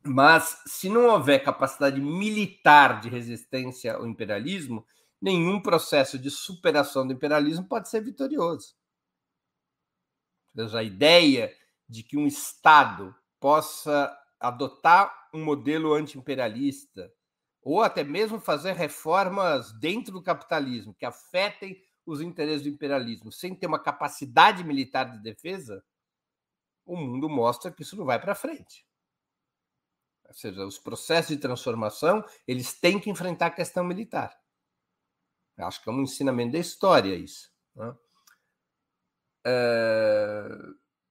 mas, 0.04 0.62
se 0.66 0.88
não 0.88 1.06
houver 1.06 1.42
capacidade 1.42 2.00
militar 2.00 3.00
de 3.00 3.08
resistência 3.08 3.94
ao 3.94 4.06
imperialismo, 4.06 4.86
nenhum 5.20 5.60
processo 5.60 6.18
de 6.18 6.30
superação 6.30 7.06
do 7.06 7.12
imperialismo 7.12 7.66
pode 7.66 7.88
ser 7.88 8.00
vitorioso. 8.02 8.76
A 10.74 10.82
ideia 10.82 11.54
de 11.88 12.02
que 12.02 12.16
um 12.16 12.26
Estado 12.26 13.14
possa 13.38 14.16
adotar 14.40 15.28
um 15.32 15.44
modelo 15.44 15.92
anti-imperialista 15.92 17.12
ou 17.62 17.82
até 17.82 18.02
mesmo 18.02 18.40
fazer 18.40 18.72
reformas 18.72 19.72
dentro 19.78 20.12
do 20.12 20.22
capitalismo 20.22 20.94
que 20.94 21.04
afetem 21.04 21.80
os 22.06 22.20
interesses 22.20 22.62
do 22.62 22.68
imperialismo 22.68 23.30
sem 23.30 23.54
ter 23.54 23.66
uma 23.66 23.78
capacidade 23.78 24.64
militar 24.64 25.04
de 25.04 25.22
defesa, 25.22 25.84
o 26.86 26.96
mundo 26.96 27.28
mostra 27.28 27.70
que 27.70 27.82
isso 27.82 27.96
não 27.96 28.06
vai 28.06 28.18
para 28.18 28.34
frente. 28.34 28.87
Ou 30.28 30.34
seja, 30.34 30.66
os 30.66 30.78
processos 30.78 31.34
de 31.34 31.40
transformação 31.40 32.24
eles 32.46 32.78
têm 32.78 33.00
que 33.00 33.10
enfrentar 33.10 33.46
a 33.46 33.50
questão 33.50 33.82
militar. 33.82 34.38
Eu 35.56 35.66
acho 35.66 35.82
que 35.82 35.88
é 35.88 35.92
um 35.92 36.02
ensinamento 36.02 36.52
da 36.52 36.58
história 36.58 37.14
isso. 37.16 37.50
Né? 37.74 37.94
É... 39.46 40.48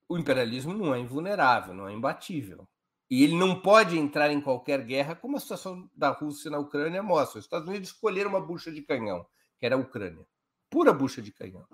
O 0.08 0.18
imperialismo 0.18 0.74
não 0.74 0.96
é 0.96 1.00
invulnerável, 1.00 1.74
não 1.74 1.88
é 1.88 1.94
imbatível. 1.94 2.68
E 3.10 3.24
ele 3.24 3.36
não 3.36 3.60
pode 3.62 3.98
entrar 3.98 4.32
em 4.32 4.42
qualquer 4.42 4.84
guerra, 4.84 5.16
como 5.16 5.38
a 5.38 5.40
situação 5.40 5.90
da 5.96 6.10
Rússia 6.10 6.52
na 6.52 6.60
Ucrânia 6.60 7.02
mostra. 7.02 7.40
Os 7.40 7.46
Estados 7.46 7.68
Unidos 7.68 7.90
escolheram 7.90 8.30
uma 8.30 8.46
bucha 8.46 8.72
de 8.72 8.82
canhão, 8.82 9.26
que 9.60 9.66
era 9.66 9.76
a 9.76 9.80
Ucrânia. 9.80 10.26
Pura 10.70 10.94
bucha 10.94 11.22
de 11.22 11.32
canhão. 11.32 11.66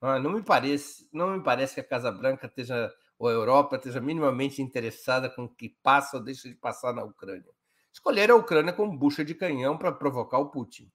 Ah, 0.00 0.18
não 0.18 0.32
me 0.32 0.42
parece, 0.42 1.08
não 1.12 1.36
me 1.36 1.42
parece 1.42 1.74
que 1.74 1.80
a 1.80 1.84
Casa 1.84 2.10
Branca 2.10 2.46
esteja, 2.46 2.92
ou 3.20 3.28
a 3.28 3.32
Europa 3.32 3.76
esteja 3.76 4.00
minimamente 4.00 4.60
interessada 4.60 5.30
com 5.30 5.44
o 5.44 5.48
que 5.48 5.68
passa 5.80 6.16
ou 6.16 6.24
deixa 6.24 6.48
de 6.48 6.56
passar 6.56 6.92
na 6.92 7.04
Ucrânia. 7.04 7.52
Escolheram 7.92 8.34
a 8.34 8.38
Ucrânia 8.38 8.72
como 8.72 8.98
bucha 8.98 9.24
de 9.24 9.36
canhão 9.36 9.78
para 9.78 9.92
provocar 9.92 10.38
o 10.38 10.50
Putin, 10.50 10.90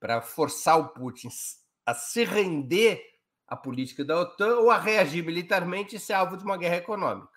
para 0.00 0.22
forçar 0.22 0.78
o 0.78 0.88
Putin 0.88 1.28
a 1.84 1.92
se 1.92 2.24
render 2.24 3.02
à 3.46 3.54
política 3.54 4.02
da 4.02 4.18
OTAN 4.18 4.60
ou 4.60 4.70
a 4.70 4.78
reagir 4.78 5.22
militarmente 5.22 5.96
e 5.96 6.00
ser 6.00 6.14
alvo 6.14 6.38
de 6.38 6.44
uma 6.44 6.56
guerra 6.56 6.76
econômica 6.76 7.36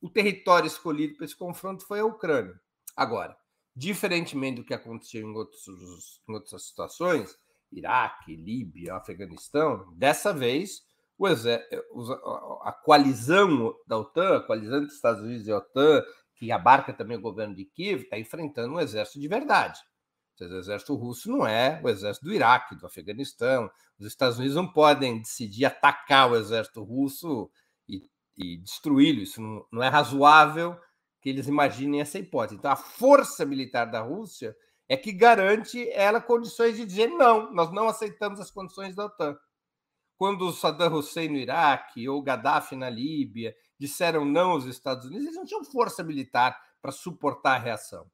o 0.00 0.08
território 0.08 0.66
escolhido 0.66 1.16
para 1.16 1.24
esse 1.24 1.36
confronto 1.36 1.84
foi 1.84 2.00
a 2.00 2.06
Ucrânia. 2.06 2.58
Agora, 2.96 3.36
diferentemente 3.74 4.60
do 4.60 4.64
que 4.64 4.74
aconteceu 4.74 5.22
em, 5.22 5.34
outros, 5.34 6.22
em 6.28 6.32
outras 6.32 6.66
situações, 6.66 7.36
Iraque, 7.70 8.34
Líbia, 8.34 8.94
Afeganistão, 8.94 9.92
dessa 9.94 10.32
vez 10.32 10.82
a 12.62 12.72
coalizão 12.84 13.74
da 13.86 13.98
OTAN, 13.98 14.36
a 14.36 14.42
coalizão 14.42 14.80
dos 14.80 14.94
Estados 14.94 15.22
Unidos 15.22 15.46
e 15.46 15.52
a 15.52 15.58
OTAN, 15.58 16.02
que 16.36 16.52
abarca 16.52 16.92
também 16.92 17.16
o 17.16 17.22
governo 17.22 17.54
de 17.54 17.64
Kiev, 17.64 18.02
está 18.02 18.18
enfrentando 18.18 18.74
um 18.74 18.80
exército 18.80 19.20
de 19.20 19.28
verdade. 19.28 19.80
O 20.40 20.44
exército 20.44 20.94
russo 20.94 21.28
não 21.28 21.44
é 21.44 21.80
o 21.82 21.88
exército 21.88 22.26
do 22.26 22.32
Iraque, 22.32 22.76
do 22.76 22.86
Afeganistão. 22.86 23.68
Os 23.98 24.06
Estados 24.06 24.38
Unidos 24.38 24.54
não 24.54 24.72
podem 24.72 25.18
decidir 25.18 25.64
atacar 25.64 26.30
o 26.30 26.36
exército 26.36 26.84
russo 26.84 27.50
e 27.88 28.08
e 28.38 28.56
destruí-lo. 28.58 29.20
Isso 29.20 29.42
não, 29.42 29.66
não 29.70 29.82
é 29.82 29.88
razoável 29.88 30.78
que 31.20 31.28
eles 31.28 31.48
imaginem 31.48 32.00
essa 32.00 32.18
hipótese. 32.18 32.56
Então, 32.56 32.70
a 32.70 32.76
força 32.76 33.44
militar 33.44 33.86
da 33.86 34.00
Rússia 34.00 34.56
é 34.88 34.96
que 34.96 35.12
garante 35.12 35.90
ela 35.90 36.20
condições 36.20 36.76
de 36.76 36.86
dizer 36.86 37.08
não, 37.08 37.52
nós 37.52 37.72
não 37.72 37.88
aceitamos 37.88 38.40
as 38.40 38.50
condições 38.50 38.94
da 38.94 39.06
OTAN. 39.06 39.36
Quando 40.18 40.52
Saddam 40.52 40.94
Hussein 40.94 41.28
no 41.28 41.36
Iraque 41.36 42.08
ou 42.08 42.20
Gaddafi 42.20 42.74
na 42.74 42.90
Líbia 42.90 43.56
disseram 43.78 44.24
não 44.24 44.50
aos 44.50 44.64
Estados 44.64 45.06
Unidos, 45.06 45.24
eles 45.24 45.36
não 45.36 45.44
tinham 45.46 45.64
força 45.64 46.02
militar 46.02 46.60
para 46.82 46.90
suportar 46.90 47.54
a 47.54 47.58
reação. 47.58 48.10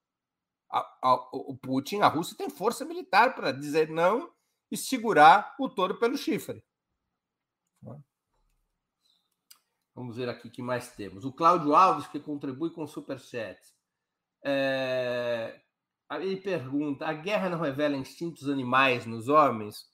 A, 0.71 0.81
a, 1.03 1.15
o 1.33 1.57
Putin, 1.57 2.01
a 2.01 2.09
Rússia, 2.09 2.37
tem 2.37 2.51
força 2.51 2.85
militar 2.85 3.35
para 3.35 3.53
dizer 3.53 3.89
não 3.89 4.31
e 4.71 4.77
segurar 4.77 5.57
o 5.59 5.67
touro 5.67 5.99
pelo 5.99 6.19
chifre. 6.19 6.63
Vamos 9.95 10.17
ver 10.17 10.29
aqui 10.29 10.49
o 10.49 10.51
que 10.51 10.61
mais 10.61 10.93
temos. 10.93 11.25
O 11.25 11.33
Cláudio 11.33 11.75
Alves, 11.75 12.09
que 12.09 12.21
contribui 12.21 12.71
com 12.71 12.83
o 12.83 12.89
Superchat. 12.89 13.59
É... 14.45 15.59
Ele 16.11 16.37
pergunta: 16.37 17.07
a 17.07 17.15
guerra 17.15 17.49
não 17.49 17.61
revela 17.61 17.97
instintos 17.97 18.49
animais 18.49 19.07
nos 19.07 19.29
homens? 19.29 19.94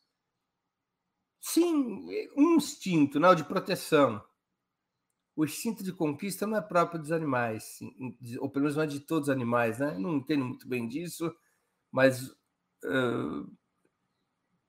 Sim, 1.40 2.06
um 2.36 2.56
instinto, 2.56 3.18
não, 3.18 3.34
de 3.34 3.44
proteção. 3.44 4.22
O 5.34 5.44
instinto 5.44 5.82
de 5.82 5.92
conquista 5.92 6.46
não 6.46 6.58
é 6.58 6.60
próprio 6.60 7.00
dos 7.00 7.12
animais, 7.12 7.78
ou 8.40 8.50
pelo 8.50 8.64
menos 8.64 8.76
não 8.76 8.82
é 8.82 8.86
de 8.86 9.00
todos 9.00 9.28
os 9.28 9.34
animais, 9.34 9.78
né? 9.78 9.96
não 9.98 10.16
entendo 10.16 10.44
muito 10.44 10.68
bem 10.68 10.86
disso, 10.86 11.34
mas 11.90 12.28
uh, 12.84 13.50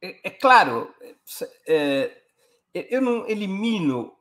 é, 0.02 0.28
é, 0.28 0.30
claro, 0.30 0.94
é, 1.68 2.24
eu 2.74 3.02
não 3.02 3.28
elimino 3.28 4.14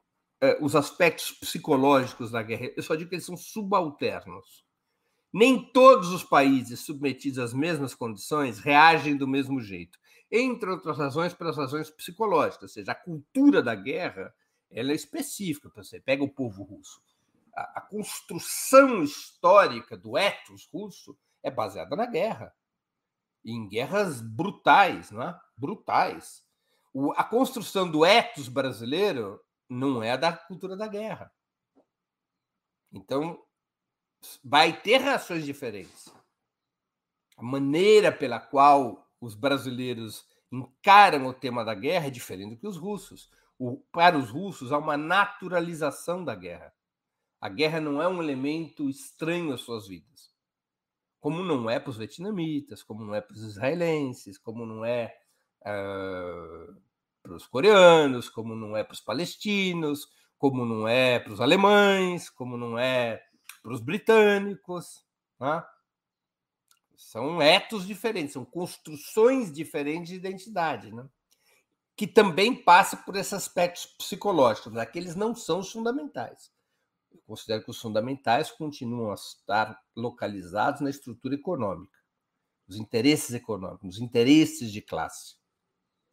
eh, 0.42 0.59
os 0.61 0.74
aspectos 0.74 1.32
psicológicos 1.32 2.30
da 2.30 2.42
guerra, 2.42 2.72
eu 2.76 2.82
só 2.82 2.94
digo 2.94 3.09
que 3.09 3.16
eles 3.16 3.26
são 3.26 3.36
subalternos. 3.36 4.64
Nem 5.32 5.62
todos 5.72 6.11
os 6.12 6.24
países 6.24 6.80
submetidos 6.80 7.38
às 7.38 7.55
mesmas 7.55 7.94
condições 7.94 8.59
reagem 8.59 9.16
do 9.16 9.28
mesmo 9.28 9.61
jeito. 9.61 9.98
Entre 10.31 10.70
outras 10.70 10.97
razões, 10.97 11.35
pelas 11.35 11.57
razões 11.57 11.91
psicológicas, 11.91 12.62
ou 12.62 12.68
seja, 12.68 12.93
a 12.93 12.95
cultura 12.95 13.62
da 13.62 13.74
guerra 13.74 14.33
ela 14.70 14.93
é 14.93 14.95
específica. 14.95 15.70
Você 15.74 16.01
pega 16.01 16.22
o 16.22 16.33
povo 16.33 16.62
russo. 16.62 17.03
A, 17.55 17.78
a 17.78 17.81
construção 17.81 19.03
histórica 19.03 19.97
do 19.97 20.16
ethos 20.16 20.68
russo 20.72 21.18
é 21.43 21.51
baseada 21.51 21.97
na 21.97 22.07
guerra. 22.07 22.55
Em 23.45 23.68
guerras 23.68 24.20
brutais, 24.20 25.11
não 25.11 25.22
é? 25.22 25.41
Brutais. 25.57 26.47
O, 26.93 27.12
a 27.12 27.24
construção 27.24 27.91
do 27.91 28.05
ethos 28.05 28.49
brasileiro 28.49 29.41
não 29.68 30.03
é 30.03 30.16
da 30.16 30.33
cultura 30.33 30.76
da 30.76 30.87
guerra. 30.87 31.33
Então, 32.93 33.45
vai 34.45 34.81
ter 34.81 35.01
reações 35.01 35.45
diferentes. 35.45 36.12
A 37.37 37.43
maneira 37.43 38.12
pela 38.12 38.39
qual 38.39 39.09
os 39.21 39.35
brasileiros 39.35 40.25
encaram 40.51 41.27
o 41.27 41.35
tema 41.35 41.64
da 41.64 41.75
guerra 41.75 42.07
é 42.07 42.11
diferente 42.11 42.55
do 42.55 42.61
que 42.61 42.66
os 42.66 42.77
russos. 42.77 43.31
O, 43.59 43.77
para 43.93 44.18
os 44.18 44.31
russos, 44.31 44.73
há 44.73 44.79
uma 44.79 44.97
naturalização 44.97 46.25
da 46.25 46.35
guerra. 46.35 46.73
A 47.41 47.49
guerra 47.49 47.81
não 47.81 48.03
é 48.03 48.09
um 48.09 48.23
elemento 48.23 48.89
estranho 48.89 49.53
às 49.53 49.61
suas 49.61 49.87
vidas. 49.87 50.31
Como 51.21 51.45
não 51.45 51.68
é 51.68 51.79
para 51.79 51.91
os 51.91 51.99
vietnamitas, 51.99 52.83
como 52.83 53.05
não 53.05 53.14
é 53.14 53.21
para 53.21 53.35
os 53.35 53.43
israelenses, 53.43 54.39
como 54.39 54.64
não 54.64 54.85
é 54.85 55.14
uh, 55.61 56.81
para 57.23 57.35
os 57.35 57.47
coreanos, 57.47 58.31
como 58.31 58.55
não 58.55 58.77
é 58.77 58.83
para 58.83 58.95
os 58.95 59.01
palestinos, 59.01 60.09
como 60.39 60.64
não 60.64 60.89
é 60.89 61.18
para 61.18 61.33
os 61.33 61.41
alemães, 61.41 62.31
como 62.31 62.57
não 62.57 62.79
é 62.79 63.23
para 63.62 63.73
os 63.73 63.81
britânicos. 63.81 65.05
Né? 65.39 65.62
São 67.01 67.40
etos 67.40 67.86
diferentes, 67.86 68.34
são 68.34 68.44
construções 68.44 69.51
diferentes 69.51 70.11
de 70.11 70.16
identidade, 70.16 70.92
né? 70.94 71.09
que 71.96 72.07
também 72.07 72.55
passa 72.55 72.94
por 72.94 73.16
esses 73.16 73.32
aspectos 73.32 73.86
psicológicos, 73.86 74.72
né? 74.74 74.82
aqueles 74.82 75.16
não 75.16 75.34
são 75.34 75.61
os 75.61 75.72
fundamentais. 75.72 76.53
Eu 77.11 77.20
considero 77.26 77.64
que 77.64 77.70
os 77.70 77.80
fundamentais 77.80 78.51
continuam 78.51 79.11
a 79.11 79.14
estar 79.14 79.82
localizados 79.96 80.82
na 80.82 80.90
estrutura 80.90 81.34
econômica, 81.34 81.98
os 82.68 82.76
interesses 82.76 83.32
econômicos, 83.32 83.96
os 83.96 84.01
interesses 84.01 84.70
de 84.70 84.82
classe. 84.82 85.36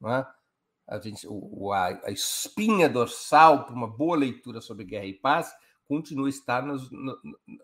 É? 0.06 0.26
a, 0.88 1.00
gente, 1.02 1.28
a 2.06 2.12
espinha 2.12 2.88
dorsal 2.88 3.66
para 3.66 3.76
uma 3.76 3.90
boa 3.90 4.16
leitura 4.16 4.62
sobre 4.62 4.86
guerra 4.86 5.06
e 5.06 5.14
paz 5.14 5.54
continua 5.88 6.28
a 6.28 6.30
estar 6.30 6.66
nas, 6.66 6.90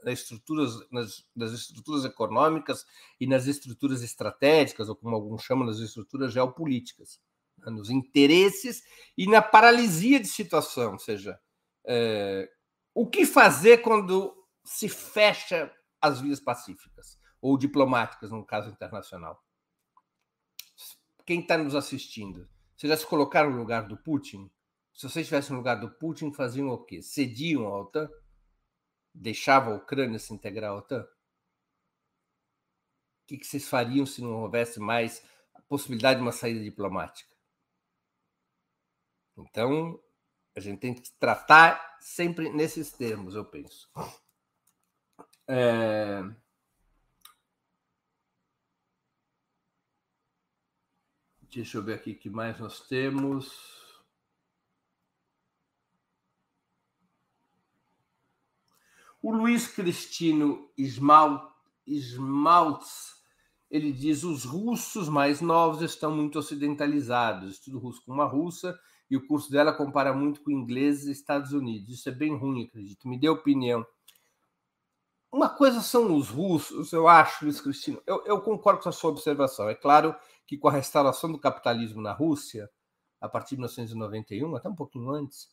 nas, 0.04 0.20
estruturas, 0.20 0.90
nas, 0.90 1.26
nas, 1.36 1.52
estruturas 1.52 2.06
econômicas 2.06 2.86
e 3.20 3.28
nas 3.28 3.48
estruturas 3.48 4.02
estratégicas, 4.02 4.88
ou 4.90 4.96
como 4.96 5.16
alguns 5.16 5.44
chamam, 5.44 5.66
nas 5.66 5.80
estruturas 5.80 6.34
geopolíticas, 6.34 7.20
né? 7.58 7.72
nos 7.72 7.90
interesses 7.90 8.84
e 9.18 9.28
na 9.28 9.42
paralisia 9.42 10.20
de 10.20 10.28
situação, 10.28 10.94
ou 10.94 11.00
seja, 11.00 11.40
é, 11.86 12.50
o 12.94 13.08
que 13.08 13.26
fazer 13.26 13.80
quando 13.80 14.34
se 14.64 14.88
fecha 14.88 15.72
as 16.02 16.22
vias 16.22 16.40
pacíficas 16.40 17.20
ou 17.42 17.58
diplomáticas, 17.58 18.32
no 18.32 18.46
caso 18.46 18.70
internacional? 18.70 19.44
Quem 21.26 21.42
está 21.42 21.58
nos 21.58 21.76
assistindo? 21.76 22.48
Você 22.76 22.88
já 22.88 22.98
se 22.98 23.06
colocaram 23.06 23.50
no 23.50 23.58
lugar 23.58 23.88
do 23.88 23.98
Putin? 23.98 24.50
Se 24.94 25.10
vocês 25.10 25.24
estivessem 25.24 25.52
no 25.52 25.58
lugar 25.58 25.76
do 25.76 25.90
Putin, 25.90 26.32
faziam 26.32 26.70
o 26.70 26.84
quê? 26.84 27.02
Cediam 27.02 27.68
a 27.68 27.82
OTAN? 27.82 28.10
deixava 29.14 29.72
a 29.72 29.76
Ucrânia 29.76 30.18
se 30.18 30.34
integrar 30.34 30.72
à 30.72 30.76
OTAN? 30.76 31.04
O 31.04 31.08
que, 33.28 33.38
que 33.38 33.46
vocês 33.46 33.68
fariam 33.68 34.06
se 34.06 34.22
não 34.22 34.42
houvesse 34.42 34.80
mais 34.80 35.24
a 35.54 35.62
possibilidade 35.62 36.18
de 36.18 36.26
uma 36.26 36.32
saída 36.32 36.62
diplomática? 36.62 37.34
Então, 39.38 40.02
a 40.56 40.60
gente 40.60 40.80
tem 40.80 40.94
que 40.94 41.10
tratar 41.20 41.98
sempre 42.02 42.50
nesses 42.52 42.92
termos, 42.92 43.36
eu 43.36 43.46
penso. 43.46 43.90
É... 45.48 46.22
Deixa 51.42 51.78
eu 51.78 51.84
ver 51.84 51.96
aqui 51.96 52.12
o 52.12 52.20
que 52.20 52.30
mais 52.30 52.60
nós 52.60 52.88
temos. 52.88 53.83
O 59.24 59.32
Luiz 59.32 59.68
Cristino 59.70 60.70
Esmaltz, 60.78 61.48
ele 63.72 63.94
diz 63.94 64.26
os 64.26 64.44
russos 64.44 65.08
mais 65.08 65.40
novos 65.40 65.82
estão 65.82 66.14
muito 66.14 66.38
ocidentalizados. 66.38 67.54
Estudo 67.54 67.80
russo 67.80 68.04
com 68.06 68.12
uma 68.12 68.26
russa 68.26 68.78
e 69.10 69.16
o 69.16 69.26
curso 69.26 69.50
dela 69.50 69.72
compara 69.72 70.12
muito 70.12 70.44
com 70.44 70.52
ingleses 70.52 71.08
e 71.08 71.12
Estados 71.14 71.54
Unidos. 71.54 71.88
Isso 71.88 72.10
é 72.10 72.12
bem 72.12 72.36
ruim, 72.36 72.66
acredito. 72.66 73.08
Me 73.08 73.18
dê 73.18 73.30
opinião. 73.30 73.88
Uma 75.32 75.48
coisa 75.48 75.80
são 75.80 76.14
os 76.18 76.28
russos, 76.28 76.92
eu 76.92 77.08
acho, 77.08 77.46
Luiz 77.46 77.62
Cristino. 77.62 78.04
Eu, 78.06 78.26
eu 78.26 78.42
concordo 78.42 78.84
com 78.84 78.90
a 78.90 78.92
sua 78.92 79.12
observação. 79.12 79.70
É 79.70 79.74
claro 79.74 80.14
que 80.46 80.58
com 80.58 80.68
a 80.68 80.74
restauração 80.74 81.32
do 81.32 81.40
capitalismo 81.40 82.02
na 82.02 82.12
Rússia, 82.12 82.70
a 83.22 83.30
partir 83.30 83.52
de 83.52 83.62
1991, 83.62 84.54
até 84.54 84.68
um 84.68 84.76
pouquinho 84.76 85.12
antes, 85.12 85.48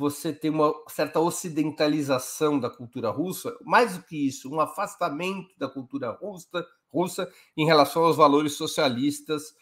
você 0.00 0.32
tem 0.32 0.50
uma 0.50 0.72
certa 0.88 1.20
ocidentalização 1.20 2.58
da 2.58 2.70
cultura 2.70 3.10
russa, 3.10 3.54
mais 3.62 3.98
do 3.98 4.02
que 4.02 4.26
isso, 4.26 4.50
um 4.50 4.58
afastamento 4.58 5.54
da 5.58 5.68
cultura 5.68 6.10
russa, 6.10 6.66
russa 6.88 7.30
em 7.54 7.66
relação 7.66 8.02
aos 8.04 8.16
valores 8.16 8.54
socialistas 8.54 9.54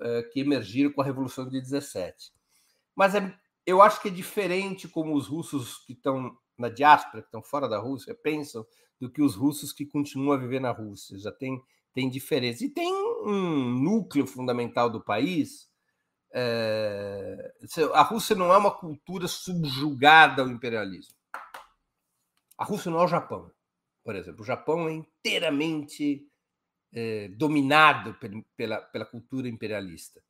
eh, 0.00 0.22
que 0.32 0.40
emergiram 0.40 0.90
com 0.90 1.00
a 1.00 1.04
Revolução 1.04 1.48
de 1.48 1.60
17. 1.60 2.32
Mas 2.96 3.14
é, 3.14 3.32
eu 3.64 3.80
acho 3.80 4.02
que 4.02 4.08
é 4.08 4.10
diferente 4.10 4.88
como 4.88 5.14
os 5.14 5.28
russos 5.28 5.78
que 5.86 5.92
estão 5.92 6.36
na 6.58 6.68
diáspora, 6.68 7.22
que 7.22 7.28
estão 7.28 7.42
fora 7.42 7.68
da 7.68 7.78
Rússia, 7.78 8.12
pensam, 8.12 8.66
do 9.00 9.08
que 9.08 9.22
os 9.22 9.36
russos 9.36 9.72
que 9.72 9.86
continuam 9.86 10.32
a 10.32 10.36
viver 10.36 10.60
na 10.60 10.72
Rússia. 10.72 11.16
Já 11.16 11.30
tem, 11.30 11.62
tem 11.94 12.10
diferença. 12.10 12.64
E 12.64 12.68
tem 12.68 12.92
um 12.92 13.70
núcleo 13.82 14.26
fundamental 14.26 14.90
do 14.90 15.00
país 15.00 15.65
é, 16.38 17.54
a 17.94 18.02
Rússia 18.02 18.36
não 18.36 18.52
é 18.52 18.58
uma 18.58 18.70
cultura 18.70 19.26
subjugada 19.26 20.42
ao 20.42 20.48
imperialismo. 20.48 21.16
A 22.58 22.64
Rússia 22.64 22.90
não 22.90 23.00
é 23.00 23.04
o 23.04 23.08
Japão, 23.08 23.50
por 24.04 24.14
exemplo. 24.14 24.42
O 24.42 24.46
Japão 24.46 24.86
é 24.86 24.92
inteiramente 24.92 26.28
é, 26.92 27.28
dominado 27.28 28.14
pela, 28.54 28.82
pela 28.82 29.06
cultura 29.06 29.48
imperialista. 29.48 30.22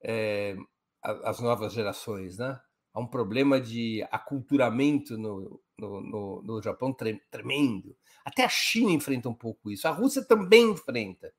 É, 0.00 0.56
as 1.02 1.40
novas 1.40 1.72
gerações, 1.72 2.38
né? 2.38 2.60
Há 2.94 3.00
um 3.00 3.06
problema 3.08 3.60
de 3.60 4.06
aculturamento 4.12 5.18
no, 5.18 5.60
no, 5.76 6.00
no, 6.00 6.42
no 6.42 6.62
Japão 6.62 6.92
tremendo. 6.92 7.96
Até 8.24 8.44
a 8.44 8.48
China 8.48 8.92
enfrenta 8.92 9.28
um 9.28 9.34
pouco 9.34 9.72
isso. 9.72 9.88
A 9.88 9.90
Rússia 9.92 10.24
também 10.24 10.70
enfrenta 10.70 11.34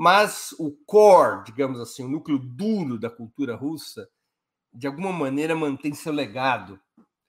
mas 0.00 0.54
o 0.58 0.70
core, 0.86 1.44
digamos 1.44 1.78
assim, 1.78 2.02
o 2.02 2.08
núcleo 2.08 2.38
duro 2.38 2.98
da 2.98 3.10
cultura 3.10 3.54
russa, 3.54 4.08
de 4.72 4.86
alguma 4.86 5.12
maneira 5.12 5.54
mantém 5.54 5.92
seu 5.92 6.10
legado, 6.10 6.80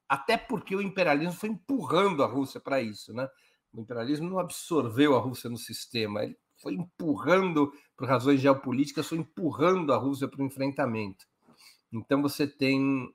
até 0.08 0.38
porque 0.38 0.74
o 0.74 0.82
imperialismo 0.82 1.34
foi 1.34 1.50
empurrando 1.50 2.24
a 2.24 2.26
Rússia 2.26 2.62
para 2.62 2.82
isso, 2.82 3.14
né? 3.14 3.28
O 3.74 3.82
imperialismo 3.82 4.30
não 4.30 4.40
absorveu 4.40 5.18
a 5.18 5.20
Rússia 5.20 5.50
no 5.50 5.58
sistema, 5.58 6.24
ele 6.24 6.38
foi 6.62 6.76
empurrando, 6.76 7.74
por 7.98 8.08
razões 8.08 8.40
geopolíticas, 8.40 9.06
foi 9.06 9.18
empurrando 9.18 9.92
a 9.92 9.98
Rússia 9.98 10.30
para 10.30 10.42
o 10.42 10.46
enfrentamento. 10.46 11.26
Então 11.92 12.22
você 12.22 12.48
tem 12.48 13.14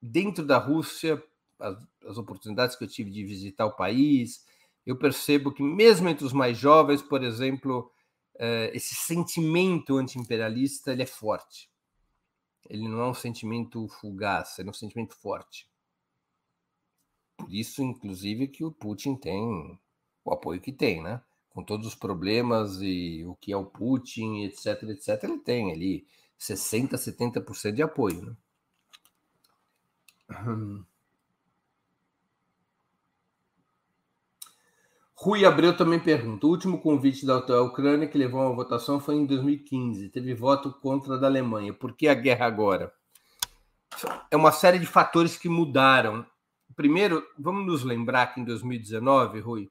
dentro 0.00 0.46
da 0.46 0.58
Rússia 0.58 1.20
as, 1.58 1.76
as 2.06 2.18
oportunidades 2.18 2.76
que 2.76 2.84
eu 2.84 2.88
tive 2.88 3.10
de 3.10 3.24
visitar 3.24 3.66
o 3.66 3.74
país, 3.74 4.46
eu 4.86 4.94
percebo 4.94 5.50
que 5.50 5.60
mesmo 5.60 6.08
entre 6.08 6.24
os 6.24 6.32
mais 6.32 6.56
jovens, 6.56 7.02
por 7.02 7.24
exemplo, 7.24 7.90
uh, 8.36 8.70
esse 8.72 8.94
sentimento 8.94 9.96
anti-imperialista 9.96 10.92
ele 10.92 11.02
é 11.02 11.06
forte. 11.06 11.70
Ele 12.68 12.88
não 12.88 13.00
é 13.00 13.08
um 13.08 13.14
sentimento 13.14 13.88
fugaz, 13.88 14.58
é 14.58 14.64
um 14.64 14.72
sentimento 14.72 15.14
forte. 15.14 15.68
Por 17.36 17.52
isso, 17.52 17.82
inclusive, 17.82 18.48
que 18.48 18.64
o 18.64 18.70
Putin 18.70 19.16
tem 19.16 19.78
o 20.24 20.32
apoio 20.32 20.60
que 20.60 20.72
tem, 20.72 21.02
né? 21.02 21.20
Com 21.50 21.62
todos 21.62 21.86
os 21.86 21.94
problemas 21.94 22.80
e 22.80 23.24
o 23.26 23.34
que 23.34 23.52
é 23.52 23.56
o 23.56 23.66
Putin, 23.66 24.44
etc, 24.44 24.82
etc, 24.84 25.24
ele 25.24 25.38
tem 25.38 25.72
ali 25.72 26.06
60, 26.38 26.96
70% 26.96 27.72
de 27.72 27.82
apoio, 27.82 28.22
né? 28.22 28.36
Rui 35.22 35.44
Abreu 35.44 35.76
também 35.76 36.00
pergunta: 36.00 36.48
o 36.48 36.50
último 36.50 36.80
convite 36.80 37.24
da 37.24 37.62
Ucrânia 37.62 38.08
que 38.08 38.18
levou 38.18 38.40
a 38.40 38.46
uma 38.46 38.56
votação 38.56 38.98
foi 38.98 39.14
em 39.14 39.24
2015. 39.24 40.08
Teve 40.08 40.34
voto 40.34 40.72
contra 40.72 41.16
da 41.16 41.28
Alemanha. 41.28 41.72
Por 41.72 41.96
que 41.96 42.08
a 42.08 42.14
guerra 42.14 42.44
agora? 42.44 42.92
É 44.32 44.36
uma 44.36 44.50
série 44.50 44.80
de 44.80 44.86
fatores 44.86 45.36
que 45.36 45.48
mudaram. 45.48 46.26
Primeiro, 46.74 47.24
vamos 47.38 47.64
nos 47.64 47.84
lembrar 47.84 48.34
que 48.34 48.40
em 48.40 48.44
2019, 48.44 49.38
Rui, 49.38 49.70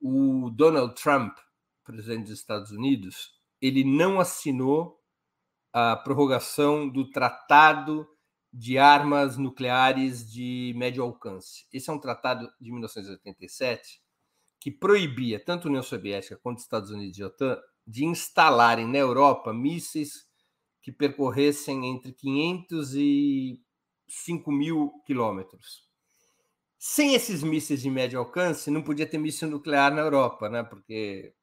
o 0.00 0.48
Donald 0.50 0.94
Trump, 0.94 1.36
presidente 1.82 2.28
dos 2.28 2.38
Estados 2.38 2.70
Unidos, 2.70 3.32
ele 3.60 3.82
não 3.82 4.20
assinou 4.20 5.00
a 5.72 5.96
prorrogação 5.96 6.88
do 6.88 7.10
Tratado 7.10 8.06
de 8.52 8.78
Armas 8.78 9.36
Nucleares 9.36 10.30
de 10.30 10.72
Médio 10.76 11.02
Alcance. 11.02 11.66
Esse 11.72 11.90
é 11.90 11.92
um 11.92 11.98
tratado 11.98 12.48
de 12.60 12.70
1987 12.70 14.01
que 14.62 14.70
proibia 14.70 15.44
tanto 15.44 15.66
a 15.66 15.70
União 15.70 15.82
Soviética 15.82 16.38
quanto 16.40 16.58
os 16.58 16.62
Estados 16.62 16.92
Unidos 16.92 17.18
e 17.18 17.22
a 17.24 17.26
OTAN 17.26 17.60
de 17.84 18.04
instalarem 18.04 18.86
na 18.86 18.98
Europa 18.98 19.52
mísseis 19.52 20.24
que 20.80 20.92
percorressem 20.92 21.84
entre 21.86 22.12
500 22.12 22.94
e 22.94 23.60
5 24.06 24.52
mil 24.52 24.92
quilômetros. 25.04 25.88
Sem 26.78 27.12
esses 27.12 27.42
mísseis 27.42 27.82
de 27.82 27.90
médio 27.90 28.20
alcance, 28.20 28.70
não 28.70 28.82
podia 28.82 29.04
ter 29.04 29.18
míssil 29.18 29.48
nuclear 29.50 29.92
na 29.92 30.02
Europa, 30.02 30.48
né? 30.48 30.62
porque 30.62 31.34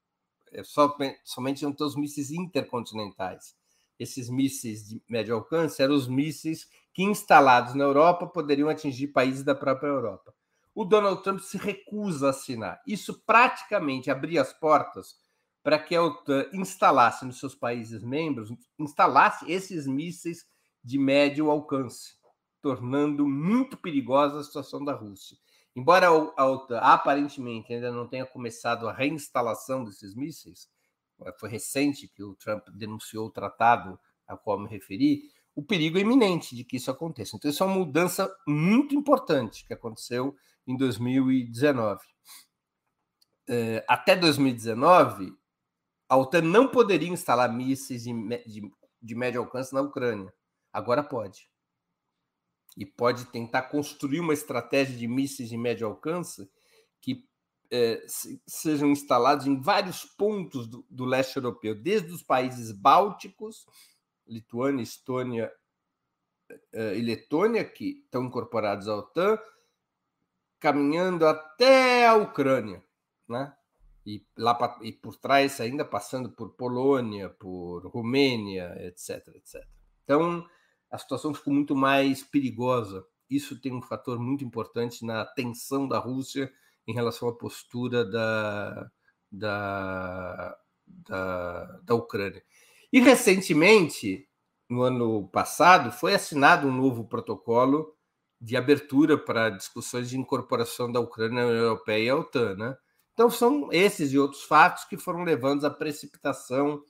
é 0.53 0.63
só, 0.63 0.95
somente 1.26 1.63
iam 1.63 1.74
ter 1.74 1.84
os 1.84 1.97
mísseis 1.97 2.32
intercontinentais. 2.32 3.53
Esses 3.99 4.30
mísseis 4.30 4.88
de 4.88 5.03
médio 5.09 5.36
alcance 5.36 5.84
eram 5.84 5.93
os 5.93 6.07
mísseis 6.07 6.70
que, 6.93 7.03
instalados 7.03 7.76
na 7.76 7.84
Europa, 7.84 8.26
poderiam 8.28 8.70
atingir 8.70 9.09
países 9.09 9.43
da 9.43 9.53
própria 9.53 9.89
Europa 9.89 10.34
o 10.80 10.86
Donald 10.86 11.21
Trump 11.23 11.41
se 11.41 11.57
recusa 11.57 12.27
a 12.27 12.30
assinar. 12.30 12.82
Isso 12.88 13.21
praticamente 13.25 14.09
abria 14.09 14.41
as 14.41 14.53
portas 14.53 15.17
para 15.61 15.77
que 15.77 15.93
a 15.93 16.01
OTAN 16.01 16.45
instalasse 16.53 17.25
nos 17.25 17.38
seus 17.38 17.53
países 17.53 18.01
membros, 18.01 18.49
instalasse 18.80 19.51
esses 19.51 19.86
mísseis 19.86 20.45
de 20.82 20.97
médio 20.97 21.51
alcance, 21.51 22.13
tornando 22.61 23.27
muito 23.27 23.75
perigosa 23.75 24.39
a 24.39 24.43
situação 24.45 24.82
da 24.86 24.93
Rússia. 24.93 25.36
Embora 25.75 26.07
a 26.07 26.45
OTAN 26.45 26.77
aparentemente 26.77 27.73
ainda 27.73 27.91
não 27.91 28.07
tenha 28.07 28.25
começado 28.25 28.88
a 28.88 28.93
reinstalação 28.93 29.84
desses 29.84 30.15
mísseis, 30.15 30.69
foi 31.38 31.49
recente 31.49 32.07
que 32.07 32.23
o 32.23 32.36
Trump 32.36 32.65
denunciou 32.69 33.27
o 33.27 33.32
tratado 33.32 33.99
a 34.25 34.38
qual 34.38 34.57
me 34.57 34.69
referi, 34.69 35.23
o 35.60 35.62
perigo 35.62 35.97
é 35.97 36.01
iminente 36.01 36.55
de 36.55 36.64
que 36.64 36.78
isso 36.78 36.89
aconteça. 36.89 37.36
Então, 37.36 37.51
isso 37.51 37.62
é 37.62 37.66
uma 37.66 37.76
mudança 37.76 38.34
muito 38.47 38.95
importante 38.95 39.66
que 39.66 39.74
aconteceu 39.74 40.34
em 40.66 40.78
2019. 40.78 41.99
É, 43.49 43.84
até 43.86 44.16
2019, 44.16 45.38
a 46.07 46.16
OTAN 46.16 46.43
não 46.43 46.70
poderia 46.70 47.10
instalar 47.10 47.53
mísseis 47.53 48.03
de, 48.03 48.14
de, 48.45 48.72
de 49.01 49.16
médio 49.16 49.41
alcance 49.41 49.74
na 49.74 49.82
Ucrânia. 49.82 50.34
Agora 50.72 51.03
pode. 51.03 51.49
E 52.78 52.86
pode 52.86 53.26
tentar 53.26 53.64
construir 53.64 54.22
uma 54.22 54.34
estratégia 54.34 54.95
de 54.95 55.10
mísseis 55.10 55.49
de 55.49 55.57
médio 55.57 55.88
alcance 55.88 56.49
que 57.01 57.28
é, 57.70 58.01
sejam 58.47 58.91
instalados 58.91 59.45
em 59.45 59.60
vários 59.60 60.05
pontos 60.05 60.70
do, 60.70 60.86
do, 60.89 61.03
leste 61.03 61.36
europeu, 61.36 61.76
desde 61.76 62.14
os 62.14 62.24
países 62.24 62.72
bálticos, 62.72 63.66
Lituânia, 64.30 64.84
Estônia 64.84 65.51
é, 66.71 66.97
e 66.97 67.01
Letônia, 67.01 67.63
que 67.65 68.01
estão 68.05 68.23
incorporados 68.23 68.88
à 68.88 68.95
OTAN, 68.95 69.38
caminhando 70.59 71.25
até 71.25 72.07
a 72.07 72.15
Ucrânia, 72.15 72.84
né? 73.27 73.53
E 74.05 74.25
lá 74.38 74.57
e 74.82 74.91
por 74.91 75.15
trás 75.17 75.59
ainda 75.59 75.86
passando 75.86 76.32
por 76.32 76.51
Polônia, 76.55 77.30
por 77.30 77.86
Romênia, 77.88 78.75
etc, 78.88 79.27
etc. 79.36 79.65
Então 80.03 80.47
a 80.89 80.97
situação 80.97 81.34
ficou 81.34 81.53
muito 81.53 81.75
mais 81.75 82.23
perigosa. 82.23 83.05
Isso 83.30 83.59
tem 83.61 83.73
um 83.73 83.82
fator 83.82 84.19
muito 84.19 84.43
importante 84.43 85.05
na 85.05 85.25
tensão 85.25 85.88
da 85.88 85.99
Rússia 85.99 86.51
em 86.88 86.93
relação 86.93 87.30
à 87.30 87.38
postura 87.38 88.03
da, 88.03 88.91
da, 89.32 90.57
da, 90.88 91.65
da 91.84 91.95
Ucrânia. 91.95 92.43
E 92.92 93.00
recentemente, 93.00 94.28
no 94.70 94.82
ano 94.82 95.28
passado, 95.30 95.92
foi 95.92 96.16
assinado 96.16 96.68
um 96.68 96.76
novo 96.76 97.08
protocolo 97.08 97.96
de 98.42 98.56
abertura 98.56 99.18
para 99.18 99.50
discussões 99.50 100.10
de 100.10 100.18
incorporação 100.18 100.92
da 100.92 101.00
Ucrânia 101.00 101.44
à 101.44 101.48
União 101.48 101.64
Europeia 101.64 102.04
e 102.04 102.10
à 102.10 102.16
OTAN. 102.16 102.56
Né? 102.56 102.78
Então, 103.14 103.30
são 103.30 103.70
esses 103.72 104.14
e 104.14 104.18
outros 104.18 104.44
fatos 104.44 104.86
que 104.86 104.98
foram 104.98 105.24
levando 105.24 105.66
à 105.66 105.70
precipitação 105.70 106.82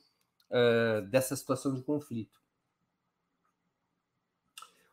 uh, 0.50 1.02
dessa 1.10 1.34
situação 1.34 1.74
de 1.74 1.82
conflito. 1.82 2.38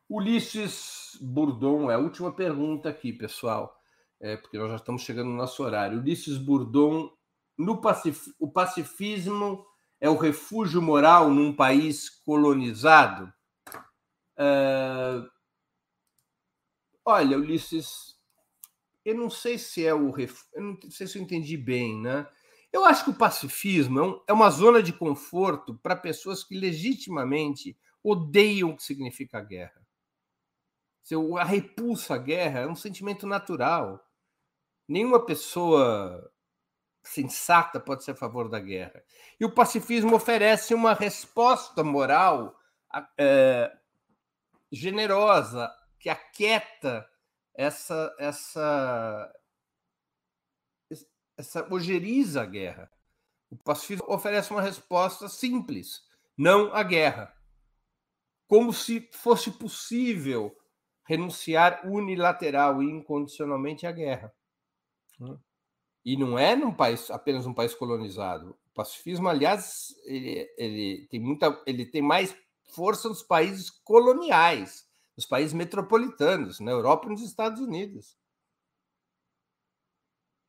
Ulisses 0.10 1.18
Bourdon, 1.22 1.92
é 1.92 1.96
a 1.96 2.00
última 2.00 2.32
pergunta 2.32 2.90
aqui, 2.90 3.12
pessoal, 3.12 3.78
é, 4.22 4.38
porque 4.38 4.58
nós 4.58 4.70
já 4.70 4.78
estamos 4.78 5.02
chegando 5.02 5.30
no 5.30 5.36
nosso 5.36 5.62
horário. 5.62 6.00
Ulisses 6.00 6.38
Bourdon, 6.38 7.12
no 7.58 7.82
pacif 7.82 8.34
o 8.40 8.50
pacifismo 8.50 9.67
é 10.00 10.10
o 10.10 10.16
refúgio 10.16 10.82
moral 10.82 11.30
num 11.30 11.54
país 11.54 12.10
colonizado? 12.10 13.32
Uh, 14.38 15.28
olha, 17.04 17.38
Ulisses, 17.38 18.16
eu 19.04 19.16
não 19.16 19.30
sei 19.30 19.58
se 19.58 19.86
é 19.86 19.94
o 19.94 20.12
ref... 20.12 20.44
eu 20.54 20.62
não 20.62 20.92
sei 20.92 21.08
se 21.08 21.18
eu 21.18 21.22
entendi 21.22 21.58
bem, 21.58 22.00
né? 22.00 22.28
Eu 22.72 22.86
acho 22.86 23.06
que 23.06 23.10
o 23.10 23.18
pacifismo 23.18 24.00
é, 24.00 24.04
um, 24.04 24.24
é 24.28 24.34
uma 24.34 24.50
zona 24.50 24.84
de 24.84 24.94
conforto 24.94 25.74
para 25.76 25.96
pessoas 25.96 26.44
que 26.44 26.60
legitimamente 26.60 27.78
odeiam 28.04 28.70
o 28.70 28.76
que 28.76 28.84
significa 28.84 29.40
a 29.40 29.42
guerra. 29.42 29.88
A 31.40 31.44
repulsa 31.46 32.16
à 32.16 32.18
guerra 32.18 32.60
é 32.60 32.68
um 32.68 32.76
sentimento 32.76 33.26
natural. 33.26 34.06
Nenhuma 34.88 35.26
pessoa 35.26 36.30
sensata 37.08 37.80
pode 37.80 38.04
ser 38.04 38.12
a 38.12 38.16
favor 38.16 38.50
da 38.50 38.60
guerra. 38.60 39.04
E 39.40 39.46
o 39.46 39.52
pacifismo 39.52 40.16
oferece 40.16 40.74
uma 40.74 40.94
resposta 40.94 41.84
moral 41.84 42.56
é, 43.18 43.72
generosa 44.72 45.72
que 46.00 46.10
aquieta 46.10 47.08
essa 47.54 48.16
essa 48.20 49.34
essa 51.38 51.74
ojeriza 51.74 52.42
a 52.42 52.46
guerra. 52.46 52.92
O 53.50 53.56
pacifismo 53.56 54.06
oferece 54.10 54.52
uma 54.52 54.62
resposta 54.62 55.30
simples, 55.30 56.02
não 56.38 56.74
à 56.74 56.84
guerra. 56.84 57.34
Como 58.48 58.74
se 58.74 59.10
fosse 59.14 59.52
possível 59.52 60.56
renunciar 61.06 61.88
unilateral 61.88 62.84
e 62.84 62.90
incondicionalmente 62.90 63.86
à 63.86 63.92
guerra. 63.92 64.34
E 66.08 66.16
não 66.16 66.40
é 66.40 66.56
num 66.56 66.74
país 66.74 67.12
apenas 67.12 67.46
um 67.46 67.54
país 67.54 67.76
colonizado. 67.76 68.58
O 68.72 68.74
pacifismo, 68.74 69.28
aliás, 69.28 69.94
ele, 70.06 70.50
ele 70.58 71.06
tem 71.08 71.20
muita, 71.20 71.62
ele 71.68 71.86
tem 71.86 72.02
mais 72.02 72.34
força 72.70 73.10
nos 73.10 73.22
países 73.22 73.70
coloniais, 73.70 74.88
nos 75.18 75.26
países 75.26 75.52
metropolitanos, 75.52 76.62
na 76.62 76.72
Europa 76.72 77.08
e 77.08 77.10
nos 77.10 77.22
Estados 77.22 77.60
Unidos, 77.60 78.18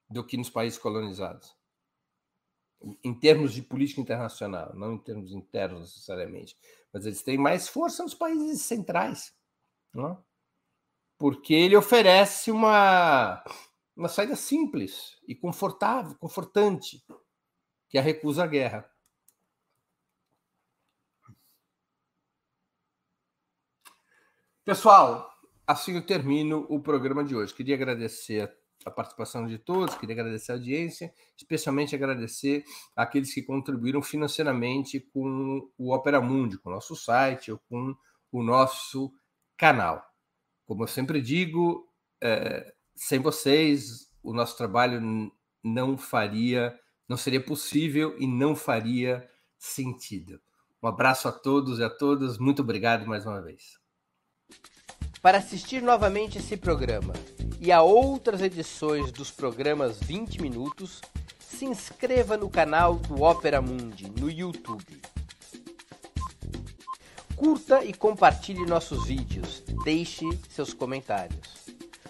do 0.09 0.25
que 0.25 0.37
nos 0.37 0.49
países 0.49 0.79
colonizados. 0.79 1.57
Em 3.03 3.13
termos 3.13 3.53
de 3.53 3.61
política 3.61 4.01
internacional, 4.01 4.73
não 4.77 4.93
em 4.93 4.99
termos 4.99 5.33
internos 5.33 5.81
necessariamente, 5.81 6.57
mas 6.93 7.05
eles 7.05 7.25
têm 7.25 7.37
mais 7.37 7.67
força 7.67 8.05
nos 8.05 8.15
países 8.15 8.63
centrais, 8.63 9.35
não? 9.93 10.25
porque 11.19 11.53
ele 11.53 11.77
oferece 11.77 12.53
uma 12.53 13.43
uma 13.99 14.09
saída 14.09 14.36
simples 14.36 15.18
e 15.26 15.34
confortável, 15.34 16.16
confortante, 16.20 17.05
que 17.88 17.99
é 17.99 18.01
a 18.01 18.05
recusa 18.05 18.44
à 18.44 18.46
guerra. 18.46 18.88
Pessoal, 24.64 25.28
assim 25.66 25.96
eu 25.96 26.07
termino 26.07 26.64
o 26.68 26.80
programa 26.80 27.24
de 27.24 27.34
hoje. 27.34 27.53
Queria 27.53 27.74
agradecer 27.74 28.57
a 28.84 28.90
participação 28.90 29.49
de 29.49 29.59
todos, 29.59 29.96
queria 29.96 30.14
agradecer 30.14 30.53
a 30.53 30.55
audiência, 30.55 31.12
especialmente 31.36 31.96
agradecer 31.96 32.64
aqueles 32.94 33.34
que 33.34 33.42
contribuíram 33.42 34.01
financeiramente 34.01 35.01
com 35.01 35.68
o 35.76 35.92
Opera 35.92 36.20
Mundi, 36.20 36.57
com 36.59 36.70
o 36.70 36.72
nosso 36.72 36.94
site 36.94 37.51
ou 37.51 37.59
com 37.68 37.96
o 38.30 38.44
nosso 38.44 39.12
canal. 39.57 40.07
Como 40.64 40.84
eu 40.84 40.86
sempre 40.86 41.20
digo, 41.20 41.92
é, 42.22 42.74
sem 42.99 43.20
vocês, 43.20 44.09
o 44.22 44.32
nosso 44.32 44.57
trabalho 44.57 45.01
não 45.62 45.96
faria, 45.96 46.78
não 47.09 47.16
seria 47.16 47.40
possível 47.40 48.16
e 48.18 48.26
não 48.26 48.57
faria 48.57 49.26
sentido. 49.57 50.40
Um 50.82 50.88
abraço 50.88 51.28
a 51.28 51.32
todos 51.32 51.78
e 51.78 51.84
a 51.84 51.90
todas. 51.90 52.38
Muito 52.38 52.62
obrigado 52.62 53.07
mais 53.07 53.24
uma 53.24 53.40
vez. 53.40 53.78
Para 55.22 55.38
assistir 55.38 55.82
novamente 55.82 56.38
esse 56.38 56.57
programa 56.57 57.12
e 57.61 57.72
a 57.72 57.82
outras 57.82 58.40
edições 58.40 59.11
dos 59.11 59.30
programas 59.30 59.99
20 60.01 60.40
Minutos, 60.42 61.01
se 61.40 61.64
inscreva 61.64 62.36
no 62.36 62.49
canal 62.49 62.96
do 62.96 63.22
Opera 63.22 63.61
Mundi 63.61 64.11
no 64.11 64.30
YouTube. 64.30 65.01
Curta 67.34 67.84
e 67.84 67.92
compartilhe 67.92 68.66
nossos 68.66 69.07
vídeos. 69.07 69.62
Deixe 69.84 70.24
seus 70.49 70.72
comentários. 70.72 71.58